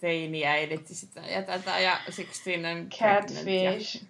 Teiniäidit 0.00 0.86
sitä 0.86 1.20
ja 1.20 1.42
tätä 1.42 1.78
ja 1.78 2.00
Sixteen 2.10 2.66
and 2.66 2.92
Catfish. 2.92 4.02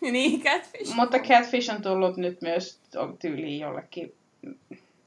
Ja... 0.00 0.10
niin, 0.12 0.42
Catfish. 0.42 0.94
Mutta 0.94 1.18
Catfish 1.18 1.74
on 1.74 1.82
tullut 1.82 2.16
nyt 2.16 2.42
myös 2.42 2.80
tyyliin 3.20 3.60
jollekin 3.60 4.14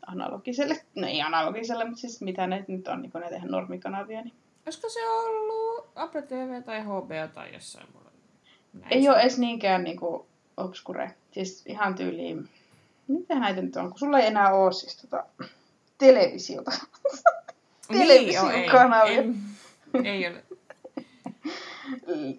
analogiselle, 0.08 0.82
no 0.96 1.08
ei 1.08 1.22
analogiselle, 1.22 1.86
mutta 1.86 2.02
siis 2.02 2.22
mitä 2.22 2.48
ne 2.48 2.66
nyt 2.68 2.88
on, 2.88 3.02
niin 3.02 3.12
kun 3.12 3.22
näitä 3.22 3.36
ihan 3.36 3.52
normikanavia, 3.52 4.22
niin 4.22 4.34
Olisiko 4.66 4.90
se 4.90 5.08
ollut 5.10 5.88
Apple 5.96 6.22
TV 6.22 6.64
tai 6.64 6.82
HBO 6.82 7.28
tai 7.34 7.54
jossain? 7.54 7.88
Näin 8.74 8.94
ei 8.94 9.10
ole 9.10 9.22
edes 9.22 9.38
niinkään 9.38 9.84
niinku 9.84 10.28
obskure. 10.58 11.16
Siis 11.32 11.64
ihan 11.66 11.96
tyyliin, 11.96 12.50
mitä 13.08 13.40
näitä 13.40 13.62
nyt 13.62 13.76
on, 13.76 13.90
kun 13.90 14.00
sulla 14.00 14.20
ei 14.20 14.28
enää 14.28 14.54
ole 14.54 14.74
siis 14.74 14.98
tota 14.98 15.26
televisiota. 15.98 16.72
Niin, 17.90 18.08
joo, 18.34 18.50
ei. 18.50 18.54
televisiokanavia. 18.54 19.22
Ei, 19.94 20.08
ei 20.10 20.28
ole. 20.28 20.44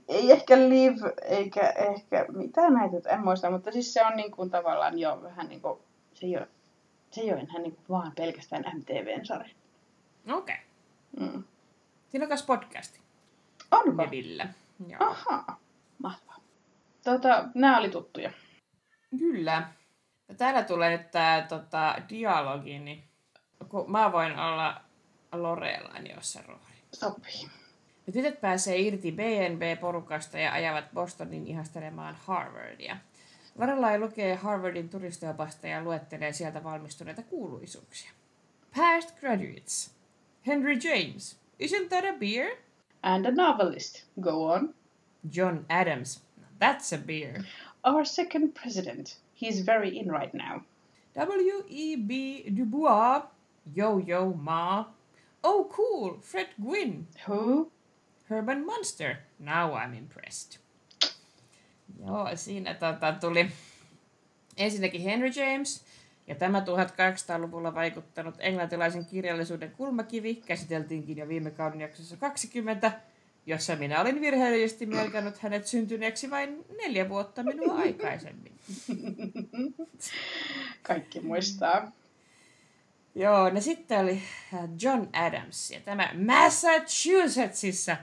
ei 0.08 0.32
ehkä 0.32 0.58
live, 0.58 1.12
eikä 1.22 1.70
ehkä 1.70 2.26
mitä 2.32 2.70
näitä, 2.70 2.96
en 3.14 3.24
muista, 3.24 3.50
mutta 3.50 3.72
siis 3.72 3.94
se 3.94 4.04
on 4.06 4.16
niin 4.16 4.30
kuin 4.30 4.50
tavallaan 4.50 4.98
jo 4.98 5.20
vähän 5.22 5.48
niin 5.48 5.60
kuin, 5.60 5.78
se 6.14 6.26
ei 6.26 6.36
ole, 6.36 6.48
se 7.16 7.22
ei 7.22 7.32
ole 7.32 7.40
enää 7.40 7.58
niin 7.58 7.76
kuin 7.76 7.84
vaan 7.88 8.12
pelkästään 8.16 8.64
MTVn 8.78 9.26
sarja. 9.26 9.54
Okei. 10.32 10.56
Okay. 11.16 11.28
Mm. 11.28 11.44
Siinä 12.08 12.24
on 12.24 12.28
myös 12.28 12.42
podcasti. 12.42 13.00
Onko? 13.70 14.02
Nevillä. 14.02 14.48
Joo. 14.88 15.10
Ahaa, 15.10 15.60
mahtavaa. 15.98 16.40
Tota, 17.04 17.48
nämä 17.54 17.78
oli 17.78 17.88
tuttuja. 17.88 18.30
Kyllä. 19.18 19.68
Ja 20.28 20.34
täällä 20.34 20.62
tulee 20.62 20.96
nyt 20.96 21.10
tää 21.10 21.42
tota, 21.42 21.96
dialogi, 22.08 22.78
niin 22.78 23.04
kun 23.68 23.90
mä 23.90 24.12
voin 24.12 24.38
olla 24.38 24.80
Lorelain 25.32 26.10
jossa 26.14 26.42
rooli. 26.46 26.60
Sopii. 26.92 27.50
Ja 28.06 28.12
tytöt 28.12 28.40
pääsee 28.40 28.78
irti 28.78 29.12
BNB-porukasta 29.12 30.38
ja 30.38 30.52
ajavat 30.52 30.84
Bostonin 30.94 31.46
ihastelemaan 31.46 32.14
Harvardia. 32.14 32.96
Lorelai 33.58 33.98
lukee 33.98 34.34
Harvardin 34.34 34.88
turistiopasta 34.88 35.66
ja 35.66 35.84
luettelee 35.84 36.32
sieltä 36.32 36.64
valmistuneita 36.64 37.22
kuuluisuuksia. 37.22 38.10
Past 38.76 39.20
graduates. 39.20 39.90
Henry 40.46 40.78
James. 40.84 41.40
Isn't 41.58 41.88
that 41.88 42.04
a 42.04 42.18
beer? 42.18 42.56
And 43.02 43.26
a 43.26 43.30
novelist. 43.30 44.04
Go 44.20 44.52
on. 44.52 44.74
John 45.34 45.64
Adams. 45.68 46.22
That's 46.58 46.92
a 46.92 46.98
beer. 46.98 47.44
Our 47.82 48.04
second 48.04 48.52
president. 48.62 49.18
He's 49.42 49.66
very 49.66 49.98
in 49.98 50.12
right 50.12 50.34
now. 50.34 50.60
W.E.B. 51.14 52.50
Du 52.54 52.64
Bois. 52.64 53.22
Yo 53.74 53.98
Yo 53.98 54.34
Ma. 54.34 54.84
Oh 55.42 55.68
cool, 55.70 56.18
Fred 56.20 56.48
Gwynn. 56.60 57.06
Who? 57.26 57.70
Herman 58.28 58.66
Munster. 58.66 59.18
Now 59.38 59.74
I'm 59.74 59.94
impressed. 59.94 60.58
Joo, 62.06 62.30
siinä 62.34 62.74
tota, 62.74 63.12
tuli 63.12 63.50
ensinnäkin 64.56 65.00
Henry 65.00 65.28
James, 65.28 65.84
ja 66.26 66.34
tämä 66.34 66.60
1800-luvulla 66.60 67.74
vaikuttanut 67.74 68.34
englantilaisen 68.38 69.04
kirjallisuuden 69.04 69.70
kulmakivi 69.70 70.34
käsiteltiinkin 70.34 71.16
jo 71.16 71.28
viime 71.28 71.50
kauden 71.50 71.80
jaksossa 71.80 72.16
20, 72.16 72.92
jossa 73.46 73.76
minä 73.76 74.00
olin 74.00 74.20
virheellisesti 74.20 74.86
merkannut 74.86 75.38
hänet 75.38 75.66
syntyneeksi 75.66 76.30
vain 76.30 76.64
neljä 76.82 77.08
vuotta 77.08 77.42
minua 77.42 77.74
aikaisemmin. 77.74 78.52
Kaikki 80.82 81.20
muistaa. 81.20 81.92
Joo, 83.14 83.50
no 83.50 83.60
sitten 83.60 84.00
oli 84.00 84.22
John 84.80 85.08
Adams, 85.12 85.70
ja 85.70 85.80
tämä 85.80 86.10
Massachusettsissa 86.26 87.96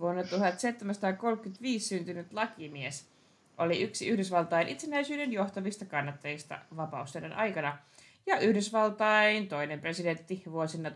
vuonna 0.00 0.22
1735 0.22 1.88
syntynyt 1.88 2.32
lakimies 2.32 3.08
oli 3.58 3.82
yksi 3.82 4.08
Yhdysvaltain 4.08 4.68
itsenäisyyden 4.68 5.32
johtavista 5.32 5.84
kannattajista 5.84 6.58
vapausodan 6.76 7.32
aikana 7.32 7.78
ja 8.26 8.38
Yhdysvaltain 8.38 9.48
toinen 9.48 9.80
presidentti 9.80 10.42
vuosina 10.50 10.88
1797-1801. 10.88 10.92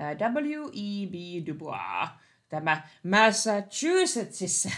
Äh, 0.00 0.16
W.E.B. 0.16 1.46
Du 1.46 1.54
Bois, 1.54 2.08
tämä 2.48 2.82
Massachusettsissa 3.02 4.70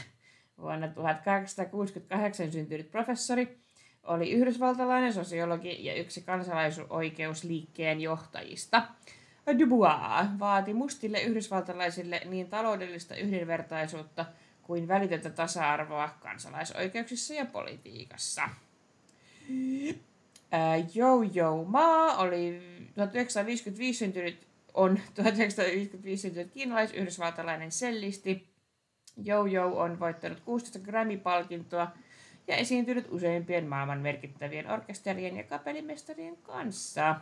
vuonna 0.59 0.89
1868 0.89 2.53
syntynyt 2.53 2.91
professori, 2.91 3.59
oli 4.03 4.31
yhdysvaltalainen 4.31 5.13
sosiologi 5.13 5.85
ja 5.85 5.95
yksi 5.95 6.23
kansalaisoikeusliikkeen 6.23 8.01
johtajista. 8.01 8.83
Dubois 9.59 10.39
vaati 10.39 10.75
mustille 10.75 11.21
yhdysvaltalaisille 11.21 12.21
niin 12.25 12.49
taloudellista 12.49 13.17
yhdenvertaisuutta 13.17 14.27
kuin 14.63 14.89
välitöntä 14.89 15.31
tasa-arvoa 15.31 16.09
kansalaisoikeuksissa 16.21 17.35
ja 17.35 17.47
politiikassa. 17.47 18.49
Jojo 20.95 21.65
Ma 21.65 22.17
oli 22.17 22.63
1955 22.95 23.99
syntynyt, 23.99 24.47
on 24.75 25.01
1955 25.15 26.23
syntynyt 26.23 26.53
kiinalais-yhdysvaltalainen 26.53 27.73
sellisti. 27.73 28.49
Jojo 29.17 29.67
on 29.67 30.01
voittanut 30.01 30.41
16 30.41 30.79
Grammy-palkintoa 30.79 31.89
ja 32.47 32.57
esiintynyt 32.57 33.07
useimpien 33.11 33.69
maailman 33.69 34.01
merkittävien 34.01 34.71
orkesterien 34.71 35.37
ja 35.37 35.45
kapellimestarien 35.45 36.37
kanssa. 36.37 37.17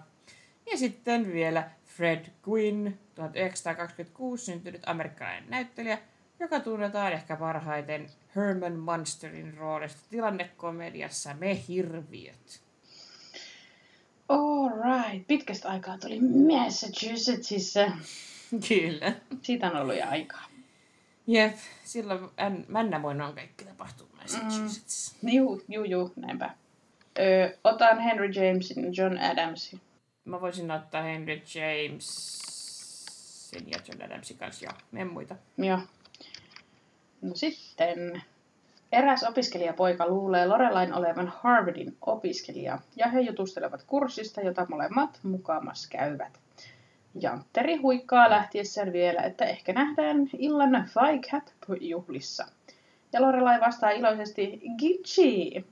Ja 0.71 0.79
sitten 0.79 1.33
vielä 1.33 1.71
Fred 1.97 2.25
Gwynn, 2.43 2.99
1926 3.15 4.45
syntynyt 4.45 4.83
amerikkalainen 4.87 5.51
näyttelijä, 5.51 5.99
joka 6.41 6.61
tunnetaan 6.61 7.13
ehkä 7.13 7.37
parhaiten 7.37 8.07
Herman 8.37 8.73
Munsterin 8.79 9.55
roolista 9.57 10.01
tilannekomediassa 10.11 11.35
Me 11.35 11.59
hirviöt. 11.69 12.61
All 14.29 14.69
right. 14.69 15.27
Pitkästä 15.27 15.69
aikaa 15.69 15.99
tuli 15.99 16.21
Massachusettsissa. 16.21 17.81
Kyllä. 18.69 19.13
Siitä 19.43 19.67
on 19.71 19.77
ollut 19.77 19.97
jo 19.97 20.07
aikaa. 20.09 20.45
Jep, 21.27 21.57
silloin 21.85 22.21
Än- 22.25 22.65
Männämoina 22.69 23.27
on 23.27 23.35
kaikki 23.35 23.65
tapahtunut 23.65 24.13
Massachusetts. 24.17 25.17
Juu, 25.23 25.63
juu, 25.69 25.85
juu, 25.85 26.13
näinpä. 26.17 26.51
Öö, 27.19 27.57
otan 27.65 27.99
Henry 28.01 28.27
Jamesin 28.27 28.85
ja 28.85 28.91
John 28.97 29.19
Adamsin. 29.19 29.81
Mä 30.25 30.41
voisin 30.41 30.71
ottaa 30.71 31.03
Henry 31.03 31.43
Jamesin 31.55 32.41
ja 33.71 33.79
John 33.89 34.03
Adamsin 34.03 34.39
kanssa, 34.39 34.65
joo. 34.65 34.75
En 35.01 35.13
muita. 35.13 35.37
Joo. 35.59 35.79
No 37.23 37.35
sitten. 37.35 38.23
Eräs 38.93 39.25
opiskelijapoika 39.25 40.07
luulee 40.09 40.47
Lorelain 40.47 40.95
olevan 40.95 41.33
Harvardin 41.37 41.97
opiskelija, 42.01 42.79
ja 42.97 43.09
he 43.09 43.21
jutustelevat 43.21 43.83
kurssista, 43.87 44.41
jota 44.41 44.67
molemmat 44.69 45.21
mukamas 45.23 45.87
käyvät. 45.87 46.41
Jantteri 47.21 47.77
huikkaa 47.77 48.31
lähtiessään 48.31 48.93
vielä, 48.93 49.23
että 49.23 49.45
ehkä 49.45 49.73
nähdään 49.73 50.31
illan 50.39 50.71
Phi 50.71 51.21
Cap-juhlissa. 51.31 52.47
Ja 53.13 53.23
Lorelai 53.23 53.61
vastaa 53.61 53.91
iloisesti 53.91 54.61
Gitchi. 54.79 55.65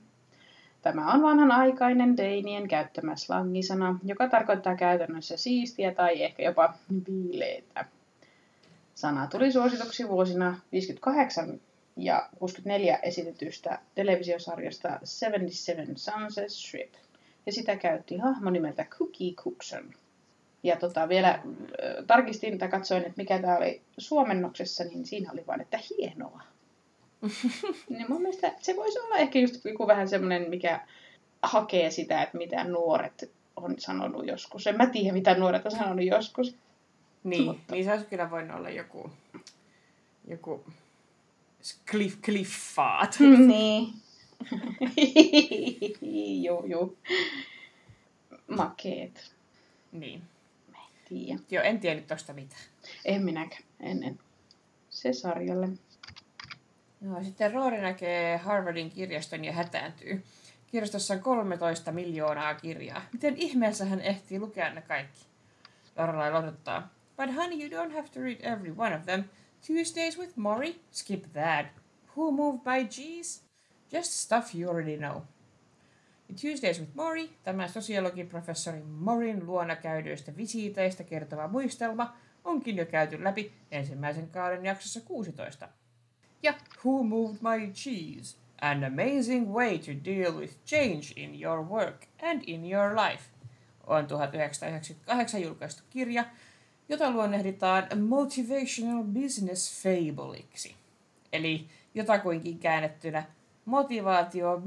Tämä 0.81 1.13
on 1.13 1.21
vanhanaikainen 1.21 2.17
Deinien 2.17 2.67
käyttämä 2.67 3.15
slangisana, 3.15 3.99
joka 4.03 4.29
tarkoittaa 4.29 4.75
käytännössä 4.75 5.37
siistiä 5.37 5.93
tai 5.93 6.23
ehkä 6.23 6.43
jopa 6.43 6.73
viileitä. 7.07 7.85
Sana 8.95 9.27
tuli 9.27 9.51
suosituksi 9.51 10.07
vuosina 10.07 10.59
58 10.71 11.59
ja 11.97 12.29
64 12.39 12.99
esitetystä 13.03 13.79
televisiosarjasta 13.95 14.99
77 15.03 15.97
Sunset 15.97 16.49
Strip. 16.49 16.93
Ja 17.45 17.51
sitä 17.51 17.75
käytti 17.75 18.17
hahmo 18.17 18.49
nimeltä 18.49 18.85
Cookie 18.85 19.33
Cookson. 19.33 19.93
Ja 20.63 20.75
tota, 20.75 21.09
vielä 21.09 21.29
äh, 21.29 21.41
tarkistin 22.07 22.57
tai 22.57 22.69
katsoin, 22.69 23.01
että 23.01 23.13
mikä 23.17 23.39
tämä 23.39 23.57
oli 23.57 23.81
suomennoksessa, 23.97 24.83
niin 24.83 25.05
siinä 25.05 25.31
oli 25.31 25.43
vain, 25.47 25.61
että 25.61 25.79
hienoa. 25.89 26.41
niin 27.89 28.05
mun 28.09 28.21
mielestä 28.21 28.53
se 28.59 28.75
voisi 28.75 28.99
olla 28.99 29.17
ehkä 29.17 29.39
just 29.39 29.65
joku 29.65 29.87
vähän 29.87 30.09
semmoinen, 30.09 30.49
mikä 30.49 30.87
hakee 31.43 31.91
sitä, 31.91 32.21
että 32.23 32.37
mitä 32.37 32.63
nuoret 32.63 33.31
on 33.55 33.75
sanonut 33.79 34.27
joskus. 34.27 34.67
En 34.67 34.77
mä 34.77 34.85
tiedä, 34.87 35.13
mitä 35.13 35.35
nuoret 35.35 35.65
on 35.65 35.71
sanonut 35.71 36.05
joskus. 36.05 36.55
Niin, 37.23 37.43
Mutta- 37.43 37.73
niin 37.73 37.85
se 37.85 37.91
olisi 37.91 38.05
kyllä 38.05 38.31
voinut 38.31 38.57
olla 38.57 38.69
joku, 38.69 39.11
joku 40.27 40.63
cliff, 41.91 42.21
cliffaat. 42.21 43.17
niin. 43.47 43.93
juu, 46.45 46.65
juu. 46.65 46.97
Makeet. 48.47 49.33
niin. 49.91 50.21
Tiedä. 51.09 51.39
Joo, 51.51 51.63
en 51.63 51.79
tiennyt 51.79 52.07
tosta 52.07 52.33
mitään. 52.33 52.61
En 53.05 53.23
minäkään. 53.23 53.63
En, 53.79 54.03
en. 54.03 54.19
se 54.89 55.13
sarjalle. 55.13 55.69
No, 57.01 57.23
sitten 57.23 57.53
Rory 57.53 57.81
näkee 57.81 58.37
Harvardin 58.37 58.89
kirjaston 58.89 59.45
ja 59.45 59.53
hätääntyy. 59.53 60.23
Kirjastossa 60.67 61.13
on 61.13 61.19
13 61.19 61.91
miljoonaa 61.91 62.55
kirjaa. 62.55 63.01
Miten 63.13 63.37
ihmeessä 63.37 63.85
hän 63.85 64.01
ehtii 64.01 64.39
lukea 64.39 64.73
ne 64.73 64.81
kaikki? 64.81 65.25
Lorelai 65.97 66.31
lohduttaa. 66.31 66.89
But 67.17 67.35
honey, 67.35 67.59
you 67.59 67.69
don't 67.69 67.93
have 67.93 68.07
to 68.07 68.21
read 68.21 68.37
every 68.41 68.73
one 68.77 68.95
of 68.95 69.05
them. 69.05 69.23
Tuesdays 69.67 70.19
with 70.19 70.33
Maury? 70.35 70.75
Skip 70.91 71.23
that. 71.33 71.65
Who 72.17 72.31
moved 72.31 72.59
by 72.59 72.87
G's? 72.87 73.43
Just 73.91 74.11
stuff 74.11 74.55
you 74.55 74.69
already 74.71 74.97
know. 74.97 75.21
Ja 76.29 76.35
Tuesdays 76.41 76.79
with 76.79 76.95
Maury, 76.95 77.29
tämä 77.43 77.67
sosiologiprofessori 77.67 78.81
Morin 78.83 79.45
luona 79.45 79.75
käydyistä 79.75 80.37
visiiteistä 80.37 81.03
kertova 81.03 81.47
muistelma, 81.47 82.17
onkin 82.43 82.77
jo 82.77 82.85
käyty 82.85 83.23
läpi 83.23 83.53
ensimmäisen 83.71 84.29
kauden 84.29 84.65
jaksossa 84.65 85.01
16. 85.01 85.69
Ja 86.43 86.53
Who 86.85 87.03
Moved 87.03 87.37
My 87.41 87.71
Cheese? 87.73 88.37
An 88.61 88.83
amazing 88.83 89.53
way 89.53 89.77
to 89.77 89.91
deal 90.05 90.33
with 90.33 90.53
change 90.65 91.13
in 91.15 91.43
your 91.43 91.69
work 91.69 92.05
and 92.21 92.41
in 92.47 92.71
your 92.71 92.95
life 92.95 93.23
on 93.87 94.07
1998 94.07 95.41
julkaistu 95.41 95.83
kirja, 95.89 96.25
jota 96.89 97.11
luonnehditaan 97.11 97.87
Motivational 98.01 99.03
Business 99.03 99.83
Fableiksi, 99.83 100.75
eli 101.33 101.67
jotakuinkin 101.93 102.59
käännettynä 102.59 103.23
motivaatio 103.65 104.61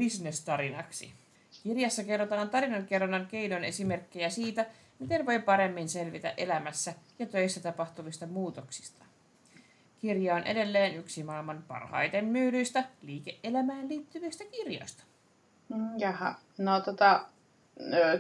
tarinaksi. 0.45 1.13
Kirjassa 1.63 2.05
kerrotaan 2.05 2.51
tarinankerronnan 2.51 3.27
keidon 3.27 3.65
esimerkkejä 3.65 4.31
siitä, 4.31 4.67
miten 4.99 5.27
voi 5.27 5.39
paremmin 5.39 5.89
selvitä 5.89 6.35
elämässä 6.37 6.95
ja 7.19 7.27
töissä 7.27 7.61
tapahtuvista 7.61 8.27
muutoksista. 8.27 9.02
Kirja 10.03 10.35
on 10.35 10.43
edelleen 10.45 10.97
yksi 10.97 11.23
maailman 11.23 11.65
parhaiten 11.69 12.25
myydyistä 12.25 12.85
liike-elämään 13.03 13.89
liittyvistä 13.89 14.45
kirjoista. 14.45 15.03
Mm, 15.69 15.99
jaha, 15.99 16.35
no 16.59 16.81
tota, 16.81 17.27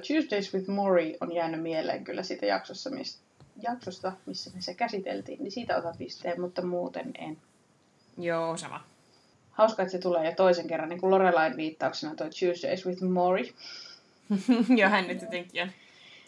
Tuesdays 0.08 0.54
with 0.54 0.68
Mori 0.68 1.16
on 1.20 1.34
jäänyt 1.34 1.62
mieleen 1.62 2.04
kyllä 2.04 2.22
siitä 2.22 2.46
jaksossa, 2.46 2.90
mistä, 2.90 3.22
jaksosta, 3.62 4.12
missä 4.26 4.50
me 4.54 4.60
se 4.60 4.74
käsiteltiin, 4.74 5.38
niin 5.38 5.52
siitä 5.52 5.76
otan 5.76 5.94
pisteen, 5.98 6.40
mutta 6.40 6.62
muuten 6.62 7.12
en. 7.18 7.38
Joo, 8.18 8.56
sama. 8.56 8.84
Hauska, 9.52 9.82
että 9.82 9.92
se 9.92 9.98
tulee 9.98 10.26
jo 10.26 10.32
toisen 10.36 10.66
kerran, 10.66 10.88
niin 10.88 11.00
kuin 11.00 11.10
Lorelain 11.10 11.56
viittauksena 11.56 12.14
toi 12.14 12.30
Tuesdays 12.40 12.86
with 12.86 13.02
Mori. 13.02 13.54
Joo, 14.78 14.90
hän 14.90 15.08
nyt 15.08 15.22
jotenkin 15.22 15.62
on 15.62 15.70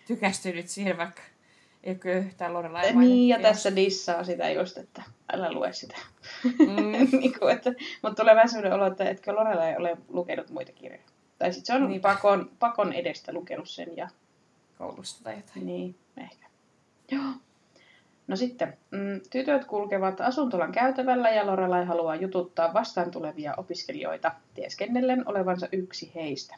tykästynyt 0.06 0.68
siihen, 0.68 0.96
vaikka 0.96 1.22
ei 1.84 1.98
ole 2.04 2.14
yhtään 2.14 2.54
Lorelain 2.54 3.00
Niin, 3.00 3.28
ja 3.28 3.40
tässä 3.40 3.76
dissaa 3.76 4.24
sitä 4.24 4.50
just, 4.50 4.78
että 4.78 5.02
älä 5.32 5.52
lue 5.52 5.72
sitä. 5.72 5.96
Mm. 6.44 6.92
niin 7.20 7.38
kuin, 7.38 7.52
että, 7.54 7.72
mutta 8.02 8.22
tulee 8.22 8.34
vähän 8.34 8.48
sellainen 8.48 8.72
olo, 8.72 8.86
että 8.86 9.04
etkö 9.04 9.34
Lorelai 9.34 9.76
ole 9.76 9.96
lukenut 10.08 10.50
muita 10.50 10.72
kirjoja. 10.72 11.04
Tai 11.38 11.52
sitten 11.52 11.76
se 11.76 11.82
on 11.82 11.88
niin. 11.88 12.00
pakon, 12.00 12.50
pakon 12.58 12.92
edestä 12.92 13.32
lukenut 13.32 13.68
sen 13.68 13.96
ja... 13.96 14.08
Koulusta 14.78 15.24
tai 15.24 15.34
jotain. 15.36 15.66
Niin, 15.66 15.94
ehkä. 16.16 16.46
Joo. 17.10 17.32
No 18.26 18.36
sitten, 18.36 18.76
mm, 18.90 19.20
tytöt 19.30 19.64
kulkevat 19.64 20.20
asuntolan 20.20 20.72
käytävällä 20.72 21.30
ja 21.30 21.46
Lorelai 21.46 21.84
haluaa 21.84 22.16
jututtaa 22.16 22.74
vastaan 22.74 23.10
tulevia 23.10 23.54
opiskelijoita, 23.56 24.32
tieskennellen 24.54 25.28
olevansa 25.28 25.68
yksi 25.72 26.12
heistä. 26.14 26.56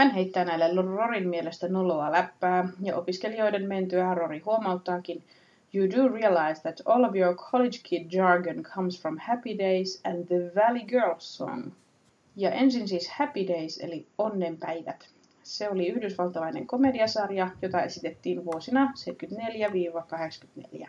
Hän 0.00 0.10
heittää 0.10 0.44
näille 0.44 0.82
Rorin 0.82 1.28
mielestä 1.28 1.68
noloa 1.68 2.12
läppää 2.12 2.68
ja 2.82 2.96
opiskelijoiden 2.96 3.68
mentyä 3.68 4.14
Rory 4.14 4.38
huomauttaakin, 4.38 5.24
You 5.74 5.90
do 5.90 6.14
realize 6.14 6.62
that 6.62 6.80
all 6.84 7.04
of 7.04 7.16
your 7.16 7.34
college 7.34 7.78
kid 7.82 8.12
jargon 8.12 8.62
comes 8.62 9.02
from 9.02 9.18
Happy 9.18 9.58
Days 9.58 10.00
and 10.04 10.26
the 10.26 10.60
Valley 10.60 10.84
Girls 10.84 11.36
song. 11.36 11.70
Ja 12.36 12.50
ensin 12.50 12.88
siis 12.88 13.10
Happy 13.10 13.48
Days 13.48 13.80
eli 13.80 14.06
Onnenpäivät. 14.18 15.08
Se 15.42 15.70
oli 15.70 15.88
yhdysvaltalainen 15.88 16.66
komediasarja, 16.66 17.50
jota 17.62 17.82
esitettiin 17.82 18.44
vuosina 18.44 18.92
74-84. 20.82 20.88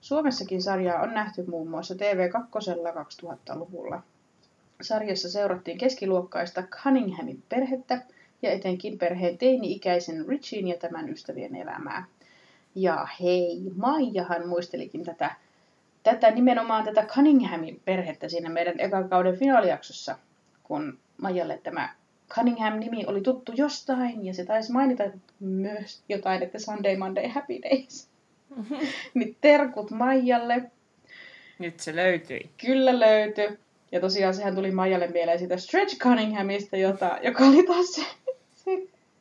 Suomessakin 0.00 0.62
sarjaa 0.62 1.02
on 1.02 1.14
nähty 1.14 1.44
muun 1.46 1.68
muassa 1.68 1.94
TV2 1.94 2.42
2000-luvulla. 3.22 4.02
Sarjassa 4.82 5.30
seurattiin 5.30 5.78
keskiluokkaista 5.78 6.62
Cunninghamin 6.62 7.42
perhettä 7.48 8.02
ja 8.42 8.50
etenkin 8.52 8.98
perheen 8.98 9.38
teini-ikäisen 9.38 10.28
Richin 10.28 10.68
ja 10.68 10.76
tämän 10.78 11.08
ystävien 11.08 11.56
elämää. 11.56 12.04
Ja 12.74 13.08
hei, 13.20 13.60
Maijahan 13.76 14.48
muistelikin 14.48 15.04
tätä, 15.04 15.34
tätä 16.02 16.30
nimenomaan 16.30 16.84
tätä 16.84 17.02
Cunninghamin 17.02 17.80
perhettä 17.84 18.28
siinä 18.28 18.48
meidän 18.48 18.80
ekan 18.80 19.08
kauden 19.08 19.36
finaalijaksossa, 19.36 20.18
kun 20.64 20.98
Maijalle 21.18 21.60
tämä 21.62 21.94
Cunningham-nimi 22.28 23.04
oli 23.06 23.20
tuttu 23.20 23.52
jostain, 23.56 24.26
ja 24.26 24.34
se 24.34 24.44
taisi 24.44 24.72
mainita 24.72 25.04
myös 25.40 26.02
jotain, 26.08 26.42
että 26.42 26.58
Sunday, 26.58 26.96
Monday, 26.96 27.28
Happy 27.28 27.54
Days. 27.62 28.08
niin 29.14 29.36
terkut 29.40 29.90
Maijalle. 29.90 30.62
Nyt 31.58 31.80
se 31.80 31.96
löytyi. 31.96 32.50
Kyllä 32.66 33.00
löytyi. 33.00 33.58
Ja 33.92 34.00
tosiaan 34.00 34.34
sehän 34.34 34.54
tuli 34.54 34.70
Maijalle 34.70 35.06
mieleen 35.06 35.38
siitä 35.38 35.56
Stretch 35.56 35.98
Cunninghamista, 35.98 36.76
jota, 36.76 37.18
joka 37.22 37.44
oli 37.44 37.66
taas 37.66 37.86
se 37.86 38.02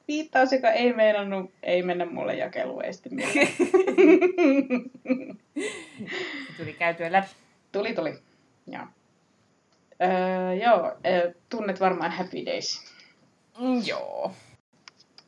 viittaus, 0.08 0.51
joka 0.51 0.72
ei 0.72 0.93
meinannut, 0.93 1.51
ei 1.64 1.84
mennä 1.84 2.05
mulle 2.05 2.36
jakeluun 2.36 2.84
mieleen. 3.10 3.47
tuli 6.58 6.74
käytyä 6.74 7.12
läpi. 7.12 7.28
Tuli, 7.72 7.93
tuli. 7.93 8.14
Joo. 8.68 8.86
Öö, 10.01 10.53
joo, 10.53 10.97
tunnet 11.49 11.80
varmaan 11.80 12.12
Happy 12.12 12.45
Days. 12.45 12.82
Mm, 13.60 13.82
joo. 13.86 14.32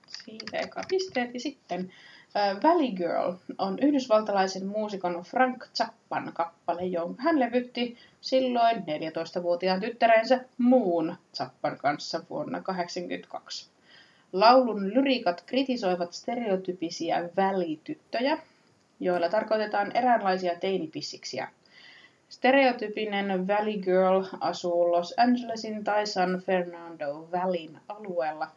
Siitä 0.07 0.57
eka 0.57 0.81
pisteet. 0.89 1.33
Ja 1.33 1.39
sitten 1.39 1.93
äh, 2.35 2.63
Valley 2.63 2.91
Girl 2.91 3.33
on 3.57 3.79
yhdysvaltalaisen 3.79 4.65
muusikon 4.65 5.23
Frank 5.23 5.65
Zappan 5.75 6.31
kappale, 6.33 6.85
jonka 6.85 7.23
hän 7.23 7.39
levytti 7.39 7.97
silloin 8.21 8.77
14-vuotiaan 8.77 9.79
tyttärensä 9.79 10.45
Moon 10.57 11.15
Zappan 11.35 11.77
kanssa 11.77 12.23
vuonna 12.29 12.61
1982. 12.61 13.78
Laulun 14.33 14.93
lyriikat 14.93 15.43
kritisoivat 15.45 16.13
stereotypisiä 16.13 17.29
välityttöjä, 17.37 18.37
joilla 18.99 19.29
tarkoitetaan 19.29 19.95
eräänlaisia 19.95 20.59
teinipissiksiä– 20.59 21.47
Stereotypinen 22.29 23.47
Valley 23.47 23.77
Girl 23.77 24.23
asuu 24.39 24.91
Los 24.91 25.13
Angelesin 25.17 25.83
tai 25.83 26.07
San 26.07 26.41
Fernando 26.45 27.27
Valleyn 27.31 27.79
alueella. 27.87 28.47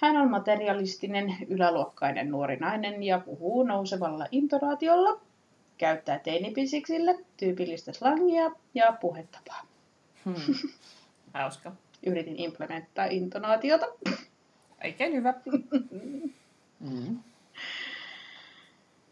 Hän 0.00 0.16
on 0.16 0.30
materialistinen, 0.30 1.36
yläluokkainen 1.48 2.30
nuori 2.30 2.56
nainen 2.56 3.02
ja 3.02 3.18
puhuu 3.18 3.62
nousevalla 3.62 4.26
intonaatiolla, 4.30 5.20
käyttää 5.78 6.18
teinipisiksille 6.18 7.18
tyypillistä 7.36 7.92
slangia 7.92 8.50
ja 8.74 8.92
puhetapaa. 9.00 9.66
Hmm. 10.24 10.34
Hauska. 11.34 11.72
Yritin 12.06 12.40
implementtaa 12.40 13.06
intonaatiota. 13.06 13.86
Oikein 14.86 15.12
hyvä. 15.12 15.34
mm. 16.80 17.18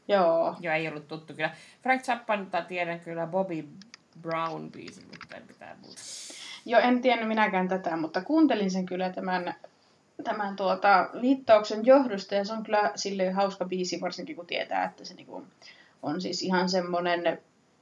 Joo. 0.09 0.57
Joo, 0.61 0.75
ei 0.75 0.89
ollut 0.89 1.09
tuttu 1.09 1.35
kyllä. 1.35 1.51
Frank 1.83 2.03
Zappanita 2.03 2.63
tiedän 2.63 3.01
kyllä 3.01 3.27
Bobby 3.27 3.69
Brown 4.23 4.71
biisi, 4.73 5.01
mutta 5.01 5.37
en 5.37 5.43
pitää 5.47 5.77
muuta. 5.83 6.01
Joo, 6.67 6.81
en 6.81 7.03
tiennyt 7.03 7.29
minäkään 7.29 7.69
tätä, 7.69 7.97
mutta 7.97 8.21
kuuntelin 8.21 8.71
sen 8.71 8.87
kyllä 8.87 9.11
tämän, 9.11 9.55
tämän 10.25 10.57
tuota, 10.57 11.09
viittauksen 11.21 11.87
johdosta, 11.87 12.35
ja 12.35 12.45
se 12.45 12.53
on 12.53 12.63
kyllä 12.63 12.93
sille 12.95 13.31
hauska 13.31 13.65
biisi, 13.65 14.01
varsinkin 14.01 14.37
kun 14.37 14.47
tietää, 14.47 14.85
että 14.85 15.05
se 15.05 15.15
niinku 15.15 15.47
on 16.03 16.21
siis 16.21 16.43
ihan 16.43 16.69
semmoinen, 16.69 17.39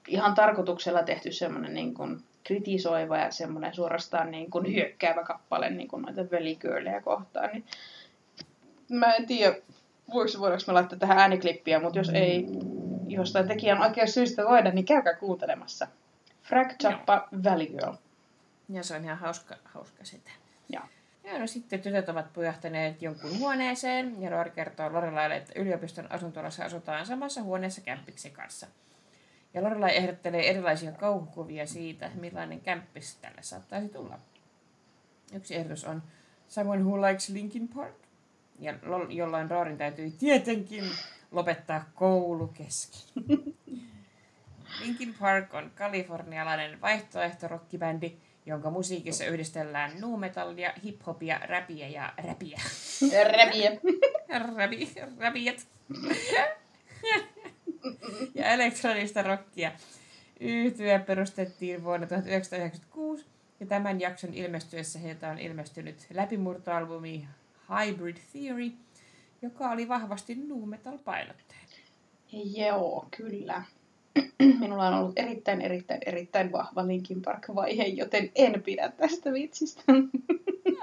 ihan 0.08 0.34
tarkoituksella 0.34 1.02
tehty 1.02 1.32
semmoinen 1.32 1.74
niin 1.74 1.94
kuin 1.94 2.22
kritisoiva 2.44 3.16
ja 3.16 3.30
semmoinen 3.30 3.74
suorastaan 3.74 4.30
niin 4.30 4.50
kuin 4.50 4.74
hyökkäävä 4.74 5.24
kappale 5.24 5.70
niin 5.70 5.88
kuin 5.88 6.02
noita 6.02 6.30
veligirlejä 6.30 7.00
kohtaan. 7.00 7.50
Niin 7.52 7.64
mä 8.88 9.14
en 9.14 9.26
tiedä, 9.26 9.56
voiko, 10.12 10.32
voidaanko 10.38 10.64
me 10.66 10.72
laittaa 10.72 10.98
tähän 10.98 11.18
ääniklippiä, 11.18 11.80
mutta 11.80 11.98
jos 11.98 12.08
ei 12.08 12.46
jostain 13.08 13.48
tekijän 13.48 13.82
oikein 13.82 14.08
syystä 14.08 14.44
voida, 14.44 14.70
niin 14.70 14.84
käykää 14.84 15.14
kuuntelemassa. 15.14 15.86
Frank 16.42 16.72
Zappa, 16.82 17.28
Valley 17.44 17.66
Girl. 17.66 17.94
Ja 18.68 18.82
se 18.82 18.96
on 18.96 19.04
ihan 19.04 19.18
hauska, 19.18 19.54
hauska 19.64 20.04
sitä. 20.04 20.30
Joo. 20.68 20.82
Ja 21.24 21.38
no 21.38 21.46
sitten 21.46 21.80
tytöt 21.80 22.08
ovat 22.08 22.32
pujahtaneet 22.32 23.02
jonkun 23.02 23.38
huoneeseen 23.38 24.22
ja 24.22 24.30
Rory 24.30 24.50
kertoo 24.50 24.92
Lorelaille, 24.92 25.36
että 25.36 25.52
yliopiston 25.56 26.12
asuntolassa 26.12 26.64
asutaan 26.64 27.06
samassa 27.06 27.42
huoneessa 27.42 27.80
kämppiksen 27.80 28.32
kanssa. 28.32 28.66
Ja 29.54 29.62
Lorelai 29.62 29.96
ehdottelee 29.96 30.50
erilaisia 30.50 30.92
kauhukuvia 30.92 31.66
siitä, 31.66 32.10
millainen 32.14 32.60
kämppis 32.60 33.16
tälle 33.16 33.42
saattaisi 33.42 33.88
tulla. 33.88 34.18
Yksi 35.34 35.54
ehdotus 35.54 35.84
on 35.84 36.02
Someone 36.48 36.82
Who 36.82 37.02
Likes 37.02 37.28
Linkin 37.28 37.68
Park, 37.68 37.96
ja 38.58 38.74
jollain 39.08 39.50
Rorin 39.50 39.78
täytyy 39.78 40.10
tietenkin 40.10 40.84
lopettaa 41.30 41.84
koulu 41.94 42.48
kesken. 42.48 43.24
Linkin 44.80 45.14
Park 45.20 45.54
on 45.54 45.70
kalifornialainen 45.74 46.80
vaihtoehtorokkibändi, 46.80 48.16
jonka 48.46 48.70
musiikissa 48.70 49.24
yhdistellään 49.24 50.00
nu-metallia, 50.00 50.72
hip-hopia, 50.84 51.38
räpiä 51.46 51.88
ja 51.88 52.12
räpiä. 52.24 52.60
Räpiä. 53.32 53.70
Räpi, 54.56 54.94
räpiät. 55.18 55.66
ja 58.34 58.46
elektronista 58.46 59.22
rockia. 59.22 59.72
Yhtye 60.40 60.98
perustettiin 60.98 61.84
vuonna 61.84 62.06
1996 62.06 63.24
ja 63.60 63.66
tämän 63.66 64.00
jakson 64.00 64.34
ilmestyessä 64.34 64.98
heiltä 64.98 65.28
on 65.28 65.38
ilmestynyt 65.38 66.06
läpimurtoalbumi 66.14 67.28
Hybrid 67.68 68.16
Theory, 68.32 68.72
joka 69.42 69.70
oli 69.70 69.88
vahvasti 69.88 70.34
nu 70.34 70.66
metal 70.66 70.98
painotteinen. 70.98 71.68
Joo, 72.32 73.06
kyllä. 73.16 73.62
Minulla 74.60 74.88
on 74.88 74.94
ollut 74.94 75.18
erittäin, 75.18 75.60
erittäin, 75.60 76.00
erittäin 76.06 76.52
vahva 76.52 76.86
Linkin 76.86 77.22
Park-vaihe, 77.22 77.84
joten 77.84 78.30
en 78.34 78.62
pidä 78.62 78.88
tästä 78.88 79.32
vitsistä. 79.32 79.82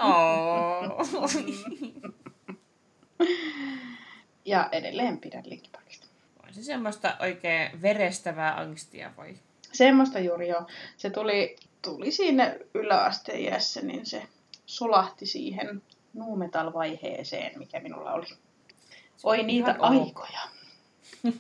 Oh. 0.04 1.30
Ja 4.45 4.70
edelleen 4.72 5.18
pidän 5.18 5.43
Linkin 5.45 5.72
se 6.60 6.66
semmoista 6.66 7.16
oikein 7.20 7.82
verestävää 7.82 8.55
angstia 8.55 9.12
voi. 9.18 9.36
Semmoista 9.72 10.20
juuri 10.20 10.47
jo. 10.47 10.68
Se 10.97 11.10
tuli, 11.10 11.55
tuli 11.82 12.12
siinä 12.12 12.55
yläasteiässä, 12.74 13.82
niin 13.82 14.05
se 14.05 14.24
sulahti 14.66 15.26
siihen 15.26 15.82
nu 16.14 16.36
metal-vaiheeseen, 16.36 17.60
mikä 17.60 17.80
minulla 17.80 18.14
oli. 18.14 18.26
Oi 19.24 19.43
niitä 19.43 19.76
aikoja. 19.80 20.39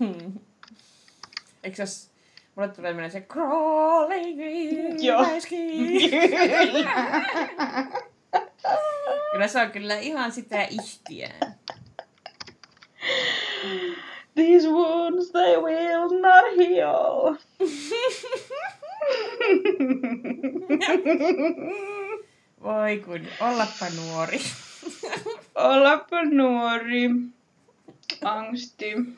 Eikö 1.63 1.81
jos 1.81 2.09
mulle 2.55 2.69
tulee 2.69 2.93
mieleen 2.93 3.11
se 3.11 3.21
crawling 3.21 5.03
Joo. 5.03 5.25
Kyllä 9.31 9.47
se 9.47 9.61
on 9.61 9.71
kyllä 9.71 9.95
ihan 9.99 10.31
sitä 10.31 10.63
ihtiä. 10.63 11.29
These 14.39 14.69
wounds 14.69 15.31
they 15.31 15.57
will 15.57 16.21
not 16.21 16.57
heal. 16.57 17.35
Voi 22.63 22.97
kun, 23.05 23.21
ollappa 23.41 23.85
nuori. 23.95 24.39
Ollapa 25.55 26.23
nuori. 26.23 27.09
Angsti. 28.23 28.95
Mm. 28.95 29.17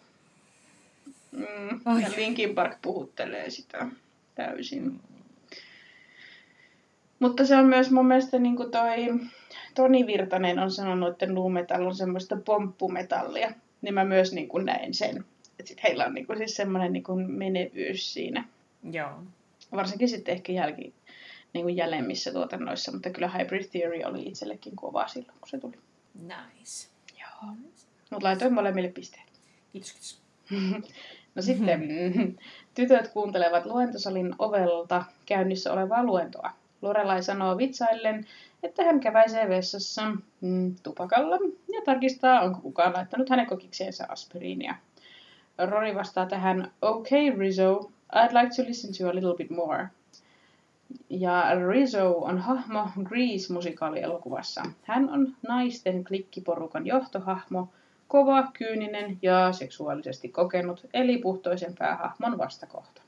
Ai. 1.86 2.02
Ja 2.02 2.10
Linkin 2.18 2.56
Park 2.56 2.78
puhuttelee 2.82 3.50
sitä 3.50 3.88
täysin. 4.36 5.00
Mutta 7.20 7.46
se 7.46 7.56
on 7.56 7.66
myös 7.66 7.92
mun 7.92 8.08
mielestä 8.08 8.40
niin 8.40 8.56
kuin 8.56 8.72
toi 8.72 8.96
Toni 9.76 10.08
Virtanen 10.08 10.60
on 10.60 10.72
sanonut, 10.72 11.10
että 11.10 11.26
nu 11.26 11.50
metal 11.50 11.86
on 11.86 11.96
semmoista 11.96 12.38
pomppumetallia. 12.46 13.52
Niin 13.82 13.94
mä 13.94 14.06
myös 14.06 14.34
niin 14.34 14.48
kuin 14.48 14.66
näin 14.66 14.94
sen. 14.94 15.26
Että 15.60 15.70
sit 15.70 15.84
heillä 15.84 16.06
on 16.06 16.14
niin 16.14 16.28
kuin 16.28 16.38
siis 16.38 16.56
semmoinen 16.56 16.94
niin 16.94 17.04
kuin 17.04 17.32
menevyys 17.32 18.14
siinä. 18.14 18.44
Joo. 18.92 19.24
Varsinkin 19.72 20.10
sitten 20.10 20.34
ehkä 20.34 20.54
jälki, 20.54 20.94
niin 21.54 21.64
kuin 21.64 21.76
jälemmissä 21.76 22.32
tuotannoissa. 22.32 22.92
Mutta 22.92 23.10
kyllä 23.10 23.32
Hybrid 23.38 23.64
Theory 23.72 24.04
oli 24.04 24.24
itsellekin 24.24 24.76
kova 24.76 25.08
silloin, 25.08 25.40
kun 25.40 25.50
se 25.50 25.60
tuli. 25.60 25.78
Nice. 26.22 26.88
Joo. 27.20 27.54
Mutta 28.10 28.28
laitoin 28.28 28.54
molemmille 28.54 28.90
pisteet. 28.90 29.26
Kiitos, 29.74 29.92
kiitos. 29.94 30.22
No 31.36 31.42
sitten 31.42 31.82
tytöt 32.76 33.08
kuuntelevat 33.08 33.66
luentosalin 33.66 34.36
ovelta 34.40 35.04
käynnissä 35.26 35.74
olevaa 35.74 36.04
luentoa. 36.04 36.52
Lorelai 36.82 37.24
sanoo 37.24 37.58
vitsaillen, 37.58 38.28
että 38.64 38.84
hän 38.84 39.00
käväisee 39.00 39.50
vessassa 39.50 40.02
mm, 40.42 40.76
tupakalla 40.84 41.36
ja 41.74 41.82
tarkistaa, 41.86 42.42
onko 42.42 42.60
kukaan 42.62 42.94
laittanut 42.94 43.30
hänen 43.30 43.46
kokikseensa 43.48 44.06
aspiriinia. 44.10 44.76
Rory 45.70 45.96
vastaa 45.96 46.26
tähän, 46.26 46.72
okay 46.82 47.30
Rizzo, 47.38 47.92
I'd 48.16 48.42
like 48.42 48.56
to 48.56 48.64
listen 48.70 48.92
to 48.98 49.10
a 49.10 49.16
little 49.16 49.36
bit 49.36 49.50
more. 49.50 49.88
Ja 51.10 51.44
Rizzo 51.70 52.18
on 52.18 52.38
hahmo 52.38 52.90
Grease-musikaalielokuvassa. 53.04 54.64
Hän 54.84 55.10
on 55.10 55.36
naisten 55.48 56.04
klikkiporukan 56.04 56.86
johtohahmo, 56.88 57.70
kova, 58.08 58.52
kyyninen 58.58 59.18
ja 59.22 59.52
seksuaalisesti 59.52 60.30
kokenut, 60.30 60.86
eli 60.94 61.18
puhtoisen 61.18 61.76
päähahmon 61.80 62.38
vastakohta. 62.38 63.02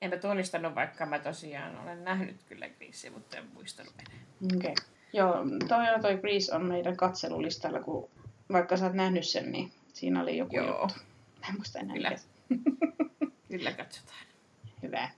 Enpä 0.00 0.16
tunnistanut, 0.16 0.74
vaikka 0.74 1.06
mä 1.06 1.18
tosiaan 1.18 1.78
olen 1.78 2.04
nähnyt 2.04 2.36
kyllä 2.48 2.68
Greasia, 2.68 3.10
mutta 3.10 3.36
en 3.36 3.44
muistanut 3.54 3.94
enää. 3.98 4.20
Okei. 4.56 4.72
Okay. 4.72 4.84
Joo, 5.12 5.34
toi, 5.68 6.00
toi 6.02 6.16
Grease 6.16 6.54
on 6.54 6.64
meidän 6.64 6.96
katselulistalla, 6.96 7.80
kun 7.80 8.10
vaikka 8.52 8.76
sä 8.76 8.84
oot 8.84 8.94
nähnyt 8.94 9.26
sen, 9.26 9.52
niin 9.52 9.72
siinä 9.92 10.22
oli 10.22 10.36
joku 10.36 10.56
Joo. 10.56 10.66
juttu. 10.66 10.94
Mä 11.40 11.46
en 11.48 11.54
muista 11.56 11.78
enää 11.78 11.94
Kyllä. 11.96 12.12
Kyllä 13.48 13.72
katsotaan. 13.72 14.18
Hyvä. 14.82 15.10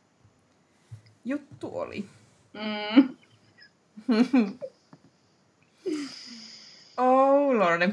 Juttu 1.25 1.79
oli. 1.79 2.09
Mm. 2.53 3.17
Oh 6.97 7.55
lordi. 7.55 7.89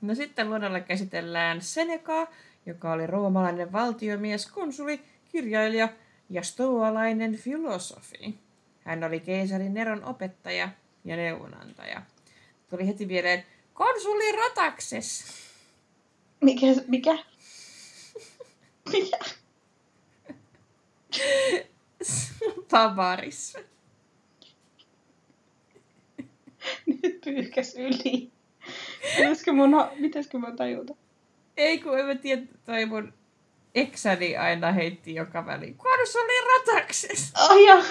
No 0.00 0.14
sitten 0.14 0.48
luonnolla 0.48 0.80
käsitellään 0.80 1.60
Senecaa, 1.60 2.26
joka 2.66 2.92
oli 2.92 3.06
roomalainen 3.06 3.72
valtiomies, 3.72 4.46
konsuli, 4.46 5.00
kirjailija 5.32 5.88
ja 6.30 6.42
stoalainen 6.42 7.36
filosofi. 7.36 8.38
Hän 8.84 9.04
oli 9.04 9.20
keisarin 9.20 9.74
Neron 9.74 10.04
opettaja 10.04 10.68
ja 11.04 11.16
neuvonantaja. 11.16 12.02
Tuli 12.70 12.86
heti 12.86 13.06
mieleen 13.06 13.44
konsuli 13.74 14.32
Rotakses. 14.32 15.24
Mikä? 16.40 16.66
Mikä? 16.86 17.18
Mikä? 18.92 19.18
Tavarissa. 22.68 23.58
Nyt 27.02 27.20
pyyhkäs 27.24 27.74
yli. 27.74 28.30
Pitäisikö 29.16 29.52
mun, 29.52 29.70
pitäisikö 30.00 30.38
mun 30.38 30.56
tajuta? 30.56 30.94
Ei 31.56 31.78
kun 31.78 31.98
en 31.98 32.06
mä 32.06 32.14
tiedä, 32.14 32.42
toi 32.64 32.86
mun 32.86 33.12
eksäni 33.76 34.36
aina 34.36 34.72
heitti 34.72 35.14
joka 35.14 35.46
väliin. 35.46 35.76
Konsuli 35.76 36.44
Rotakses. 36.48 37.32
Oh, 37.50 37.56
ja. 37.66 37.82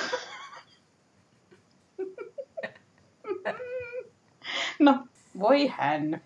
No, 4.79 5.07
voi 5.39 5.67
hän. 5.67 6.21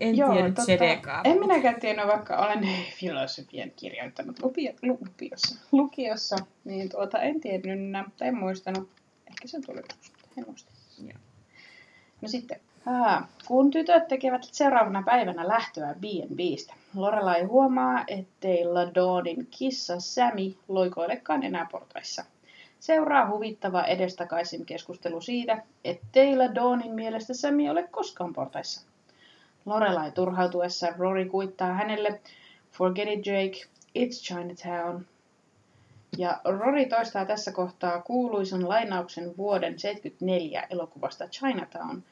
En 0.00 0.16
Joo, 0.16 0.32
tiennyt 0.32 0.54
tota, 0.54 0.66
Senekaa. 0.66 1.20
en 1.24 1.38
minäkään 1.40 1.80
tiennyt, 1.80 2.06
vaikka 2.06 2.36
olen 2.36 2.68
filosofian 3.00 3.70
kirjoittanut 3.70 4.42
lupio, 4.42 4.72
lupiossa, 4.82 5.56
lukiossa, 5.72 6.36
niin 6.64 6.88
tuota, 6.88 7.22
en 7.22 7.40
tiennyt, 7.40 8.16
tai 8.16 8.28
en 8.28 8.36
muistanut. 8.36 8.90
Ehkä 9.30 9.48
se 9.48 9.60
tuli 9.60 9.80
en 10.38 10.44
muista. 10.46 10.72
Joo. 10.98 11.18
No 12.20 12.28
sitten, 12.28 12.60
aa, 12.86 13.28
kun 13.46 13.70
tytöt 13.70 14.08
tekevät 14.08 14.44
seuraavana 14.44 15.02
päivänä 15.02 15.48
lähtöä 15.48 15.94
B&Bstä, 16.00 16.74
Lorelai 16.94 17.42
huomaa, 17.42 18.04
ettei 18.06 18.64
Ladawnin 18.64 19.46
kissa 19.50 20.00
Sammy 20.00 20.54
loikoilekaan 20.68 21.42
enää 21.42 21.66
portaissa. 21.70 22.24
Seuraa 22.80 23.30
huvittava 23.30 23.82
edestakaisin 23.84 24.66
keskustelu 24.66 25.20
siitä, 25.20 25.62
ettei 25.84 26.36
Ladawnin 26.36 26.94
mielestä 26.94 27.34
Sammy 27.34 27.68
ole 27.68 27.82
koskaan 27.82 28.32
portaissa. 28.32 28.80
Lorelai 29.66 30.10
turhautuessa 30.10 30.92
Rory 30.98 31.24
kuittaa 31.24 31.72
hänelle 31.74 32.20
Forget 32.72 33.08
it 33.08 33.26
Jake, 33.26 33.68
it's 33.98 34.22
Chinatown. 34.22 35.04
Ja 36.18 36.40
Rory 36.44 36.86
toistaa 36.86 37.24
tässä 37.24 37.52
kohtaa 37.52 38.02
kuuluisan 38.02 38.68
lainauksen 38.68 39.36
vuoden 39.36 39.78
74 39.78 40.66
elokuvasta 40.70 41.28
Chinatown, 41.28 42.02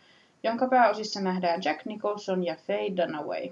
jonka 0.42 0.68
pääosissa 0.68 1.20
nähdään 1.20 1.60
Jack 1.64 1.84
Nicholson 1.84 2.44
ja 2.44 2.56
Faye 2.66 2.96
Dunaway. 2.96 3.48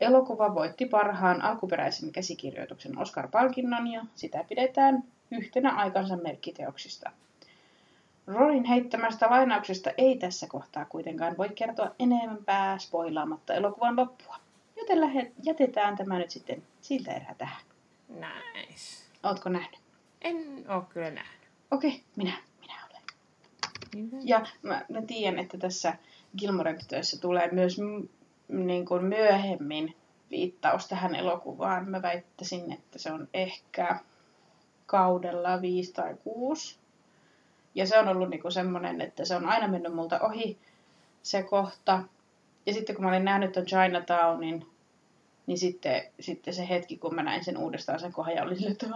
Elokuva 0.00 0.54
voitti 0.54 0.86
parhaan 0.86 1.42
alkuperäisen 1.42 2.12
käsikirjoituksen 2.12 2.98
Oscar-palkinnon 2.98 3.86
ja 3.86 4.04
sitä 4.14 4.44
pidetään 4.48 5.04
yhtenä 5.30 5.70
aikansa 5.70 6.16
merkkiteoksista. 6.16 7.10
Rorin 8.26 8.64
heittämästä 8.64 9.30
lainauksesta 9.30 9.90
ei 9.98 10.18
tässä 10.18 10.46
kohtaa 10.46 10.84
kuitenkaan 10.84 11.36
voi 11.36 11.48
kertoa 11.48 11.94
enempää 11.98 12.78
spoilaamatta 12.78 13.54
elokuvan 13.54 13.96
loppua. 13.96 14.36
Joten 14.76 15.00
lähe- 15.00 15.32
jätetään 15.42 15.96
tämä 15.96 16.18
nyt 16.18 16.30
sitten 16.30 16.62
siltä 16.80 17.12
erää 17.12 17.34
tähän. 17.38 17.62
Nice. 18.08 19.04
Ootko 19.22 19.48
nähnyt? 19.48 19.80
En 20.22 20.64
oo 20.68 20.80
kyllä 20.80 21.10
nähnyt. 21.10 21.40
Okei, 21.70 22.02
minä, 22.16 22.32
minä. 22.32 22.47
Ja 24.24 24.46
mä, 24.62 24.84
mä 24.88 25.02
tiedän, 25.02 25.38
että 25.38 25.58
tässä 25.58 25.94
Gilmoren 26.38 26.78
tytöissä 26.78 27.20
tulee 27.20 27.48
myös 27.52 27.76
niin 28.48 28.86
kuin 28.86 29.04
myöhemmin 29.04 29.96
viittaus 30.30 30.88
tähän 30.88 31.14
elokuvaan. 31.14 31.88
Mä 31.90 32.02
väittäisin, 32.02 32.72
että 32.72 32.98
se 32.98 33.12
on 33.12 33.28
ehkä 33.34 34.00
kaudella 34.86 35.62
5 35.62 35.92
tai 35.92 36.14
6. 36.24 36.76
Ja 37.74 37.86
se 37.86 37.98
on 37.98 38.08
ollut 38.08 38.30
niinku 38.30 38.50
semmonen, 38.50 39.00
että 39.00 39.24
se 39.24 39.36
on 39.36 39.46
aina 39.46 39.68
mennyt 39.68 39.94
multa 39.94 40.20
ohi 40.20 40.58
se 41.22 41.42
kohta. 41.42 42.02
Ja 42.66 42.72
sitten 42.72 42.96
kun 42.96 43.04
mä 43.04 43.10
olin 43.10 43.24
nähnyt 43.24 43.52
ton 43.52 43.66
Chinatownin, 43.66 44.66
niin 45.46 45.58
sitten, 45.58 46.02
sitten 46.20 46.54
se 46.54 46.68
hetki, 46.68 46.96
kun 46.96 47.14
mä 47.14 47.22
näin 47.22 47.44
sen 47.44 47.58
uudestaan 47.58 48.00
sen 48.00 48.12
kohdan 48.12 48.36
ja 48.36 48.42
olin 48.42 48.70
että 48.70 48.86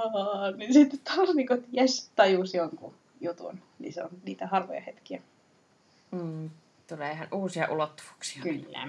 niin 0.57 0.72
sitten 0.72 1.01
taas 1.05 1.34
niin 1.34 1.47
kuin, 1.47 1.64
jes, 1.72 2.11
tajus 2.16 2.55
jonkun 2.55 2.95
jutun. 3.23 3.62
Niin 3.79 3.93
se 3.93 4.03
on 4.03 4.11
niitä 4.25 4.47
harvoja 4.47 4.81
hetkiä. 4.81 5.23
Mm, 6.11 6.51
tulee 6.89 7.12
ihan 7.12 7.29
uusia 7.33 7.68
ulottuvuuksia. 7.70 8.43
Kyllä. 8.43 8.89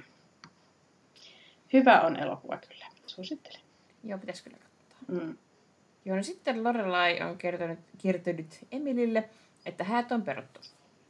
Hyvä 1.73 2.01
on 2.01 2.15
elokuva 2.15 2.57
kyllä. 2.57 2.85
Suosittelen. 3.07 3.61
Joo, 4.03 4.19
pitäisi 4.19 4.43
kyllä 4.43 4.57
katsoa. 4.57 4.97
Mm. 5.07 5.37
Joo, 6.05 6.17
no 6.17 6.23
sitten 6.23 6.63
Lorelai 6.63 7.21
on 7.21 7.37
kertonut, 7.37 7.79
kertonut 8.01 8.59
Emilille, 8.71 9.29
että 9.65 9.83
häät 9.83 10.11
on 10.11 10.21
peruttu. 10.21 10.59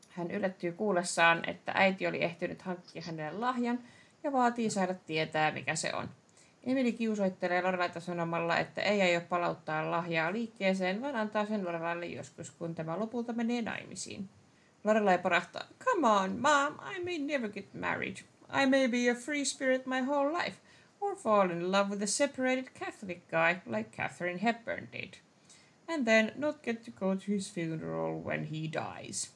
Hän 0.10 0.32
yllättyy 0.32 0.72
kuullessaan, 0.72 1.50
että 1.50 1.72
äiti 1.76 2.08
oli 2.08 2.24
ehtinyt 2.24 2.62
hankkia 2.62 3.02
hänelle 3.06 3.40
lahjan 3.40 3.80
ja 4.24 4.32
vaatii 4.32 4.70
saada 4.70 4.94
tietää, 4.94 5.52
mikä 5.52 5.76
se 5.76 5.94
on. 5.94 6.10
Emili 6.64 6.92
kiusoittelee 6.92 7.62
Lorelaita 7.62 8.00
sanomalla, 8.00 8.58
että 8.58 8.82
ei 8.82 9.02
aio 9.02 9.22
palauttaa 9.22 9.92
lahjaa 9.92 10.34
liikkeeseen, 10.34 11.02
vaan 11.02 11.16
antaa 11.16 11.46
sen 11.46 11.66
Lorelaille 11.66 12.06
joskus, 12.06 12.52
kun 12.52 12.76
tämä 12.76 13.00
lopulta 13.00 13.34
menee 13.34 13.62
naimisiin. 13.62 14.30
Lorelai 14.84 15.18
parahtaa, 15.18 15.64
Come 15.84 16.08
on, 16.08 16.32
mom, 16.40 16.74
I 16.96 17.04
may 17.04 17.18
never 17.18 17.50
get 17.50 17.74
married. 17.74 18.18
I 18.62 18.66
may 18.66 18.88
be 18.88 19.12
a 19.12 19.16
free 19.16 19.46
spirit 19.46 19.86
my 19.86 20.02
whole 20.02 20.38
life, 20.44 20.58
or 21.02 21.16
fall 21.16 21.50
in 21.50 21.72
love 21.72 21.90
with 21.90 22.04
a 22.04 22.08
separated 22.08 22.66
Catholic 22.80 23.28
guy 23.30 23.78
like 23.78 23.90
Catherine 23.98 24.40
Hepburn 24.40 24.88
did. 24.92 25.14
And 25.88 26.06
then 26.06 26.32
not 26.36 26.64
get 26.64 26.84
to 26.84 26.92
go 26.92 27.16
to 27.16 27.32
his 27.32 27.54
funeral 27.54 28.24
when 28.24 28.44
he 28.44 28.70
dies. 28.72 29.32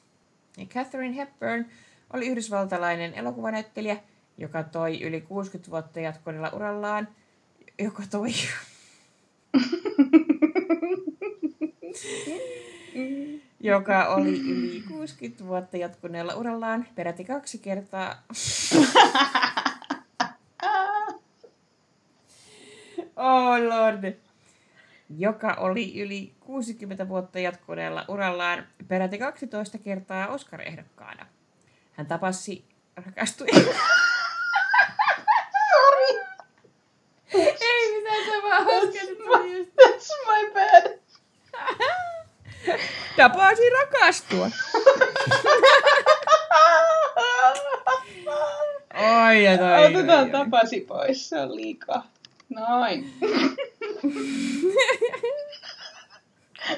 Ja 0.56 0.66
Catherine 0.66 1.14
Hepburn 1.14 1.66
oli 2.12 2.26
yhdysvaltalainen 2.26 3.14
elokuvanäyttelijä, 3.14 3.96
joka 4.38 4.62
toi 4.62 5.02
yli 5.02 5.20
60 5.20 5.70
vuotta 5.70 6.00
jatkuneella 6.00 6.50
urallaan, 6.50 7.08
joka 7.78 8.02
toi... 8.10 8.30
joka 13.60 14.08
oli 14.08 14.40
yli 14.40 14.82
60 14.88 15.44
vuotta 15.46 15.76
jatkuneella 15.76 16.34
urallaan 16.34 16.86
peräti 16.94 17.24
kaksi 17.24 17.58
kertaa. 17.58 18.22
oh 23.16 23.58
lord. 23.68 24.14
Joka 25.16 25.54
oli 25.54 26.00
yli 26.00 26.32
60 26.40 27.08
vuotta 27.08 27.38
jatkuneella 27.38 28.04
urallaan 28.08 28.66
peräti 28.88 29.18
12 29.18 29.78
kertaa 29.78 30.26
Oscar-ehdokkaana. 30.26 31.26
Hän 31.92 32.06
tapasi, 32.06 32.64
rakastui. 32.96 33.48
Sorry, 35.68 36.20
Ei 37.34 37.96
mitään, 37.96 38.24
se 38.24 38.42
vaan 38.42 38.64
hauska, 38.64 38.98
että 39.02 39.14
tuli 39.24 39.58
just. 39.58 39.70
that's 39.70 40.08
my 40.26 40.50
bad. 40.54 40.98
Tapasi 43.18 43.70
rakastua. 43.70 44.50
Oi 49.26 49.44
ja 49.44 49.58
toi. 49.58 49.86
Otetaan 49.86 50.30
tapasi 50.30 50.80
pois, 50.80 51.28
se 51.28 51.40
on 51.40 51.56
liikaa. 51.56 52.06
Noin. 52.48 53.14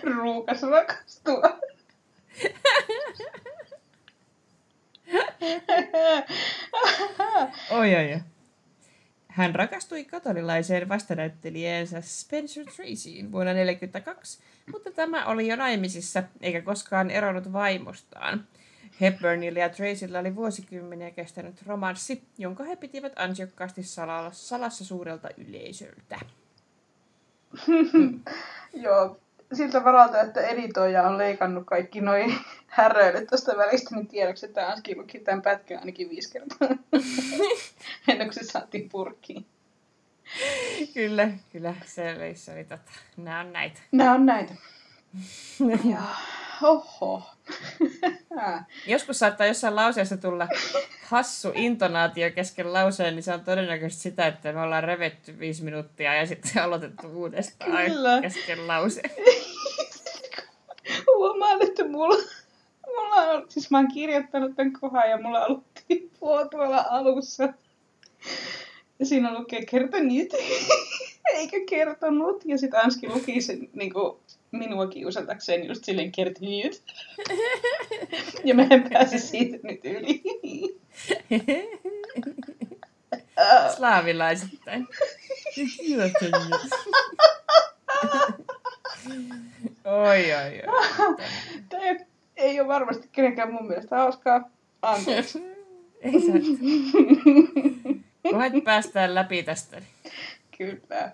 Ruukas 0.02 0.62
rakastua. 0.62 1.58
Oi, 7.70 7.94
oi, 7.94 8.12
oi. 8.12 8.20
Hän 9.40 9.54
rakastui 9.54 10.04
katolilaiseen 10.04 10.88
vastanäyttelijänsä 10.88 12.00
Spencer 12.00 12.64
Tracyin 12.64 13.32
vuonna 13.32 13.52
1942, 13.52 14.42
mutta 14.72 14.90
tämä 14.90 15.26
oli 15.26 15.48
jo 15.48 15.56
naimisissa 15.56 16.22
eikä 16.40 16.62
koskaan 16.62 17.10
eronnut 17.10 17.52
vaimostaan. 17.52 18.46
Hepburnilla 19.00 19.58
ja 19.58 19.68
Tracyllä 19.68 20.18
oli 20.18 20.36
vuosikymmeniä 20.36 21.10
kestänyt 21.10 21.62
romanssi, 21.66 22.22
jonka 22.38 22.64
he 22.64 22.76
pitivät 22.76 23.12
ansiokkaasti 23.16 23.82
salalla, 23.82 24.30
salassa 24.32 24.84
suurelta 24.84 25.28
yleisöltä. 25.36 26.20
Joo, 28.84 29.20
siltä 29.52 29.84
varalta, 29.84 30.20
että 30.20 30.40
editoija 30.40 31.02
on 31.02 31.18
leikannut 31.18 31.66
kaikki 31.66 32.00
noin 32.00 32.34
häröilyt 32.66 33.28
tuosta 33.28 33.56
välistä, 33.56 33.94
niin 33.94 34.06
tiedoksi, 34.06 34.46
että 34.46 34.68
Anski 34.68 34.96
luki 34.96 35.18
tämän 35.18 35.42
pätkän 35.42 35.78
ainakin 35.78 36.10
viisi 36.10 36.32
kertaa. 36.32 36.68
Ennen 38.08 38.26
kuin 38.26 38.34
se 38.34 38.44
saatiin 38.44 38.88
purkkiin. 38.88 39.46
Kyllä, 40.94 41.30
kyllä, 41.52 41.74
se 41.86 42.14
oli, 42.16 42.34
se 42.34 42.52
oli 42.52 42.64
tota, 42.64 42.92
nämä 43.16 43.40
on 43.40 43.52
näitä. 43.52 43.80
Nämä 43.92 44.12
on 44.12 44.26
näitä. 44.26 44.54
Ja, 45.90 46.02
oho. 46.62 47.30
Joskus 48.86 49.18
saattaa 49.18 49.46
jossain 49.46 49.76
lauseessa 49.76 50.16
tulla 50.16 50.48
hassu 51.02 51.52
intonaatio 51.54 52.30
kesken 52.30 52.72
lauseen, 52.72 53.14
niin 53.14 53.22
se 53.22 53.34
on 53.34 53.44
todennäköisesti 53.44 54.02
sitä, 54.02 54.26
että 54.26 54.52
me 54.52 54.60
ollaan 54.60 54.84
revetty 54.84 55.38
viisi 55.38 55.64
minuuttia 55.64 56.14
ja 56.14 56.26
sitten 56.26 56.62
aloitettu 56.62 57.06
uudestaan 57.06 57.90
Kyllä. 57.90 58.20
kesken 58.20 58.68
lauseen. 58.68 59.10
Huomaan, 61.06 61.62
että 61.62 61.88
mulla, 61.88 62.16
mulla 62.86 63.14
on, 63.14 63.44
siis 63.48 63.70
mä 63.70 63.78
oon 63.78 63.92
kirjoittanut 63.94 64.56
tämän 64.56 64.72
kohan 64.72 65.10
ja 65.10 65.22
mulla 65.22 65.40
on 65.40 65.46
ollut 65.50 65.64
tippua 65.88 66.46
tuolla 66.46 66.84
alussa. 66.90 67.52
Ja 68.98 69.06
siinä 69.06 69.34
lukee 69.34 69.64
nyt, 70.00 70.30
eikä 71.34 71.56
kertonut. 71.68 72.44
Ja 72.44 72.58
sitten 72.58 72.84
Anski 72.84 73.08
luki 73.08 73.40
sen 73.40 73.68
niin 73.72 73.92
kuin, 73.92 74.16
minua 74.52 74.86
kiusatakseen 74.86 75.66
just 75.66 75.84
silleen 75.84 76.12
kerta 76.12 76.40
nyt. 76.40 76.82
Ja 78.44 78.54
mä 78.54 78.66
en 78.70 78.90
pääse 78.92 79.18
siitä 79.18 79.58
nyt 79.62 79.80
yli. 79.84 80.22
Slaavilaisittain. 83.76 84.86
Oi, 89.84 90.32
oi, 90.32 90.62
oi. 90.66 91.16
Tämä 91.68 91.82
ei, 92.36 92.60
ole 92.60 92.68
varmasti 92.68 93.08
kenenkään 93.12 93.52
mun 93.52 93.66
mielestä 93.66 93.96
hauskaa. 93.96 94.50
Anteeksi. 94.82 95.42
Ei 96.00 96.12
saa. 96.12 96.34
Kunhan 98.22 98.62
päästään 98.64 99.14
läpi 99.14 99.42
tästä. 99.42 99.82
Kyllä. 100.58 101.12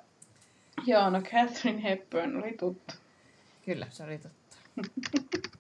Joo, 0.87 1.11
no 1.11 1.23
Catherine 1.23 1.83
Hepburn 1.83 2.37
oli 2.37 2.53
tuttu. 2.53 2.95
Kyllä, 3.67 3.87
se 3.91 4.05
oli 4.05 4.19
totta. 4.19 4.57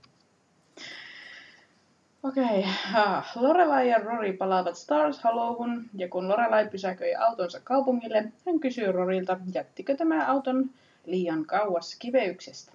Okei, 2.23 2.67
ah, 2.95 3.33
Lorelai 3.37 3.91
ja 3.91 3.99
Rory 3.99 4.33
palaavat 4.33 4.77
Stars 4.77 5.25
Hollowhun, 5.25 5.85
ja 5.95 6.09
kun 6.09 6.29
Lorelai 6.29 6.69
pysäköi 6.69 7.15
autonsa 7.15 7.61
kaupungille, 7.65 8.33
hän 8.47 8.61
kysyy 8.61 8.93
Rorilta, 8.93 9.37
jättikö 9.55 9.97
tämä 9.97 10.27
auton 10.27 10.71
liian 11.07 11.45
kauas 11.45 11.97
kiveyksestä. 11.99 12.73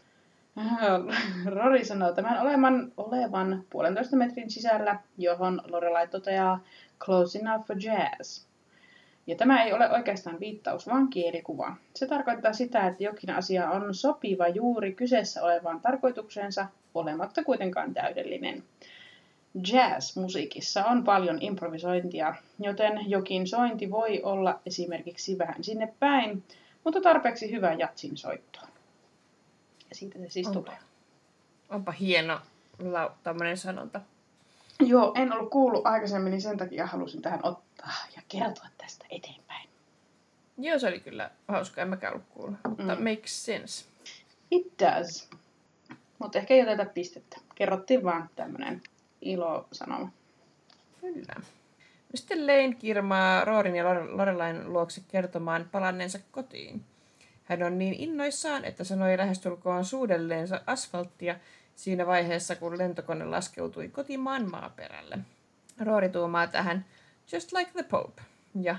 Rory 1.56 1.86
sanoo 1.86 2.14
tämän 2.14 2.42
olevan, 2.42 2.92
olevan 2.98 3.64
puolentoista 3.70 4.16
metrin 4.16 4.52
sisällä, 4.52 5.00
johon 5.18 5.62
Lorelai 5.68 6.08
toteaa 6.08 6.60
close 7.00 7.40
enough 7.40 7.68
for 7.68 7.76
jazz. 7.80 8.51
Ja 9.32 9.38
tämä 9.38 9.64
ei 9.64 9.74
ole 9.74 9.92
oikeastaan 9.92 10.40
viittaus, 10.40 10.88
vaan 10.88 11.08
kielikuva. 11.08 11.76
Se 11.96 12.08
tarkoittaa 12.08 12.54
sitä, 12.54 12.88
että 12.88 13.04
jokin 13.04 13.30
asia 13.30 13.70
on 13.70 13.96
sopiva 13.96 14.48
juuri 14.48 14.94
kyseessä 14.94 15.44
olevaan 15.44 15.82
tarkoitukseensa, 15.82 16.68
olematta 16.94 17.44
kuitenkaan 17.44 17.94
täydellinen. 17.94 18.64
Jazz-musiikissa 19.72 20.86
on 20.86 21.04
paljon 21.04 21.38
improvisointia, 21.42 22.36
joten 22.60 23.10
jokin 23.10 23.48
sointi 23.48 23.92
voi 23.92 24.22
olla 24.24 24.60
esimerkiksi 24.66 25.38
vähän 25.38 25.64
sinne 25.64 25.94
päin, 26.00 26.44
mutta 26.84 27.02
tarpeeksi 27.02 27.52
hyvä 27.52 27.74
jatsin 27.74 28.18
soittoa. 28.18 28.68
Ja 29.90 29.96
siitä 29.96 30.20
se 30.20 30.30
siis 30.30 30.48
Onpa. 30.48 30.60
tulee. 30.60 30.78
Onpa 31.70 31.92
hieno 31.92 32.40
lau- 32.80 33.12
tämmöinen 33.24 33.58
sanonta. 33.58 34.02
Joo, 34.80 35.12
en 35.16 35.34
ollut 35.34 35.50
kuullut 35.50 35.86
aikaisemmin, 35.86 36.32
niin 36.32 36.42
sen 36.42 36.58
takia 36.58 36.86
halusin 36.86 37.22
tähän 37.22 37.40
ottaa 37.44 37.71
ja 38.16 38.22
kertoa 38.28 38.66
tästä 38.78 39.06
eteenpäin. 39.10 39.70
Joo, 40.58 40.80
se 40.80 40.88
oli 40.88 41.00
kyllä 41.00 41.32
hauska, 41.48 41.82
en 41.82 41.90
mäkään 41.90 42.14
ollut 42.14 42.28
kuullut. 42.30 42.58
Mutta 42.70 42.96
Mm. 42.96 43.04
makes 43.10 43.46
sense. 43.46 43.86
It 44.52 44.68
does. 44.80 45.30
Mutta 46.20 46.38
ehkä 46.40 46.54
ei 46.54 46.62
oteta 46.62 46.86
pistettä. 46.86 47.38
Kerrottiin 47.56 48.04
vaan 48.04 48.30
tämmönen 48.36 48.82
ilosanoma. 49.22 50.12
Kyllä. 51.02 51.36
Sitten 52.16 52.48
Lane 52.48 52.74
kirmaa 52.80 53.46
Roorin 53.46 53.76
ja 53.76 53.84
Lore- 53.84 54.18
Lorelain 54.18 54.74
luokse 54.74 55.02
kertomaan 55.08 55.70
palanneensa 55.72 56.20
kotiin. 56.32 56.86
Hän 57.44 57.64
on 57.64 57.78
niin 57.78 57.94
innoissaan, 57.94 58.66
että 58.66 58.84
sanoi 58.84 59.18
lähestulkoon 59.18 59.86
suudelleensa 59.86 60.62
asfalttia 60.68 61.36
siinä 61.76 62.06
vaiheessa, 62.08 62.56
kun 62.56 62.78
lentokone 62.78 63.26
laskeutui 63.26 63.90
kotimaan 63.90 64.52
maaperälle. 64.52 65.20
Roori 65.80 66.10
tuumaa 66.10 66.48
tähän 66.48 66.86
Just 67.34 67.52
like 67.54 67.72
the 67.72 67.84
Pope. 67.84 68.22
Ja 68.62 68.76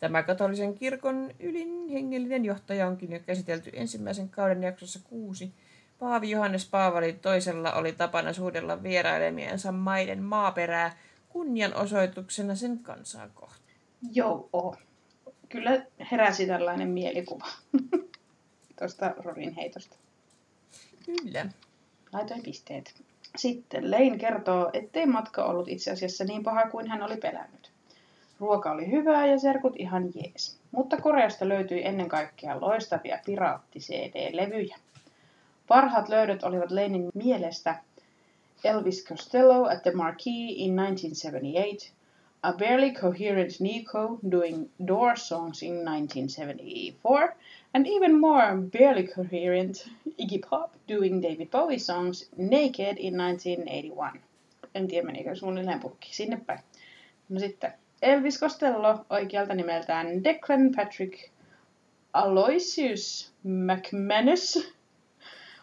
tämä 0.00 0.22
katolisen 0.22 0.74
kirkon 0.74 1.30
ylin 1.40 1.88
hengellinen 1.88 2.44
johtaja 2.44 2.86
onkin 2.86 3.12
jo 3.12 3.20
käsitelty 3.20 3.70
ensimmäisen 3.72 4.28
kauden 4.28 4.62
jaksossa 4.62 5.00
kuusi. 5.04 5.52
Paavi 5.98 6.30
Johannes 6.30 6.68
Paavali 6.68 7.12
toisella 7.12 7.72
oli 7.72 7.92
tapana 7.92 8.32
suudella 8.32 8.82
vierailemiensa 8.82 9.72
maiden 9.72 10.22
maaperää 10.22 10.96
kunnianosoituksena 11.28 12.54
sen 12.54 12.78
kansaa 12.78 13.28
kohtaan. 13.28 13.62
Joo. 14.12 14.76
Kyllä 15.48 15.86
heräsi 16.10 16.46
tällainen 16.46 16.88
mielikuva 16.88 17.46
tuosta 18.78 19.14
Rorin 19.16 19.54
heitosta. 19.54 19.96
Kyllä. 21.06 21.46
Laitoin 22.12 22.42
pisteet. 22.42 23.02
Sitten 23.36 23.90
Lane 23.90 24.18
kertoo, 24.18 24.70
ettei 24.72 25.06
matka 25.06 25.44
ollut 25.44 25.68
itse 25.68 25.90
asiassa 25.90 26.24
niin 26.24 26.42
paha 26.42 26.70
kuin 26.70 26.88
hän 26.88 27.02
oli 27.02 27.16
pelännyt. 27.16 27.61
Ruoka 28.42 28.72
oli 28.72 28.90
hyvää 28.90 29.26
ja 29.26 29.38
serkut 29.38 29.72
ihan 29.76 30.10
jees. 30.14 30.58
Mutta 30.70 30.96
Koreasta 30.96 31.48
löytyi 31.48 31.84
ennen 31.84 32.08
kaikkea 32.08 32.60
loistavia 32.60 33.18
piraatti-CD-levyjä. 33.26 34.76
Parhaat 35.68 36.08
löydöt 36.08 36.42
olivat 36.42 36.70
Lanein 36.70 37.10
mielestä 37.14 37.78
Elvis 38.64 39.04
Costello 39.04 39.64
at 39.64 39.82
the 39.82 39.90
Marquee 39.90 40.48
in 40.48 40.76
1978, 40.76 41.92
A 42.42 42.52
Barely 42.52 42.92
Coherent 42.92 43.60
Nico 43.60 44.18
doing 44.30 44.68
Doors 44.86 45.28
songs 45.28 45.62
in 45.62 45.84
1974, 45.84 47.36
and 47.74 47.86
even 47.86 48.20
more 48.20 48.56
barely 48.72 49.06
coherent 49.06 49.88
Iggy 50.18 50.38
Pop 50.50 50.70
doing 50.88 51.22
David 51.22 51.48
Bowie 51.50 51.78
songs 51.78 52.28
Naked 52.36 52.96
in 52.98 53.16
1981. 53.16 54.20
En 54.74 54.88
tiedä 54.88 55.06
menikö 55.06 55.34
suunnilleen 55.34 55.80
purkki 55.80 56.08
sinne 56.12 56.40
päin. 56.46 56.60
No 57.28 57.40
sitten 57.40 57.72
Elvis 58.02 58.40
Costello 58.40 59.04
oikealta 59.10 59.54
nimeltään 59.54 60.24
Declan 60.24 60.70
Patrick 60.76 61.30
Aloysius 62.12 63.32
McManus 63.42 64.72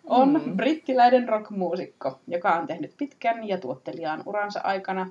on 0.05 0.41
Mm. 0.45 0.57
brittiläinen 0.57 1.29
rockmuusikko, 1.29 2.19
joka 2.27 2.53
on 2.55 2.67
tehnyt 2.67 2.93
pitkän 2.97 3.47
ja 3.47 3.57
tuotteliaan 3.57 4.23
uransa 4.25 4.59
aikana 4.63 5.09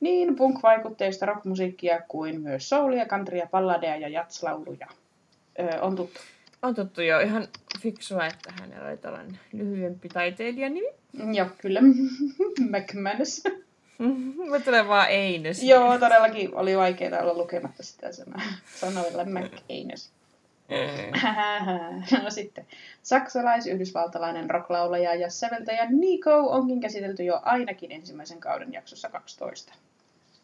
niin 0.00 0.36
punk-vaikutteista 0.36 1.26
rockmusiikkia 1.26 2.00
kuin 2.08 2.40
myös 2.40 2.68
soulia, 2.68 3.06
countrya, 3.06 3.46
balladeja 3.50 3.96
ja 3.96 4.08
jatslauluja. 4.08 4.86
Öö, 5.60 5.80
on 5.80 5.96
tuttu. 5.96 6.20
On 6.62 6.74
tuttu 6.74 7.02
jo 7.02 7.20
ihan 7.20 7.46
fiksua, 7.80 8.26
että 8.26 8.52
hänellä 8.60 8.88
oli 8.88 8.96
tällainen 8.96 9.38
lyhyempi 9.52 10.08
taiteilijan 10.08 10.74
nimi. 10.74 10.88
Joo, 11.36 11.46
kyllä. 11.58 11.80
McManus. 12.72 13.44
Mä 14.50 14.60
tulee 14.60 14.88
vaan 14.88 15.08
Eines. 15.10 15.62
Joo, 15.62 15.98
todellakin 15.98 16.54
oli 16.54 16.76
vaikeaa 16.76 17.22
olla 17.22 17.34
lukematta 17.34 17.82
sitä 17.82 18.12
sanaa. 18.12 18.42
Sanoilla 18.80 19.24
McAnus. 19.24 20.10
no 22.24 22.30
sitten. 22.30 22.66
Saksalais-yhdysvaltalainen 23.02 24.50
rocklaulaja 24.50 25.14
ja 25.14 25.30
säveltäjä 25.30 25.86
Nico 25.90 26.50
onkin 26.50 26.80
käsitelty 26.80 27.24
jo 27.24 27.40
ainakin 27.42 27.92
ensimmäisen 27.92 28.40
kauden 28.40 28.72
jaksossa 28.72 29.08
12. 29.08 29.72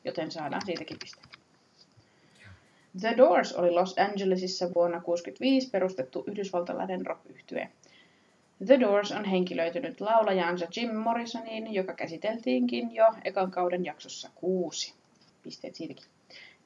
Joten 0.04 0.30
saadaan 0.30 0.62
siitäkin 0.66 0.98
piste. 0.98 1.20
The 3.00 3.14
Doors 3.16 3.52
oli 3.52 3.70
Los 3.70 3.98
Angelesissa 3.98 4.64
vuonna 4.74 5.00
1965 5.00 5.70
perustettu 5.70 6.24
yhdysvaltalainen 6.26 7.06
rock 7.06 7.20
The 8.66 8.80
Doors 8.80 9.12
on 9.12 9.24
henkilöitynyt 9.24 10.00
laulajaansa 10.00 10.66
Jim 10.76 10.94
Morrisoniin, 10.96 11.74
joka 11.74 11.94
käsiteltiinkin 11.94 12.94
jo 12.94 13.14
ekan 13.24 13.50
kauden 13.50 13.84
jaksossa 13.84 14.30
kuusi. 14.34 14.94
Pisteet 15.42 15.74
siitäkin. 15.74 16.04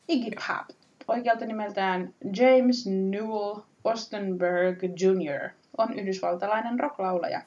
Iggy 0.08 0.30
Pop, 0.30 0.76
oikealta 1.08 1.46
nimeltään 1.46 2.14
James 2.36 2.86
Newell 2.86 3.60
Ostenberg 3.84 4.82
Jr., 4.82 5.50
on 5.78 5.98
yhdysvaltalainen 5.98 6.80
rocklaulaja. 6.80 7.42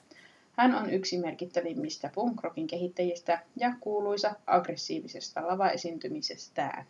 Hän 0.51 0.75
on 0.75 0.89
yksi 0.89 1.17
merkittävimmistä 1.17 2.11
punk-rockin 2.15 2.67
kehittäjistä 2.67 3.39
ja 3.55 3.73
kuuluisa 3.79 4.35
aggressiivisesta 4.47 5.47
lavaesiintymisestään. 5.47 6.85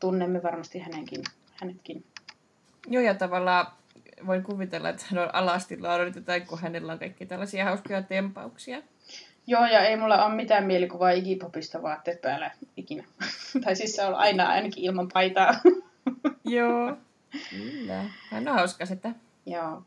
Tunnemme 0.00 0.42
varmasti 0.42 0.78
hänenkin, 0.78 1.24
hänetkin. 1.60 2.04
Joo, 2.86 3.02
ja 3.02 3.14
tavallaan 3.14 3.66
voin 4.26 4.42
kuvitella, 4.42 4.88
että 4.88 5.04
hän 5.08 5.22
on 5.22 5.34
alasti 5.34 5.78
jotain, 6.14 6.46
kun 6.46 6.60
hänellä 6.60 6.92
on 6.92 6.98
kaikki 6.98 7.26
tällaisia 7.26 7.64
hauskoja 7.64 8.02
tempauksia. 8.02 8.82
Joo, 9.46 9.66
ja 9.66 9.80
ei 9.80 9.96
mulla 9.96 10.26
ole 10.26 10.34
mitään 10.34 10.66
mielikuvaa 10.66 11.10
Iggy 11.10 11.36
Popista 11.36 11.82
vaatteet 11.82 12.20
päällä 12.20 12.50
ikinä. 12.76 13.04
tai 13.64 13.76
siis 13.76 13.96
se 13.96 14.04
on 14.04 14.14
aina 14.14 14.48
ainakin 14.48 14.84
ilman 14.84 15.08
paitaa. 15.12 15.54
Joo. 16.44 16.96
Kyllä. 17.50 18.04
Hän 18.30 18.48
on 18.48 18.54
hauska 18.54 18.86
sitä. 18.86 19.10
Joo. 19.46 19.82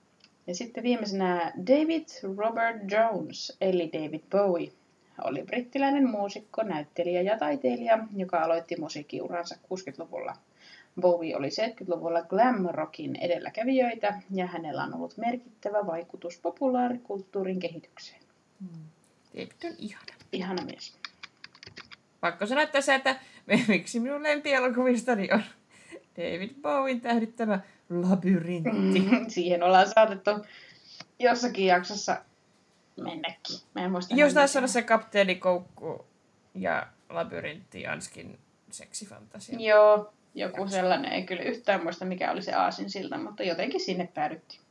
Ja 0.47 0.55
sitten 0.55 0.84
viimeisenä 0.84 1.53
David 1.67 2.05
Robert 2.38 2.91
Jones, 2.91 3.57
eli 3.61 3.89
David 3.93 4.21
Bowie. 4.30 4.71
Oli 5.23 5.43
brittiläinen 5.43 6.09
muusikko, 6.09 6.63
näyttelijä 6.63 7.21
ja 7.21 7.38
taiteilija, 7.38 7.99
joka 8.15 8.39
aloitti 8.39 8.75
musiikkiuransa 8.80 9.55
60-luvulla. 9.55 10.36
Bowie 11.02 11.36
oli 11.36 11.48
70-luvulla 11.48 12.22
glam 12.22 12.66
rockin 12.72 13.16
edelläkävijöitä 13.16 14.22
ja 14.32 14.48
hänellä 14.48 14.84
on 14.84 14.93
ollut 14.93 15.18
merkittävä 15.18 15.86
vaikutus 15.86 16.39
populaarikulttuurin 16.39 17.60
kehitykseen. 17.60 18.22
David 19.34 19.52
on 19.64 19.76
ihana. 19.78 20.06
Ihana 20.32 20.64
mies. 20.66 20.98
Pakko 22.20 22.45
sanoa 22.45 22.66
tässä, 22.66 22.95
että 22.95 23.20
miksi 23.68 24.00
minun 24.00 24.24
lempielokuvistani 24.24 25.30
on 25.34 25.43
David 26.18 26.52
Bowen 26.62 27.02
tähdittämä 27.02 27.60
labyrintti. 27.89 29.10
Siihen 29.28 29.64
ollaan 29.64 29.88
saatettu 29.88 30.32
jossakin 31.20 31.66
jaksossa 31.66 32.22
mennäkin. 32.95 33.58
Mä 33.76 33.86
en 33.86 33.91
muista. 33.91 34.16
Jos 34.16 34.34
taas 34.34 34.56
olla 34.56 34.68
se 34.68 34.82
kapteeni 34.82 35.36
Koukku 35.36 36.06
ja 36.54 36.88
labyrintti 37.10 37.82
Janskin 37.82 38.39
seksifantasia. 38.72 39.60
Joo, 39.60 40.14
joku 40.36 40.67
sellainen. 40.67 41.11
Ei 41.11 41.23
kyllä 41.23 41.43
yhtään 41.43 41.84
muista, 41.84 42.05
mikä 42.05 42.32
oli 42.32 42.41
se 42.41 42.53
aasin 42.53 42.89
silta, 42.89 43.17
mutta 43.17 43.43
jotenkin 43.43 43.80
sinne 43.80 44.09
päädyttiin. 44.13 44.61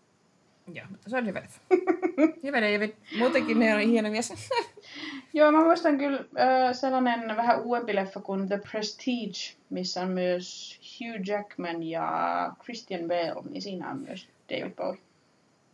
Joo, 0.72 0.86
mutta 0.90 1.11
se 1.11 1.16
on 1.16 1.26
hyvä. 1.26 1.42
Hyvä 2.42 2.61
David. 2.61 2.90
Muutenkin 3.18 3.59
ne 3.59 3.74
on 3.74 3.80
hieno 3.80 4.11
mies. 4.11 4.32
Joo, 5.34 5.52
mä 5.52 5.64
muistan 5.64 5.98
kyllä 5.98 6.18
äh, 6.18 6.72
sellainen 6.72 7.36
vähän 7.36 7.62
uudempi 7.62 7.94
leffa 7.94 8.20
kuin 8.20 8.48
The 8.48 8.61
Prestige, 8.70 9.57
missä 9.70 10.02
on 10.02 10.09
myös 10.09 10.78
Hugh 10.80 11.28
Jackman 11.28 11.82
ja 11.82 12.52
Christian 12.62 13.00
Bale, 13.00 13.42
niin 13.50 13.62
siinä 13.62 13.90
on 13.90 13.98
myös 13.98 14.28
David 14.50 14.74
Bowie. 14.74 15.00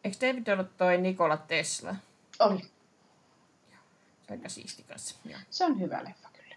Eikö 0.04 0.16
David 0.20 0.48
ollut 0.48 0.76
toi 0.76 0.98
Nikola 0.98 1.36
Tesla? 1.36 1.96
Oli. 2.38 2.58
Se 2.58 4.32
on 4.32 4.38
aika 4.38 4.48
siisti 4.48 4.82
kanssa. 4.82 5.18
Joo. 5.24 5.38
Se 5.50 5.64
on 5.64 5.80
hyvä 5.80 6.04
leffa 6.04 6.28
kyllä. 6.32 6.56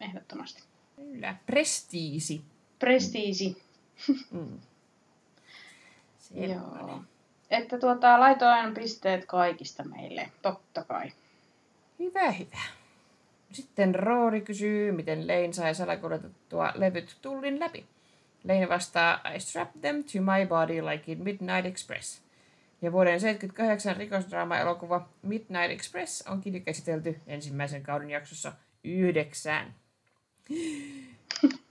Ehdottomasti. 0.00 0.62
Kyllä. 0.96 1.36
Prestiisi. 1.46 2.44
Prestige. 2.78 3.60
Mm. 4.30 4.60
Joo. 6.34 7.00
Että 7.50 7.78
tuota, 7.78 8.20
laitoin 8.20 8.74
pisteet 8.74 9.24
kaikista 9.24 9.84
meille, 9.84 10.30
totta 10.42 10.84
kai. 10.84 11.12
Hyvä, 11.98 12.30
hyvä. 12.30 12.60
Sitten 13.52 13.94
Roori 13.94 14.40
kysyy, 14.40 14.92
miten 14.92 15.28
Lane 15.28 15.52
sai 15.52 15.74
salakuljetettua 15.74 16.72
levyt 16.74 17.16
tullin 17.22 17.60
läpi. 17.60 17.86
Lane 18.44 18.68
vastaa, 18.68 19.20
I 19.34 19.40
strapped 19.40 19.80
them 19.80 20.04
to 20.04 20.20
my 20.20 20.46
body 20.48 20.82
like 20.82 21.12
in 21.12 21.22
Midnight 21.22 21.66
Express. 21.66 22.22
Ja 22.82 22.92
vuoden 22.92 23.20
78 23.20 23.96
rikosdraama-elokuva 23.96 25.08
Midnight 25.22 25.70
Express 25.70 26.22
onkin 26.28 26.64
käsitelty 26.64 27.20
ensimmäisen 27.26 27.82
kauden 27.82 28.10
jaksossa 28.10 28.52
yhdeksän. 28.84 29.74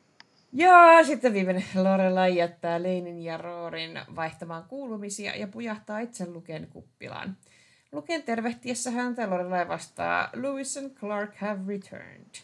Ja 0.57 1.03
sitten 1.03 1.33
viimeinen 1.33 1.65
Lorelai 1.75 2.37
jättää 2.37 2.83
Leinin 2.83 3.21
ja 3.21 3.37
Roorin 3.37 3.99
vaihtamaan 4.15 4.63
kuulumisia 4.63 5.35
ja 5.35 5.47
pujahtaa 5.47 5.99
itse 5.99 6.25
Luken 6.25 6.67
kuppilaan. 6.67 7.37
Luken 7.91 8.23
tervehtiessä 8.23 8.91
häntä 8.91 9.29
Lorelai 9.29 9.67
vastaa 9.67 10.29
Lewis 10.33 10.77
and 10.77 10.91
Clark 10.99 11.35
have 11.35 11.59
returned. 11.67 12.35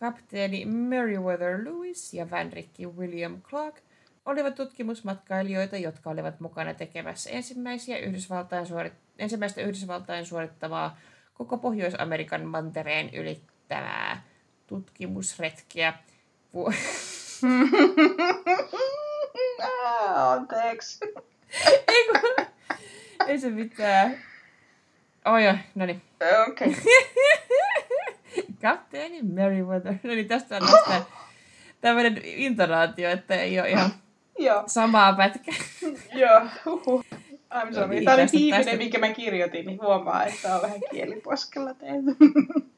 Kapteeni 0.00 0.64
Meriwether 0.64 1.64
Lewis 1.64 2.14
ja 2.14 2.30
Vanrikki 2.30 2.86
William 2.86 3.42
Clark 3.42 3.74
olivat 4.24 4.54
tutkimusmatkailijoita, 4.54 5.76
jotka 5.76 6.10
olivat 6.10 6.40
mukana 6.40 6.74
tekemässä 6.74 7.30
ensimmäisiä 7.30 7.98
Yhdysvaltain 7.98 8.66
suorit- 8.66 9.00
ensimmäistä 9.18 9.60
Yhdysvaltain 9.60 10.26
suorittavaa 10.26 10.98
koko 11.34 11.58
Pohjois-Amerikan 11.58 12.44
mantereen 12.46 13.14
ylittävää 13.14 14.29
tutkimusretkiä 14.70 15.92
Vu- 16.54 16.72
Anteeksi. 20.14 20.98
ei, 21.88 22.08
kun... 22.08 22.46
ei 23.26 23.38
se 23.38 23.50
mitään. 23.50 24.16
Oi, 25.24 25.46
oi, 25.48 25.54
no 25.74 25.86
niin. 25.86 26.02
Okei. 26.48 26.68
Okay. 26.68 26.82
Kapteeni 28.62 29.22
Meriwether. 29.22 29.94
No 30.02 30.10
niin, 30.14 30.28
tästä 30.28 30.56
on 30.56 30.62
tästä 30.70 31.02
tämmöinen 31.80 32.20
intonaatio, 32.24 33.10
että 33.10 33.34
ei 33.34 33.60
ole 33.60 33.70
ihan 33.70 33.90
Joo. 34.38 34.62
samaa 34.66 35.12
pätkää. 35.12 35.54
Joo. 36.14 36.40
Huhhuh. 36.66 37.04
I'm 37.54 37.74
sorry. 37.74 37.88
niin, 37.94 38.04
Tämä 38.04 38.14
oli 38.16 38.26
viimeinen, 38.32 38.66
tästä- 38.66 38.78
minkä 38.78 38.98
mä 38.98 39.08
kirjoitin, 39.12 39.66
niin 39.66 39.80
huomaa, 39.82 40.24
että 40.24 40.54
on 40.54 40.62
vähän 40.62 40.80
kieliposkella 40.90 41.74
tehty. 41.74 42.16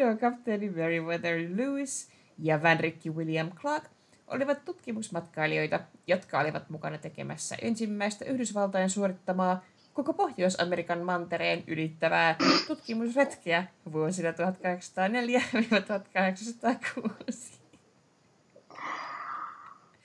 Joo, 0.00 0.16
kapteeni 0.16 0.70
Meriwether 0.70 1.38
Lewis 1.56 2.08
ja 2.38 2.62
Van 2.62 2.80
Ricky 2.80 3.10
William 3.10 3.50
Clark 3.50 3.84
olivat 4.26 4.64
tutkimusmatkailijoita, 4.64 5.80
jotka 6.06 6.38
olivat 6.38 6.70
mukana 6.70 6.98
tekemässä 6.98 7.56
ensimmäistä 7.62 8.24
Yhdysvaltain 8.24 8.90
suorittamaa 8.90 9.64
koko 9.92 10.12
Pohjois-Amerikan 10.12 10.98
mantereen 10.98 11.64
ylittävää 11.66 12.36
tutkimusretkeä 12.66 13.66
vuosina 13.92 14.30
1804-1806. 14.30 14.34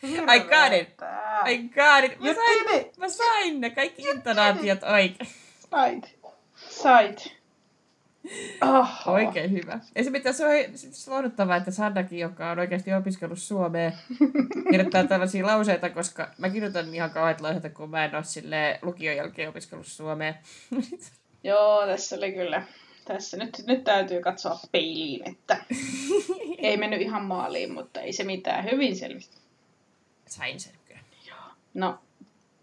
I 0.04 0.40
got 0.40 0.74
it. 0.82 1.02
I 1.48 1.58
got 1.58 2.04
it. 2.12 2.20
Mä 2.20 2.34
sain, 2.34 2.92
mä 2.98 3.10
sain 3.10 3.62
ne 3.62 3.70
kaikki 3.70 4.02
intonaatiot 4.02 4.84
oikein. 4.84 5.30
Sait. 5.72 6.20
Sait. 6.56 7.35
Oh. 8.62 8.88
Oikein 9.06 9.52
hyvä. 9.52 9.80
Ja 9.96 10.04
se 10.04 10.10
mitä 10.10 10.34
se 10.34 10.46
on 10.46 10.52
lohduttavaa, 11.16 11.56
että 11.56 11.72
Sandakin, 11.72 12.20
joka 12.20 12.52
on 12.52 12.60
oikeasti 12.60 12.94
opiskellut 12.94 13.40
suomea, 13.40 13.92
kirjoittaa 14.72 15.04
tällaisia 15.04 15.46
lauseita, 15.46 15.90
koska 15.90 16.32
mä 16.38 16.50
kirjoitan 16.50 16.96
ihan 16.96 17.12
kauheat 17.12 17.42
lauseita, 17.42 17.70
kun 17.70 17.90
mä 17.90 18.06
en 18.06 18.16
ole 18.16 18.24
sille 18.24 18.80
lukion 18.82 19.16
jälkeen 19.16 19.50
opiskellut 19.50 19.88
suomea. 19.88 20.34
Joo, 21.44 21.86
tässä 21.86 22.16
oli 22.16 22.32
kyllä. 22.32 22.64
Tässä 23.06 23.38
nyt, 23.38 23.64
nyt 23.68 23.84
täytyy 23.84 24.22
katsoa 24.22 24.60
peiliin, 24.72 25.30
että 25.30 25.58
ei 26.58 26.78
mennyt 26.78 27.02
ihan 27.02 27.26
maaliin, 27.26 27.74
mutta 27.74 28.02
ei 28.02 28.14
se 28.14 28.24
mitään. 28.24 28.72
Hyvin 28.72 28.96
selvisi. 28.96 29.30
Sain 30.26 30.60
sen 30.60 30.74
kyllä. 30.88 31.02
No, 31.74 32.00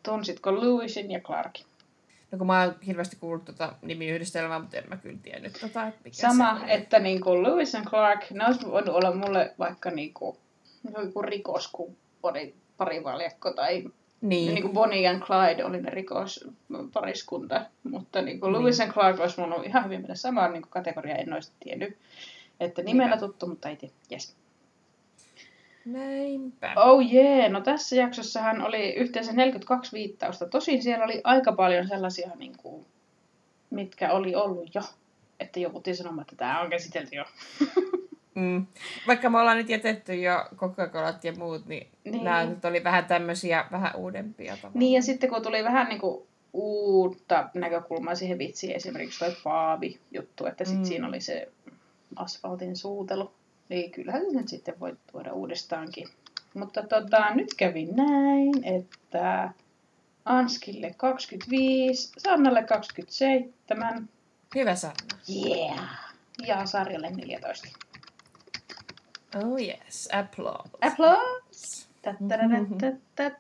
tunsitko 0.02 0.54
Lewisin 0.54 1.10
ja 1.10 1.20
Clarkin? 1.20 1.66
No 2.32 2.38
kun 2.38 2.46
mä 2.46 2.62
oon 2.62 2.74
hirveästi 2.86 3.16
kuullut 3.16 3.44
tota 3.44 3.72
nimiyhdistelmää, 3.82 4.58
mutta 4.58 4.76
en 4.76 4.88
mä 4.88 4.96
kyllä 4.96 5.18
tiennyt 5.22 5.52
tota, 5.60 5.86
että 5.86 6.00
mikä 6.04 6.16
Sama, 6.16 6.56
se 6.58 6.62
on. 6.64 6.68
että 6.68 6.98
niin 6.98 7.20
kuin 7.20 7.42
Lewis 7.42 7.72
ja 7.74 7.82
Clark, 7.82 8.30
ne 8.30 8.46
olisi 8.46 8.66
voinut 8.66 8.94
olla 8.96 9.14
mulle 9.14 9.54
vaikka 9.58 9.90
niin 9.90 10.14
kuin, 10.14 10.36
joku 10.98 11.22
rikoskumppani 11.22 12.54
parivaljakko 12.76 13.52
tai 13.52 13.74
Niin, 13.74 13.92
niin. 14.20 14.54
niin 14.54 14.62
kuin 14.62 14.74
Bonnie 14.74 15.08
and 15.08 15.22
Clyde 15.22 15.64
oli 15.64 15.82
ne 15.82 15.90
rikospariskunta, 15.90 17.66
mutta 17.82 18.22
niin 18.22 18.40
kuin 18.40 18.52
Niin. 18.52 18.62
Lewis 18.62 18.80
and 18.80 18.92
Clark 18.92 19.20
olisi 19.20 19.36
voinut 19.36 19.66
ihan 19.66 19.84
hyvin 19.84 20.00
mennä 20.00 20.14
samaan 20.14 20.52
niin 20.52 20.62
kuin 20.62 20.70
kategoriaan, 20.70 21.20
en 21.20 21.32
olisi 21.32 21.52
tiennyt. 21.64 21.96
Että 22.60 22.82
nimellä 22.82 23.10
Niinpä. 23.16 23.26
tuttu, 23.26 23.46
mutta 23.46 23.68
ei 23.68 23.76
tiedä. 23.76 23.94
Yes. 24.12 24.36
Näinpä. 25.84 26.72
Oh 26.76 27.12
yeah, 27.12 27.50
no 27.50 27.60
tässä 27.60 27.96
jaksossahan 27.96 28.62
oli 28.62 28.94
yhteensä 28.94 29.32
42 29.32 29.92
viittausta. 29.92 30.48
Tosin 30.48 30.82
siellä 30.82 31.04
oli 31.04 31.20
aika 31.24 31.52
paljon 31.52 31.88
sellaisia, 31.88 32.30
niin 32.38 32.56
kuin, 32.56 32.86
mitkä 33.70 34.12
oli 34.12 34.34
ollut 34.34 34.74
jo. 34.74 34.82
Että 35.40 35.60
jouduttiin 35.60 35.96
sanomaan, 35.96 36.22
että 36.22 36.36
tämä 36.36 36.60
on 36.60 36.70
käsitelty 36.70 37.16
jo. 37.16 37.24
Mm. 38.34 38.66
Vaikka 39.06 39.30
me 39.30 39.38
ollaan 39.38 39.56
nyt 39.56 39.68
jätetty 39.68 40.14
jo 40.14 40.44
Coca-Colat 40.56 41.24
ja 41.24 41.32
muut, 41.32 41.66
niin, 41.66 41.88
Niin. 42.04 42.24
nämä 42.24 42.44
nyt 42.44 42.64
oli 42.64 42.84
vähän 42.84 43.04
tämmöisiä, 43.04 43.64
vähän 43.70 43.96
uudempia 43.96 44.56
tavallaan. 44.56 44.78
Niin 44.78 44.92
ja 44.92 45.02
sitten 45.02 45.30
kun 45.30 45.42
tuli 45.42 45.64
vähän 45.64 45.88
niin 45.88 46.00
kuin 46.00 46.26
uutta 46.52 47.48
näkökulmaa 47.54 48.14
siihen 48.14 48.38
vitsiin, 48.38 48.76
esimerkiksi 48.76 49.18
toi 49.18 49.36
paavi 49.44 49.98
juttu, 50.10 50.46
että 50.46 50.64
sitten 50.64 50.82
mm. 50.82 50.86
siinä 50.88 51.08
oli 51.08 51.20
se 51.20 51.48
asfaltin 52.16 52.76
suutelu. 52.76 53.32
Niin 53.72 53.90
kyllähän 53.92 54.22
se 54.22 54.36
nyt 54.38 54.48
sitten 54.48 54.80
voi 54.80 54.96
tuoda 55.12 55.32
uudestaankin. 55.32 56.08
Mutta 56.54 56.82
tota, 56.82 57.34
nyt 57.34 57.54
kävi 57.54 57.84
näin, 57.84 58.64
että 58.64 59.50
Anskille 60.24 60.94
25, 60.96 62.12
Sannalle 62.18 62.62
27, 62.62 64.08
Hyvä 64.54 64.74
Sanna. 64.74 65.18
yeah, 65.46 66.12
ja 66.46 66.66
Sarjalle 66.66 67.10
14. 67.10 67.68
Oh 69.36 69.58
yes, 69.60 70.08
applause. 70.12 70.70
Applause! 70.80 71.86
Tättärätättättätä. 72.02 73.36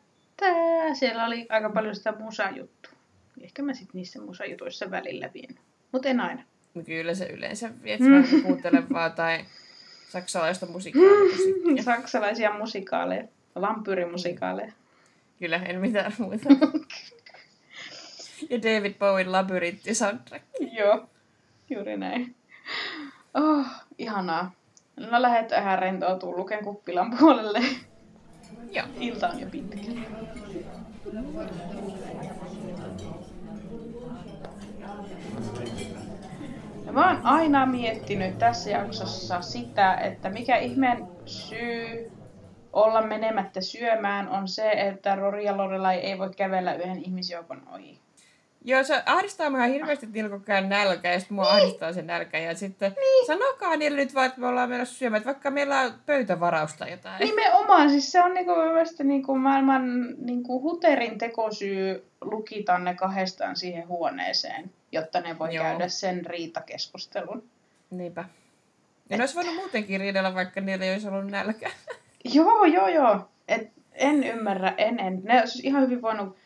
Siellä 0.94 1.24
oli 1.26 1.46
aika 1.48 1.70
paljon 1.70 1.94
sitä 1.96 2.12
musajuttua. 2.18 2.92
Ehkä 3.40 3.62
mä 3.62 3.74
sitten 3.74 3.90
niissä 3.98 4.20
musajutuissa 4.20 4.90
välillä 4.90 5.30
vien. 5.34 5.58
Mutta 5.92 6.08
en 6.08 6.20
aina. 6.20 6.42
Kyllä 6.86 7.14
se 7.14 7.26
yleensä 7.26 7.70
viet 7.82 8.00
Mm. 8.00 8.42
kuuntelevaa 8.42 9.10
tai 9.10 9.44
saksalaista 10.12 10.66
musiikkia. 10.66 11.08
Saksalaisia 11.84 12.58
musikaaleja. 12.58 13.24
Vampyyrimusikaaleja. 13.60 14.72
Kyllä, 15.38 15.56
en 15.56 15.80
mitään 15.80 16.12
muuta. 16.18 16.38
ja 18.50 18.62
David 18.62 18.94
Bowen 18.98 19.32
labyrintti 19.32 19.94
soundtrack. 19.94 20.44
Joo, 20.72 21.06
juuri 21.70 21.96
näin. 21.96 22.34
Oh, 23.34 23.66
ihanaa. 23.98 24.52
No 24.96 25.22
lähdetään 25.22 25.78
rentoutumaan 25.78 26.38
Luken 26.38 26.64
kuppilan 26.64 27.16
puolelle. 27.18 27.60
Joo. 28.70 28.86
Ilta 29.00 29.28
on 29.28 29.40
jo 29.40 29.46
pitkä. 29.50 29.92
Ja 36.92 36.98
mä 36.98 37.08
oon 37.08 37.20
aina 37.26 37.66
miettinyt 37.66 38.38
tässä 38.38 38.70
jaksossa 38.70 39.42
sitä, 39.42 39.94
että 39.94 40.30
mikä 40.30 40.56
ihmeen 40.56 41.08
syy 41.26 42.12
olla 42.72 43.02
menemättä 43.02 43.60
syömään 43.60 44.28
on 44.28 44.48
se, 44.48 44.70
että 44.70 45.14
Rory 45.14 45.40
ja 45.40 45.56
Lorelai 45.56 45.96
ei 45.96 46.18
voi 46.18 46.30
kävellä 46.36 46.74
yhden 46.74 47.04
ihmisjoukon 47.04 47.62
ohi. 47.74 47.98
Joo, 48.64 48.84
se 48.84 49.02
ahdistaa 49.06 49.50
mua 49.50 49.62
hirveästi 49.62 50.06
niillä 50.06 50.30
koko 50.30 50.52
ajan 50.52 50.68
nälkä, 50.68 51.12
ja 51.12 51.18
sitten 51.18 51.34
mua 51.34 51.50
ahdistaa 51.50 51.92
se 51.92 52.02
nälkä. 52.02 52.38
Ja 52.38 52.54
sitten 52.54 52.92
niin. 52.96 53.26
sanokaa 53.26 53.76
niille 53.76 53.96
nyt 53.96 54.14
vaan, 54.14 54.26
että 54.26 54.40
me 54.40 54.46
ollaan 54.46 54.70
menossa 54.70 54.94
syömään, 54.94 55.18
että 55.18 55.26
vaikka 55.26 55.50
meillä 55.50 55.80
on 55.80 55.92
pöytävarausta 56.06 56.78
tai 56.78 56.90
jotain. 56.90 57.20
Nimenomaan, 57.20 57.90
siis 57.90 58.12
se 58.12 58.22
on 58.22 58.34
niinku 58.34 58.54
mielestäni 58.54 59.08
niinku 59.08 59.38
maailman 59.38 60.14
niinku 60.18 60.62
huterin 60.62 61.18
tekosyy 61.18 62.06
lukita 62.20 62.78
ne 62.78 62.94
kahdestaan 62.94 63.56
siihen 63.56 63.88
huoneeseen, 63.88 64.70
jotta 64.92 65.20
ne 65.20 65.38
voi 65.38 65.54
Joo. 65.54 65.64
käydä 65.64 65.88
sen 65.88 66.26
riitakeskustelun. 66.26 67.48
Niinpä. 67.90 68.24
Ja 69.10 69.16
ne 69.16 69.22
olisi 69.22 69.34
voinut 69.34 69.54
muutenkin 69.54 70.00
riidellä, 70.00 70.34
vaikka 70.34 70.60
niillä 70.60 70.84
ei 70.84 70.92
olisi 70.92 71.08
ollut 71.08 71.30
nälkä. 71.30 71.70
Joo, 72.34 72.64
joo, 72.64 72.88
joo. 72.88 73.28
Et 73.48 73.70
en 73.92 74.24
ymmärrä, 74.24 74.74
en, 74.76 75.00
en. 75.00 75.20
Ne 75.24 75.40
olisi 75.40 75.66
ihan 75.66 75.82
hyvin 75.82 76.02
voinut 76.02 76.36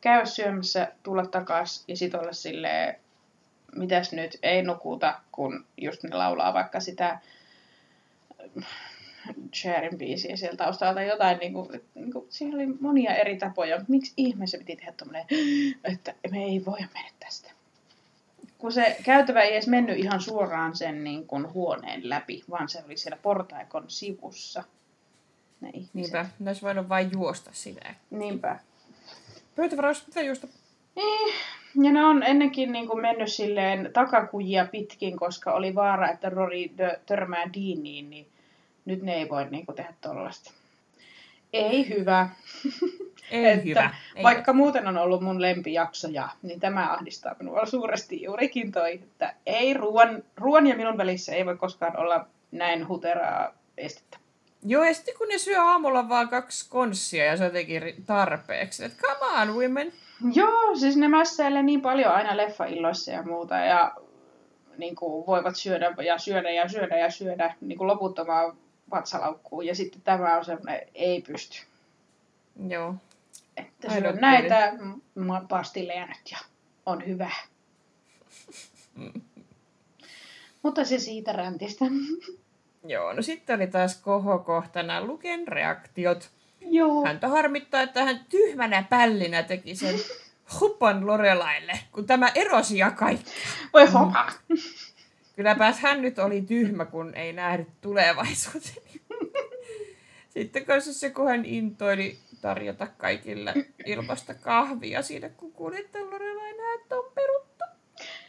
käydä 0.00 0.24
syömässä, 0.24 0.92
tulla 1.02 1.26
takas 1.26 1.84
ja 1.88 1.96
sit 1.96 2.14
olla 2.14 2.32
silleen, 2.32 2.96
mitäs 3.76 4.12
nyt, 4.12 4.38
ei 4.42 4.62
nukuta, 4.62 5.20
kun 5.32 5.66
just 5.76 6.02
ne 6.02 6.16
laulaa 6.16 6.54
vaikka 6.54 6.80
sitä 6.80 7.18
Sharin 9.54 9.98
biisiä 9.98 10.36
sieltä 10.36 10.56
taustalta 10.56 10.94
tai 10.94 11.08
jotain, 11.08 11.38
niin 11.38 11.52
kuin, 11.52 11.68
niin 11.94 12.12
kuin, 12.12 12.26
siellä 12.28 12.54
oli 12.54 12.66
monia 12.66 13.14
eri 13.14 13.36
tapoja, 13.36 13.84
miksi 13.88 14.12
ihmeessä 14.16 14.58
piti 14.58 14.76
tehdä 14.76 14.92
tommonen, 14.92 15.26
että 15.92 16.14
me 16.30 16.44
ei 16.44 16.64
voi 16.64 16.78
mennä 16.78 17.10
tästä. 17.20 17.50
Kun 18.60 18.72
se 18.72 18.96
käytävä 19.04 19.42
ei 19.42 19.52
edes 19.52 19.66
mennyt 19.68 19.98
ihan 19.98 20.20
suoraan 20.20 20.76
sen 20.76 21.04
niin 21.04 21.26
kuin, 21.26 21.52
huoneen 21.52 22.08
läpi, 22.08 22.44
vaan 22.50 22.68
se 22.68 22.82
oli 22.86 22.96
siellä 22.96 23.18
portaikon 23.22 23.84
sivussa. 23.88 24.64
Ne 25.60 25.70
ihmiset. 25.74 25.94
Niinpä, 25.94 26.26
ne 26.38 26.50
olisi 26.50 26.62
voinut 26.62 26.88
vain 26.88 27.10
juosta 27.12 27.50
sitä. 27.52 27.94
Niinpä. 28.10 28.58
Pöytävaraus 29.56 30.04
pitää 30.04 30.22
juosta. 30.22 30.48
Eh, 30.96 31.34
Ja 31.82 31.92
ne 31.92 32.04
on 32.04 32.22
ennenkin 32.22 32.72
niin 32.72 32.88
kuin 32.88 33.02
mennyt 33.02 33.32
silleen 33.32 33.90
takakujia 33.92 34.66
pitkin, 34.66 35.16
koska 35.16 35.52
oli 35.52 35.74
vaara, 35.74 36.10
että 36.10 36.28
Rory 36.28 36.64
törmää 37.06 37.44
Deaniin, 37.54 38.10
niin 38.10 38.26
nyt 38.84 39.02
ne 39.02 39.14
ei 39.14 39.28
voi 39.28 39.50
niin 39.50 39.66
kuin 39.66 39.76
tehdä 39.76 39.94
tollasta. 40.00 40.52
Ei 41.52 41.88
hyvä. 41.88 42.28
Ei 43.30 43.52
Että 43.52 43.64
hyvä. 43.64 43.90
Ei 44.16 44.22
Vaikka 44.22 44.52
muuten 44.52 44.88
on 44.88 44.96
ollut 44.96 45.20
mun 45.20 45.42
lempijaksoja, 45.42 46.28
niin 46.42 46.60
tämä 46.60 46.92
ahdistaa 46.92 47.36
minua 47.38 47.66
suuresti 47.66 48.22
juurikin 48.22 48.72
toi, 48.72 48.94
että 48.94 49.34
ei 49.46 49.74
ruoan, 49.74 50.22
ruoan 50.36 50.66
ja 50.66 50.76
minun 50.76 50.98
välissä 50.98 51.32
ei 51.32 51.46
voi 51.46 51.56
koskaan 51.56 51.96
olla 51.96 52.26
näin 52.50 52.88
huteraa 52.88 53.54
estettä. 53.76 54.18
Joo, 54.66 54.84
ja 54.84 54.94
sitten 54.94 55.14
kun 55.18 55.28
ne 55.28 55.38
syö 55.38 55.62
aamulla 55.62 56.08
vaan 56.08 56.28
kaksi 56.28 56.70
konssia 56.70 57.24
ja 57.24 57.36
se 57.36 57.44
jotenkin 57.44 57.82
tarpeeksi. 58.06 58.84
Että 58.84 59.02
come 59.02 59.40
on, 59.40 59.54
women. 59.54 59.92
Joo, 60.34 60.76
siis 60.76 60.96
ne 60.96 61.08
mässäilee 61.08 61.62
niin 61.62 61.82
paljon 61.82 62.12
aina 62.12 62.36
leffailloissa 62.36 63.10
ja 63.10 63.22
muuta 63.22 63.56
ja 63.56 63.92
niin 64.76 64.96
kuin 64.96 65.26
voivat 65.26 65.56
syödä 65.56 65.94
ja 66.04 66.18
syödä 66.18 66.50
ja 66.50 66.68
syödä 66.68 66.98
ja 66.98 67.10
syödä 67.10 67.54
niin 67.60 67.78
kuin 67.78 67.88
loputtomaan 67.88 68.56
vatsalaukkuun. 68.90 69.66
Ja 69.66 69.74
sitten 69.74 70.00
tämä 70.02 70.36
on 70.36 70.44
semmoinen, 70.44 70.80
ei 70.94 71.22
pysty. 71.22 71.58
Joo. 72.68 72.94
Että 73.56 73.92
syö 73.92 74.12
näitä 74.12 74.72
pastilleja 75.48 76.06
nyt 76.06 76.30
ja 76.30 76.38
on 76.86 77.06
hyvä. 77.06 77.30
Mutta 80.62 80.84
se 80.84 80.98
siitä 80.98 81.32
räntistä. 81.32 81.84
Joo, 82.84 83.12
no 83.12 83.22
sitten 83.22 83.56
oli 83.56 83.66
taas 83.66 83.96
kohokohtana 83.96 85.04
Luken 85.04 85.48
reaktiot. 85.48 86.30
Joo. 86.60 87.04
Häntä 87.04 87.28
harmittaa, 87.28 87.82
että 87.82 88.04
hän 88.04 88.26
tyhmänä 88.28 88.82
pällinä 88.90 89.42
teki 89.42 89.74
sen 89.74 89.94
hupan 90.60 91.06
Lorelaille, 91.06 91.80
kun 91.92 92.06
tämä 92.06 92.32
erosi 92.34 92.78
ja 92.78 92.90
kaikki. 92.90 93.30
Voi 93.72 93.86
hopa. 93.86 94.32
Kylläpäs 95.40 95.78
hän 95.78 96.02
nyt 96.02 96.18
oli 96.18 96.42
tyhmä, 96.42 96.84
kun 96.84 97.14
ei 97.14 97.32
nähnyt 97.32 97.68
tulevaisuuteen. 97.80 98.82
Sitten 100.34 100.64
kanssa 100.64 100.94
se, 100.94 101.10
kun 101.10 101.28
hän 101.28 101.44
intoili 101.44 102.18
tarjota 102.40 102.86
kaikille 102.86 103.54
ilmasta 103.86 104.34
kahvia 104.34 105.02
siinä, 105.02 105.28
kun 105.28 105.52
kuuli, 105.52 105.80
että 105.80 105.98
Lorelain 105.98 106.56
häät 106.60 106.92
on 106.92 107.12
peruttu. 107.14 107.64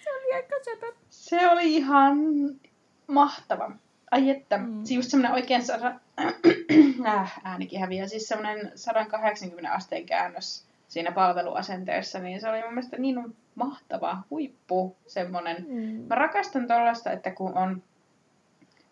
Se 0.03 0.09
oli 0.09 0.33
aika 0.33 0.55
sepä. 0.63 0.87
Se 1.09 1.49
oli 1.49 1.75
ihan 1.75 2.17
mahtava. 3.07 3.71
Ai 4.11 4.29
että, 4.29 4.57
Mm. 4.57 4.63
mm. 4.63 4.83
just 4.89 5.09
semmoinen 5.09 5.33
oikein 5.33 5.63
sada... 5.63 5.99
äh, 7.07 7.41
äänikin 7.43 7.79
häviää. 7.79 8.07
Siis 8.07 8.27
semmoinen 8.27 8.71
180 8.75 9.71
asteen 9.71 10.05
käännös 10.05 10.65
siinä 10.91 11.11
palveluasenteessa, 11.11 12.19
niin 12.19 12.41
se 12.41 12.49
oli 12.49 12.61
mun 12.61 12.73
mielestä 12.73 12.97
niin 12.97 13.35
mahtava 13.55 14.17
huippu 14.29 14.95
semmoinen. 15.07 15.65
Mm. 15.69 16.05
Mä 16.07 16.15
rakastan 16.15 16.67
tollaista, 16.67 17.11
että 17.11 17.31
kun 17.31 17.57
on 17.57 17.83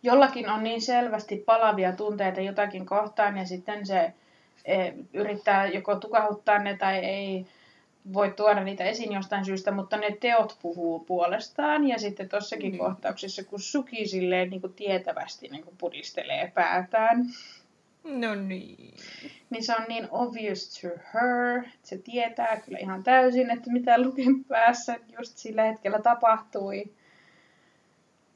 jollakin 0.03 0.49
on 0.49 0.63
niin 0.63 0.81
selvästi 0.81 1.43
palavia 1.45 1.91
tunteita 1.91 2.41
jotakin 2.41 2.85
kohtaan 2.85 3.38
ja 3.38 3.45
sitten 3.45 3.85
se 3.85 4.13
e, 4.65 4.91
yrittää 5.13 5.67
joko 5.67 5.95
tukahuttaa 5.95 6.59
ne 6.59 6.77
tai 6.77 6.97
ei 6.97 7.45
voi 8.13 8.31
tuoda 8.31 8.63
niitä 8.63 8.84
esiin 8.84 9.13
jostain 9.13 9.45
syystä, 9.45 9.71
mutta 9.71 9.97
ne 9.97 10.17
teot 10.19 10.57
puhuu 10.61 10.99
puolestaan. 10.99 11.88
Ja 11.88 11.99
sitten 11.99 12.30
tossakin 12.30 12.71
Niin. 12.71 12.80
kohtauksessa, 12.80 13.43
kun 13.43 13.59
Suki 13.59 14.07
silleen 14.07 14.49
niin 14.49 14.61
kuin 14.61 14.73
tietävästi 14.73 15.47
niin 15.47 15.63
kuin 15.63 15.77
pudistelee 15.77 16.51
päätään, 16.55 17.26
No 18.03 18.35
niin. 18.35 18.93
niin 19.49 19.63
se 19.63 19.76
on 19.76 19.85
niin 19.88 20.07
obvious 20.11 20.80
to 20.81 20.88
her, 20.88 21.57
että 21.65 21.88
se 21.88 21.97
tietää 21.97 22.61
kyllä 22.65 22.77
ihan 22.80 23.03
täysin, 23.03 23.49
että 23.51 23.71
mitä 23.71 24.01
Luken 24.01 24.43
päässä 24.43 24.95
just 25.19 25.38
sillä 25.38 25.63
hetkellä 25.63 25.99
tapahtui. 25.99 26.84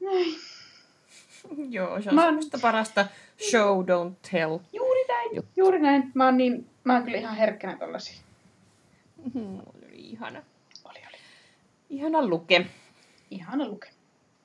Näin. 0.00 0.34
Joo, 1.70 2.02
se 2.02 2.08
on 2.08 2.14
Mä 2.14 2.24
oon- 2.24 2.38
parasta 2.62 3.06
show, 3.50 3.80
don't 3.84 4.14
tell. 4.30 4.58
Juuri 4.72 5.04
näin, 5.08 5.36
Juttu. 5.36 5.50
juuri 5.56 5.78
näin. 5.80 6.10
Mä 6.14 6.24
oon, 6.24 6.36
niin, 6.36 6.66
mä 6.84 6.94
oon 6.94 7.02
kyllä 7.04 7.18
ihan 7.18 7.36
herkkänä 7.36 7.76
tollasia. 7.76 8.16
Mhm, 9.34 9.58
Oli 9.58 9.92
ihana. 9.94 10.42
Oli, 10.84 10.98
oli. 11.08 11.16
Ihana 11.90 12.26
luke. 12.26 12.66
Ihana 13.30 13.68
luke. 13.68 13.88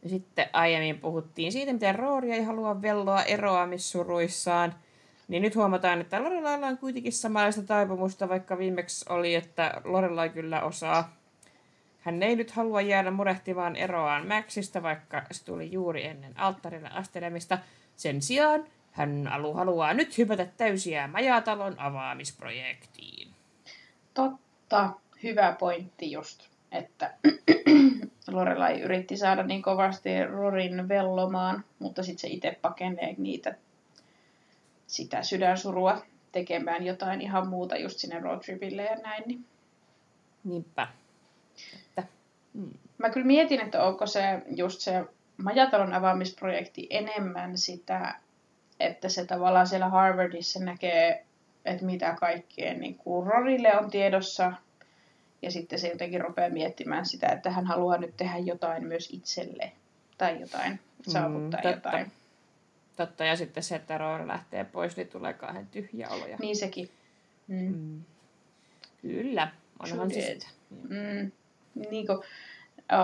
Ja 0.04 0.10
sitten 0.10 0.50
aiemmin 0.54 1.00
puhuttiin 1.00 1.52
siitä, 1.52 1.74
miten 1.74 1.96
Roori 1.96 2.32
ei 2.32 2.44
halua 2.44 2.82
velloa 2.82 3.24
eroamissuruissaan. 3.24 4.76
Niin 5.30 5.42
nyt 5.42 5.56
huomataan, 5.56 6.02
että 6.02 6.24
Lorelailla 6.24 6.68
on 6.68 6.78
kuitenkin 6.78 7.14
samanlaista 7.14 7.64
taipumusta, 7.64 8.30
vaikka 8.30 8.58
viimeksi 8.58 9.06
oli, 9.10 9.36
että 9.36 9.82
Lorelai 9.84 10.30
kyllä 10.30 10.62
osaa. 10.62 11.14
Hän 12.00 12.24
ei 12.24 12.36
nyt 12.36 12.52
halua 12.52 12.82
jäädä 12.82 13.12
murehtimaan 13.12 13.76
eroaan 13.76 14.28
Maxista, 14.28 14.84
vaikka 14.84 15.24
se 15.32 15.46
tuli 15.46 15.72
juuri 15.72 16.06
ennen 16.06 16.40
alttarille 16.40 16.90
astelemista. 16.90 17.58
Sen 17.96 18.22
sijaan 18.22 18.66
hän 18.92 19.28
alu 19.28 19.54
haluaa 19.54 19.94
nyt 19.94 20.18
hypätä 20.18 20.46
täysiä 20.58 21.08
majatalon 21.08 21.80
avaamisprojektiin. 21.80 23.28
Totta, 24.14 24.90
hyvä 25.24 25.56
pointti 25.60 26.12
just, 26.12 26.48
että 26.72 27.14
Lorelai 28.32 28.82
yritti 28.82 29.18
saada 29.18 29.44
niin 29.44 29.62
kovasti 29.62 30.26
Rorin 30.26 30.88
vellomaan, 30.88 31.64
mutta 31.80 32.04
sitten 32.04 32.22
se 32.22 32.28
itse 32.28 32.58
pakenee 32.62 33.16
niitä 33.18 33.56
sitä 34.90 35.24
sydänsurua 35.24 36.02
tekemään 36.32 36.86
jotain 36.86 37.22
ihan 37.22 37.48
muuta 37.48 37.78
just 37.78 38.00
sinne 38.00 38.20
roadtripille 38.20 38.84
ja 38.84 38.96
näin. 38.96 39.24
Niin. 39.28 39.46
Niinpä. 40.44 40.88
Että, 41.88 42.04
mm. 42.54 42.70
Mä 42.98 43.10
kyllä 43.10 43.28
mietin, 43.28 43.62
että 43.62 43.84
onko 43.84 44.06
se 44.08 44.42
just 44.56 44.80
se 44.80 45.06
majatalon 45.38 45.94
avaamisprojekti 45.94 46.88
enemmän 46.90 47.58
sitä, 47.58 48.16
että 48.80 49.10
se 49.10 49.26
tavallaan 49.26 49.68
siellä 49.68 49.90
Harvardissa 49.90 50.60
näkee, 50.60 51.26
että 51.66 51.86
mitä 51.86 52.16
kaikkea 52.20 52.74
niin 52.74 52.96
kuin 52.96 53.28
Rorille 53.28 53.78
on 53.80 53.92
tiedossa. 53.92 54.54
Ja 55.42 55.52
sitten 55.52 55.80
se 55.80 55.88
jotenkin 55.88 56.22
rupeaa 56.22 56.50
miettimään 56.50 57.06
sitä, 57.06 57.28
että 57.28 57.52
hän 57.52 57.66
haluaa 57.66 57.98
nyt 57.98 58.18
tehdä 58.18 58.38
jotain 58.38 58.88
myös 58.88 59.10
itselle. 59.14 59.72
Tai 60.18 60.42
jotain, 60.42 60.80
saavuttaa 61.08 61.62
totta. 61.62 61.90
jotain. 61.90 62.12
Totta, 63.00 63.24
ja 63.24 63.36
sitten 63.36 63.64
se, 63.64 63.76
että 63.76 63.98
Roori 63.98 64.28
lähtee 64.28 64.64
pois, 64.64 64.98
niin 64.98 65.08
tulee 65.08 65.34
kahden 65.34 65.68
tyhjä 65.68 66.10
oloja. 66.10 66.38
Niin 66.42 66.56
sekin. 66.56 66.90
Mm. 67.48 67.76
Mm. 67.76 68.04
Kyllä, 69.02 69.52
onhan 69.80 70.12
se 70.12 70.22
sitä. 70.22 70.48
Mm, 70.90 71.32
niin 71.90 72.08
kuin 72.08 72.20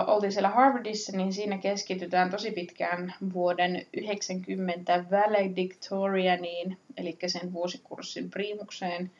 oltiin 0.06 0.32
siellä 0.32 0.48
Harvardissa, 0.48 1.16
niin 1.16 1.32
siinä 1.32 1.58
keskitytään 1.58 2.30
tosi 2.30 2.50
pitkään 2.50 3.14
vuoden 3.32 3.86
90 3.96 5.04
valedictorianiin, 5.10 6.78
eli 6.96 7.18
sen 7.26 7.52
vuosikurssin 7.52 8.30
priimukseen. 8.30 9.10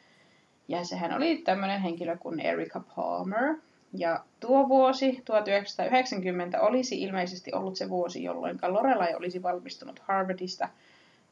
Ja 0.69 0.85
sehän 0.85 1.13
oli 1.13 1.37
tämmöinen 1.37 1.81
henkilö 1.81 2.17
kuin 2.17 2.41
Erica 2.41 2.81
Palmer. 2.97 3.55
Ja 3.97 4.25
tuo 4.41 4.69
vuosi, 4.69 5.23
1990, 5.25 6.61
olisi 6.61 7.03
ilmeisesti 7.03 7.53
ollut 7.53 7.77
se 7.77 7.89
vuosi, 7.89 8.25
jolloin 8.25 8.59
Lorelai 8.69 9.15
olisi 9.15 9.43
valmistunut 9.43 9.99
Harvardista, 9.99 10.69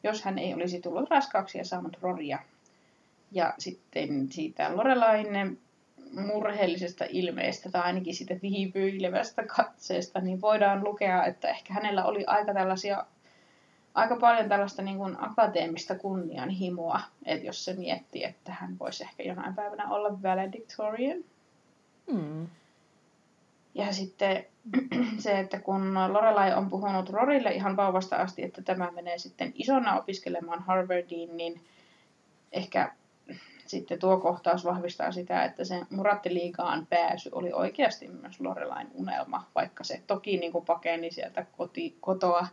jos 0.03 0.23
hän 0.23 0.39
ei 0.39 0.55
olisi 0.55 0.81
tullut 0.81 1.11
raskaaksi 1.11 1.59
ja 1.59 1.65
saanut 1.65 1.97
Roria. 2.03 2.39
Ja 3.33 3.55
sitten 3.59 4.33
siitä 4.33 4.77
Lorelain 4.77 5.59
murheellisesta 6.27 7.05
ilmeestä 7.09 7.71
tai 7.71 7.83
ainakin 7.83 8.15
siitä 8.15 8.35
viipyilevästä 8.43 9.45
katseesta, 9.57 10.21
niin 10.21 10.41
voidaan 10.41 10.85
lukea, 10.85 11.25
että 11.25 11.49
ehkä 11.49 11.75
hänellä 11.75 12.05
oli 12.05 12.25
aika 12.27 12.55
tällaisia 12.55 13.07
aika 13.95 14.17
paljon 14.17 14.49
tällaista 14.49 14.83
niin 14.83 14.97
kuin 14.97 15.17
akateemista 15.21 15.95
kunnianhimoa, 15.95 17.01
että 17.25 17.47
jos 17.47 17.65
se 17.65 17.73
miettii, 17.73 18.25
että 18.25 18.53
hän 18.53 18.79
voisi 18.79 19.05
ehkä 19.05 19.23
jonain 19.23 19.55
päivänä 19.55 19.89
olla 19.89 20.23
valedictorian. 20.23 21.19
Mm. 22.13 22.47
Ja 23.75 23.93
sitten 23.93 24.47
se, 25.19 25.39
että 25.39 25.61
kun 25.61 25.95
Lorelai 25.95 26.55
on 26.55 26.71
puhunut 26.71 27.11
Rorille 27.11 27.51
ihan 27.51 27.77
vauvasta 27.77 28.17
asti, 28.17 28.43
että 28.43 28.63
tämä 28.63 28.91
menee 28.91 29.19
sitten 29.19 29.53
isona 29.55 29.99
opiskelemaan 29.99 30.63
Harvardiin, 30.63 31.37
niin 31.37 31.61
ehkä 32.53 32.93
sitten 33.67 33.99
tuo 33.99 34.17
kohtaus 34.21 34.65
vahvistaa 34.65 35.13
sitä, 35.13 35.45
että 35.45 35.65
se 35.65 35.81
murattiliigaan 35.91 36.87
pääsy 36.87 37.31
oli 37.33 37.53
oikeasti 37.53 38.09
myös 38.09 38.41
Lorelain 38.41 38.89
unelma, 38.95 39.47
vaikka 39.55 39.85
se 39.85 40.03
toki 40.07 40.37
niin 40.37 40.53
kuin 40.53 40.65
pakeni 40.65 41.11
sieltä 41.11 41.47
koti, 41.57 41.97
kotoa. 42.01 42.47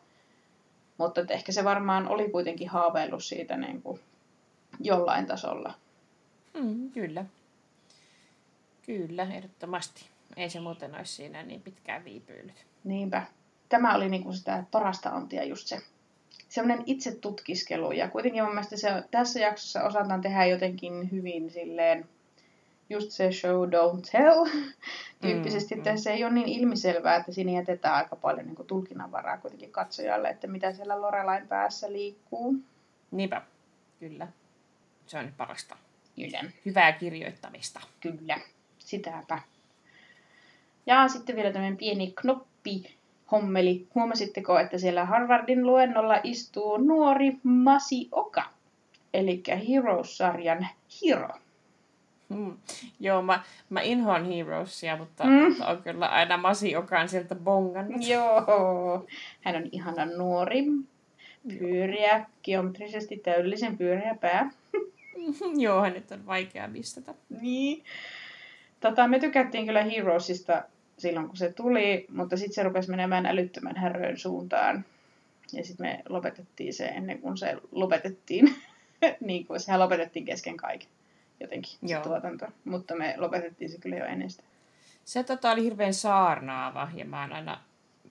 Mutta 0.97 1.21
että 1.21 1.33
ehkä 1.33 1.51
se 1.51 1.63
varmaan 1.63 2.07
oli 2.07 2.29
kuitenkin 2.29 2.69
haaveillut 2.69 3.23
siitä 3.23 3.57
niin 3.57 3.81
kuin 3.81 3.99
jollain 4.79 5.25
tasolla. 5.25 5.73
Mm, 6.53 6.91
kyllä. 6.91 7.25
Kyllä, 8.85 9.23
ehdottomasti. 9.23 10.05
Ei 10.37 10.49
se 10.49 10.59
muuten 10.59 10.95
olisi 10.95 11.13
siinä 11.13 11.43
niin 11.43 11.61
pitkään 11.61 12.05
viipyillyt. 12.05 12.65
Niinpä. 12.83 13.23
Tämä 13.69 13.95
oli 13.95 14.09
niinku 14.09 14.33
sitä 14.33 14.63
parasta 14.71 15.09
antia 15.09 15.43
just 15.43 15.67
se 15.67 15.81
semmoinen 16.51 16.83
itse 16.85 17.15
tutkiskelu. 17.15 17.91
Ja 17.91 18.09
kuitenkin 18.09 18.43
mun 18.43 18.53
mielestä 18.53 18.77
se, 18.77 18.89
tässä 19.11 19.39
jaksossa 19.39 19.83
osataan 19.83 20.21
tehdä 20.21 20.45
jotenkin 20.45 21.11
hyvin 21.11 21.49
silleen 21.49 22.09
just 22.89 23.11
se 23.11 23.31
show 23.31 23.69
don't 23.69 24.11
tell 24.11 24.45
tyyppisesti, 25.21 25.75
Mm, 25.75 25.81
mm. 25.81 25.97
se 25.97 26.11
ei 26.11 26.23
ole 26.23 26.33
niin 26.33 26.47
ilmiselvää, 26.47 27.15
että 27.15 27.31
siinä 27.31 27.51
jätetään 27.51 27.95
aika 27.95 28.15
paljon 28.15 28.45
niin 28.45 28.67
tulkinnanvaraa 28.67 29.37
kuitenkin 29.37 29.71
katsojalle, 29.71 30.29
että 30.29 30.47
mitä 30.47 30.73
siellä 30.73 31.01
Lorelain 31.01 31.47
päässä 31.47 31.91
liikkuu. 31.91 32.55
Niinpä, 33.11 33.41
kyllä. 33.99 34.27
Se 35.07 35.17
on 35.17 35.25
nyt 35.25 35.37
parasta. 35.37 35.77
Kyllä. 36.15 36.43
Hyvää 36.65 36.91
kirjoittamista. 36.91 37.81
Kyllä, 37.99 38.39
sitäpä. 38.91 39.39
Ja 40.85 41.07
sitten 41.07 41.35
vielä 41.35 41.51
tämmöinen 41.51 41.77
pieni 41.77 42.13
knoppi 42.21 42.95
hommeli. 43.31 43.87
Huomasitteko, 43.95 44.59
että 44.59 44.77
siellä 44.77 45.05
Harvardin 45.05 45.67
luennolla 45.67 46.19
istuu 46.23 46.77
nuori 46.77 47.37
Masi 47.43 48.07
Oka, 48.11 48.43
eli 49.13 49.41
Heroes-sarjan 49.69 50.67
Hiro. 51.01 51.29
Mm. 52.29 52.57
Joo, 52.99 53.21
mä, 53.21 53.43
mä 53.69 53.81
inhoan 53.81 54.25
Heroesia, 54.25 54.97
mutta 54.97 55.23
Mm. 55.23 55.55
on 55.67 55.83
kyllä 55.83 56.07
aina 56.07 56.37
Masi 56.37 56.75
Okan 56.75 57.09
sieltä 57.09 57.35
bongannut. 57.35 58.07
Joo, 58.07 59.05
hän 59.41 59.55
on 59.55 59.69
ihana 59.71 60.05
nuori 60.05 60.63
Pyöreä, 61.59 62.25
geometrisesti 62.43 63.17
täydellisen 63.17 63.77
pyöreä 63.77 64.15
pää. 64.21 64.51
Joo, 65.63 65.81
hänet 65.81 66.11
on 66.11 66.25
vaikea 66.25 66.67
mistata. 66.67 67.13
Niin. 67.41 67.83
Tota, 68.81 69.07
me 69.07 69.19
tykättiin 69.19 69.65
kyllä 69.65 69.83
Heroesista 69.83 70.63
silloin, 70.97 71.27
kun 71.27 71.37
se 71.37 71.53
tuli, 71.53 72.05
mutta 72.13 72.37
sitten 72.37 72.53
se 72.53 72.63
rupesi 72.63 72.89
menemään 72.89 73.25
älyttömän 73.25 73.75
häröön 73.75 74.17
suuntaan. 74.17 74.85
Ja 75.53 75.65
sitten 75.65 75.85
me 75.85 76.03
lopetettiin 76.09 76.73
se 76.73 76.85
ennen 76.85 77.21
kuin 77.21 77.37
se 77.37 77.57
lopetettiin. 77.71 78.55
niin 79.19 79.45
kuin 79.45 79.59
sehän 79.59 79.79
lopetettiin 79.79 80.25
kesken 80.25 80.57
kaiken 80.57 80.89
jotenkin 81.41 81.71
Joo. 81.81 82.03
se 82.03 82.09
tuotanto. 82.09 82.45
Mutta 82.65 82.95
me 82.95 83.15
lopetettiin 83.17 83.69
se 83.69 83.77
kyllä 83.77 83.95
jo 83.95 84.05
ennen 84.05 84.29
sitä. 84.29 84.43
Se 85.05 85.23
tota, 85.23 85.51
oli 85.51 85.63
hirveän 85.63 85.93
saarnaava 85.93 86.91
ja 86.95 87.05
mä 87.05 87.21
oon 87.21 87.33
aina, 87.33 87.61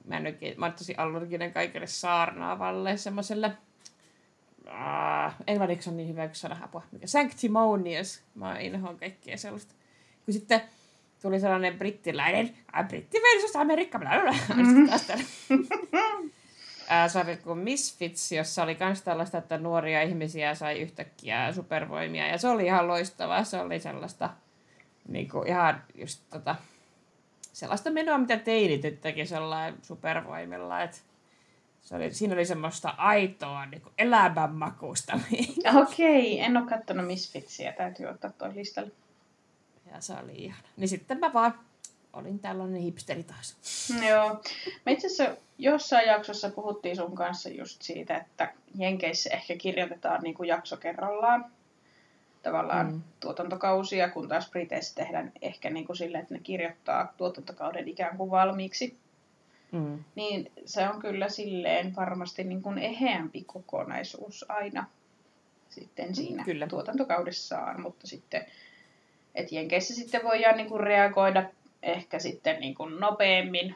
mä, 0.04 0.16
en 0.16 0.26
oikein, 0.26 0.60
mä 0.60 0.66
oon 0.66 0.72
tosi 0.72 0.94
allerginen 0.96 1.52
kaikille 1.52 1.86
saarnaavalle, 1.86 2.96
semmoiselle, 2.96 3.52
uh, 4.66 5.32
englanniksi 5.46 5.90
on 5.90 5.96
niin 5.96 6.08
hyvä 6.08 6.24
yksi 6.24 6.40
sana 6.40 6.56
apua, 6.62 6.82
mikä 6.92 7.06
sanctimonious, 7.06 8.22
mä 8.34 8.58
inhoan 8.58 8.98
kaikkea 8.98 9.36
sellaista. 9.36 9.74
Kun 10.24 10.34
sitten 10.34 10.60
tuli 11.22 11.40
sellainen 11.40 11.78
brittiläinen, 11.78 12.56
britti 12.88 13.18
versus 13.18 13.56
Amerikka, 13.56 13.98
bla 13.98 14.10
bla 14.10 14.20
bla, 14.20 14.98
sarja 17.08 17.36
kuin 17.44 17.58
Misfits, 17.58 18.32
jossa 18.32 18.62
oli 18.62 18.76
myös 18.80 19.02
tällaista, 19.02 19.38
että 19.38 19.58
nuoria 19.58 20.02
ihmisiä 20.02 20.54
sai 20.54 20.80
yhtäkkiä 20.80 21.52
supervoimia. 21.52 22.26
Ja 22.26 22.38
se 22.38 22.48
oli 22.48 22.64
ihan 22.64 22.88
loistavaa. 22.88 23.44
Se 23.44 23.60
oli 23.60 23.80
sellaista 23.80 24.30
niin 25.08 25.28
kuin 25.28 25.48
ihan 25.48 25.82
just 25.94 26.22
tota, 26.30 26.56
sellaista 27.52 27.90
menoa, 27.90 28.18
mitä 28.18 28.36
teinit 28.36 29.00
teki 29.00 29.26
sellainen 29.26 29.78
supervoimilla. 29.82 30.82
Et 30.82 31.02
se 31.82 31.96
oli, 31.96 32.14
siinä 32.14 32.34
oli 32.34 32.44
semmoista 32.44 32.88
aitoa 32.88 33.66
niin 33.66 33.82
kuin 33.82 33.92
elämänmakuusta. 33.98 35.20
Okei, 35.82 36.40
en 36.40 36.56
ole 36.56 36.68
kattonut 36.68 37.06
Misfitsiä, 37.06 37.72
täytyy 37.72 38.06
ottaa 38.06 38.30
toi 38.30 38.54
listalle. 38.54 38.90
Ja 39.94 40.00
se 40.00 40.12
oli 40.24 40.32
ihana. 40.34 40.68
Niin 40.76 40.88
sitten 40.88 41.18
mä 41.18 41.32
vaan 41.32 41.54
olin 42.12 42.38
tällainen 42.38 42.82
hipsteri 42.82 43.22
taas. 43.22 43.56
Joo. 44.08 44.42
Me 44.86 44.92
itse 44.92 45.06
asiassa 45.06 45.36
jossain 45.58 46.06
jaksossa 46.06 46.50
puhuttiin 46.50 46.96
sun 46.96 47.14
kanssa 47.14 47.48
just 47.48 47.82
siitä, 47.82 48.16
että 48.16 48.52
Jenkeissä 48.74 49.30
ehkä 49.30 49.56
kirjoitetaan 49.56 50.22
niin 50.22 50.34
kuin 50.34 50.48
jakso 50.48 50.76
kerrallaan 50.76 51.44
tavallaan 52.42 52.86
Mm. 52.86 52.92
mm. 52.92 53.02
tuotantokausia, 53.20 54.10
kun 54.10 54.28
taas 54.28 54.50
Briteissä 54.50 54.94
tehdään 54.94 55.32
ehkä 55.42 55.70
niin 55.70 55.86
kuin 55.86 55.96
sille, 55.96 56.18
että 56.18 56.34
ne 56.34 56.40
kirjoittaa 56.42 57.12
tuotantokauden 57.16 57.88
ikään 57.88 58.16
kuin 58.16 58.30
valmiiksi. 58.30 58.96
Mm. 59.72 60.04
Niin 60.14 60.52
se 60.66 60.88
on 60.88 61.00
kyllä 61.00 61.28
silleen 61.28 61.96
varmasti 61.96 62.44
niin 62.44 62.62
kuin 62.62 62.78
eheämpi 62.78 63.44
kokonaisuus 63.44 64.44
aina 64.48 64.86
sitten 65.70 66.14
siinä 66.14 66.44
Kyllä. 66.44 66.66
tuotantokaudessaan, 66.66 67.80
mutta 67.80 68.06
sitten, 68.06 68.46
että 69.34 69.54
Jenkeissä 69.54 69.94
sitten 69.94 70.24
voidaan 70.24 70.56
niin 70.56 70.68
kuin 70.68 70.80
reagoida 70.80 71.44
ehkä 71.82 72.18
sitten 72.18 72.60
niin 72.60 72.74
kuin 72.74 73.00
nopeammin, 73.00 73.74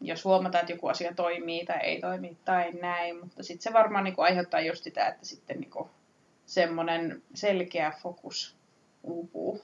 jos 0.00 0.24
huomataan, 0.24 0.62
että 0.62 0.72
joku 0.72 0.88
asia 0.88 1.14
toimii 1.14 1.66
tai 1.66 1.78
ei 1.82 2.00
toimi 2.00 2.36
tai 2.44 2.72
näin, 2.72 3.20
mutta 3.20 3.42
sitten 3.42 3.62
se 3.62 3.72
varmaan 3.72 4.04
niin 4.04 4.14
kuin 4.14 4.24
aiheuttaa 4.24 4.60
just 4.60 4.84
sitä, 4.84 5.06
että 5.06 5.26
sitten 5.26 5.60
niin 5.60 5.70
kuin 5.70 5.88
semmoinen 6.46 7.22
selkeä 7.34 7.92
fokus 8.02 8.56
uupuu. 9.02 9.62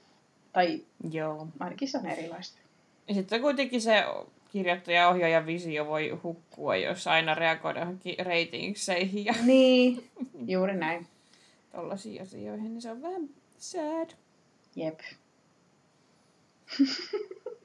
Tai 0.53 0.81
Joo. 1.11 1.47
ainakin 1.59 1.87
se 1.87 1.97
on 1.97 2.05
erilaista. 2.05 2.59
Ja 3.07 3.13
sitten 3.13 3.41
kuitenkin 3.41 3.81
se 3.81 4.03
kirjoittaja 4.51 5.01
ja 5.01 5.09
ohjaajan 5.09 5.45
visio 5.45 5.87
voi 5.87 6.19
hukkua, 6.23 6.75
jos 6.75 7.07
aina 7.07 7.35
reagoidaan 7.35 7.87
johonkin 7.87 8.25
reitingsseihin 8.25 9.25
ja 9.25 9.33
Niin, 9.45 10.09
juuri 10.47 10.75
näin. 10.75 11.07
tollaisiin 11.75 12.21
asioihin, 12.21 12.73
niin 12.73 12.81
se 12.81 12.91
on 12.91 13.01
vähän 13.01 13.29
sad. 13.57 14.09
Jep. 14.75 14.99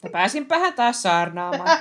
Ja 0.03 0.11
pääsinpähän 0.13 0.73
taas 0.73 1.03
saarnaamaan. 1.03 1.79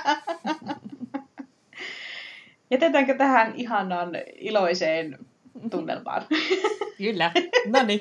Jätetäänkö 2.70 3.14
tähän 3.14 3.52
ihanaan 3.56 4.10
iloiseen 4.34 5.18
tunnelmaan? 5.70 6.26
Kyllä. 6.98 7.32
No 7.66 7.82
niin. 7.82 8.00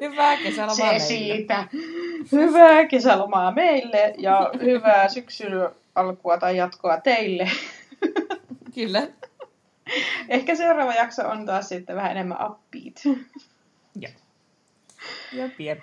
Hyvää 0.00 0.36
kesälomaa 0.36 0.76
Se 0.76 0.82
meille. 0.82 0.98
siitä. 1.00 1.68
Hyvää 2.32 2.86
kesälomaa 2.86 3.52
meille 3.52 4.14
ja 4.18 4.50
hyvää 4.62 5.08
syksyn 5.08 5.52
alkua 5.94 6.38
tai 6.38 6.56
jatkoa 6.56 7.00
teille. 7.00 7.50
Kyllä. 8.74 9.08
Ehkä 10.28 10.54
seuraava 10.54 10.94
jakso 10.94 11.28
on 11.28 11.46
taas 11.46 11.68
sitten 11.68 11.96
vähän 11.96 12.10
enemmän 12.10 12.38
upbeat. 12.50 13.18
Jep, 15.32 15.60
jep. 15.60 15.78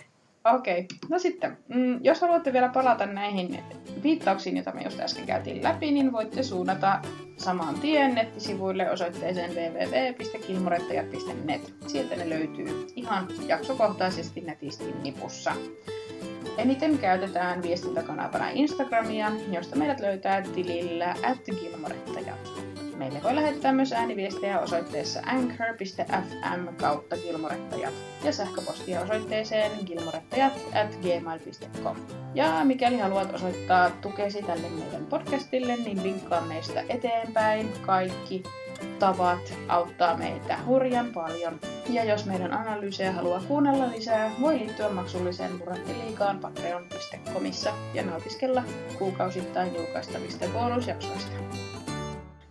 Okei, 0.54 0.80
okay. 0.80 0.98
no 1.10 1.20
sitten, 1.20 1.58
mm, 1.68 2.00
jos 2.02 2.22
haluatte 2.22 2.54
vielä 2.54 2.70
palata 2.70 3.06
näihin 3.06 3.64
viittauksiin, 4.04 4.56
joita 4.56 4.72
me 4.72 4.84
just 4.84 5.00
äsken 5.00 5.26
käytiin 5.26 5.64
läpi, 5.64 5.92
niin 5.92 6.12
voitte 6.12 6.44
suunnata 6.44 7.02
saman 7.38 7.80
tien 7.80 8.16
nettisivuille 8.16 8.92
osoitteeseen 8.92 9.52
www.kilmorettajat.net. 9.52 11.74
Sieltä 11.88 12.16
ne 12.16 12.30
löytyy 12.30 12.88
ihan 12.96 13.28
jaksokohtaisesti 13.48 14.42
netisti 14.42 14.96
nipussa. 15.04 15.52
Eniten 16.58 16.98
käytetään 16.98 17.62
viestintäkanavana 17.62 18.50
Instagramia, 18.50 19.32
josta 19.52 19.76
meidät 19.76 20.00
löytää 20.00 20.42
tilillä 20.42 21.16
@gilmorettajat. 21.46 22.75
Meille 22.98 23.24
voi 23.24 23.36
lähettää 23.36 23.72
myös 23.72 23.94
ääniviestejä 23.94 24.60
osoitteessa 24.60 25.20
anchor.fm 25.26 26.76
kautta 26.78 27.18
gilmorettajat 27.18 27.94
ja 28.24 28.32
sähköpostia 28.32 29.02
osoitteeseen 29.02 29.72
gilmorettajat 29.86 30.54
at 30.54 30.96
gmail.com. 31.02 31.98
Ja 32.34 32.66
mikäli 32.66 32.98
haluat 32.98 33.34
osoittaa 33.34 33.90
tukesi 33.90 34.44
tälle 34.44 34.70
meidän 34.70 35.06
podcastille, 35.06 35.76
niin 35.76 36.04
linkkaa 36.04 36.42
meistä 36.42 36.84
eteenpäin. 36.90 37.70
Kaikki 37.82 38.44
tavat 39.00 39.54
auttaa 39.68 40.18
meitä 40.18 40.58
hurjan 40.66 41.12
paljon. 41.14 41.60
Ja 41.90 42.04
jos 42.04 42.26
meidän 42.26 42.54
analyysejä 42.54 43.12
haluaa 43.12 43.42
kuunnella 43.48 43.92
lisää, 43.92 44.32
voi 44.42 44.60
liittyä 44.60 44.90
maksulliseen 44.90 45.56
Murattiliigaan 45.56 46.40
patreon.comissa 46.40 47.74
ja 47.94 48.04
nautiskella 48.04 48.64
kuukausittain 48.98 49.76
julkaistavista 49.76 50.46
bonusjaksoista. 50.54 51.36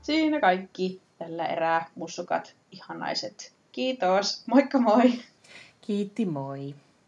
Siinä 0.05 0.41
kaikki 0.41 1.01
tällä 1.19 1.47
erää, 1.47 1.91
mussukat, 1.95 2.57
ihanaiset. 2.71 3.53
Kiitos, 3.73 4.43
moikka 4.47 4.79
moi! 4.79 5.13
Kiitti, 5.81 6.27
moi. 6.27 6.75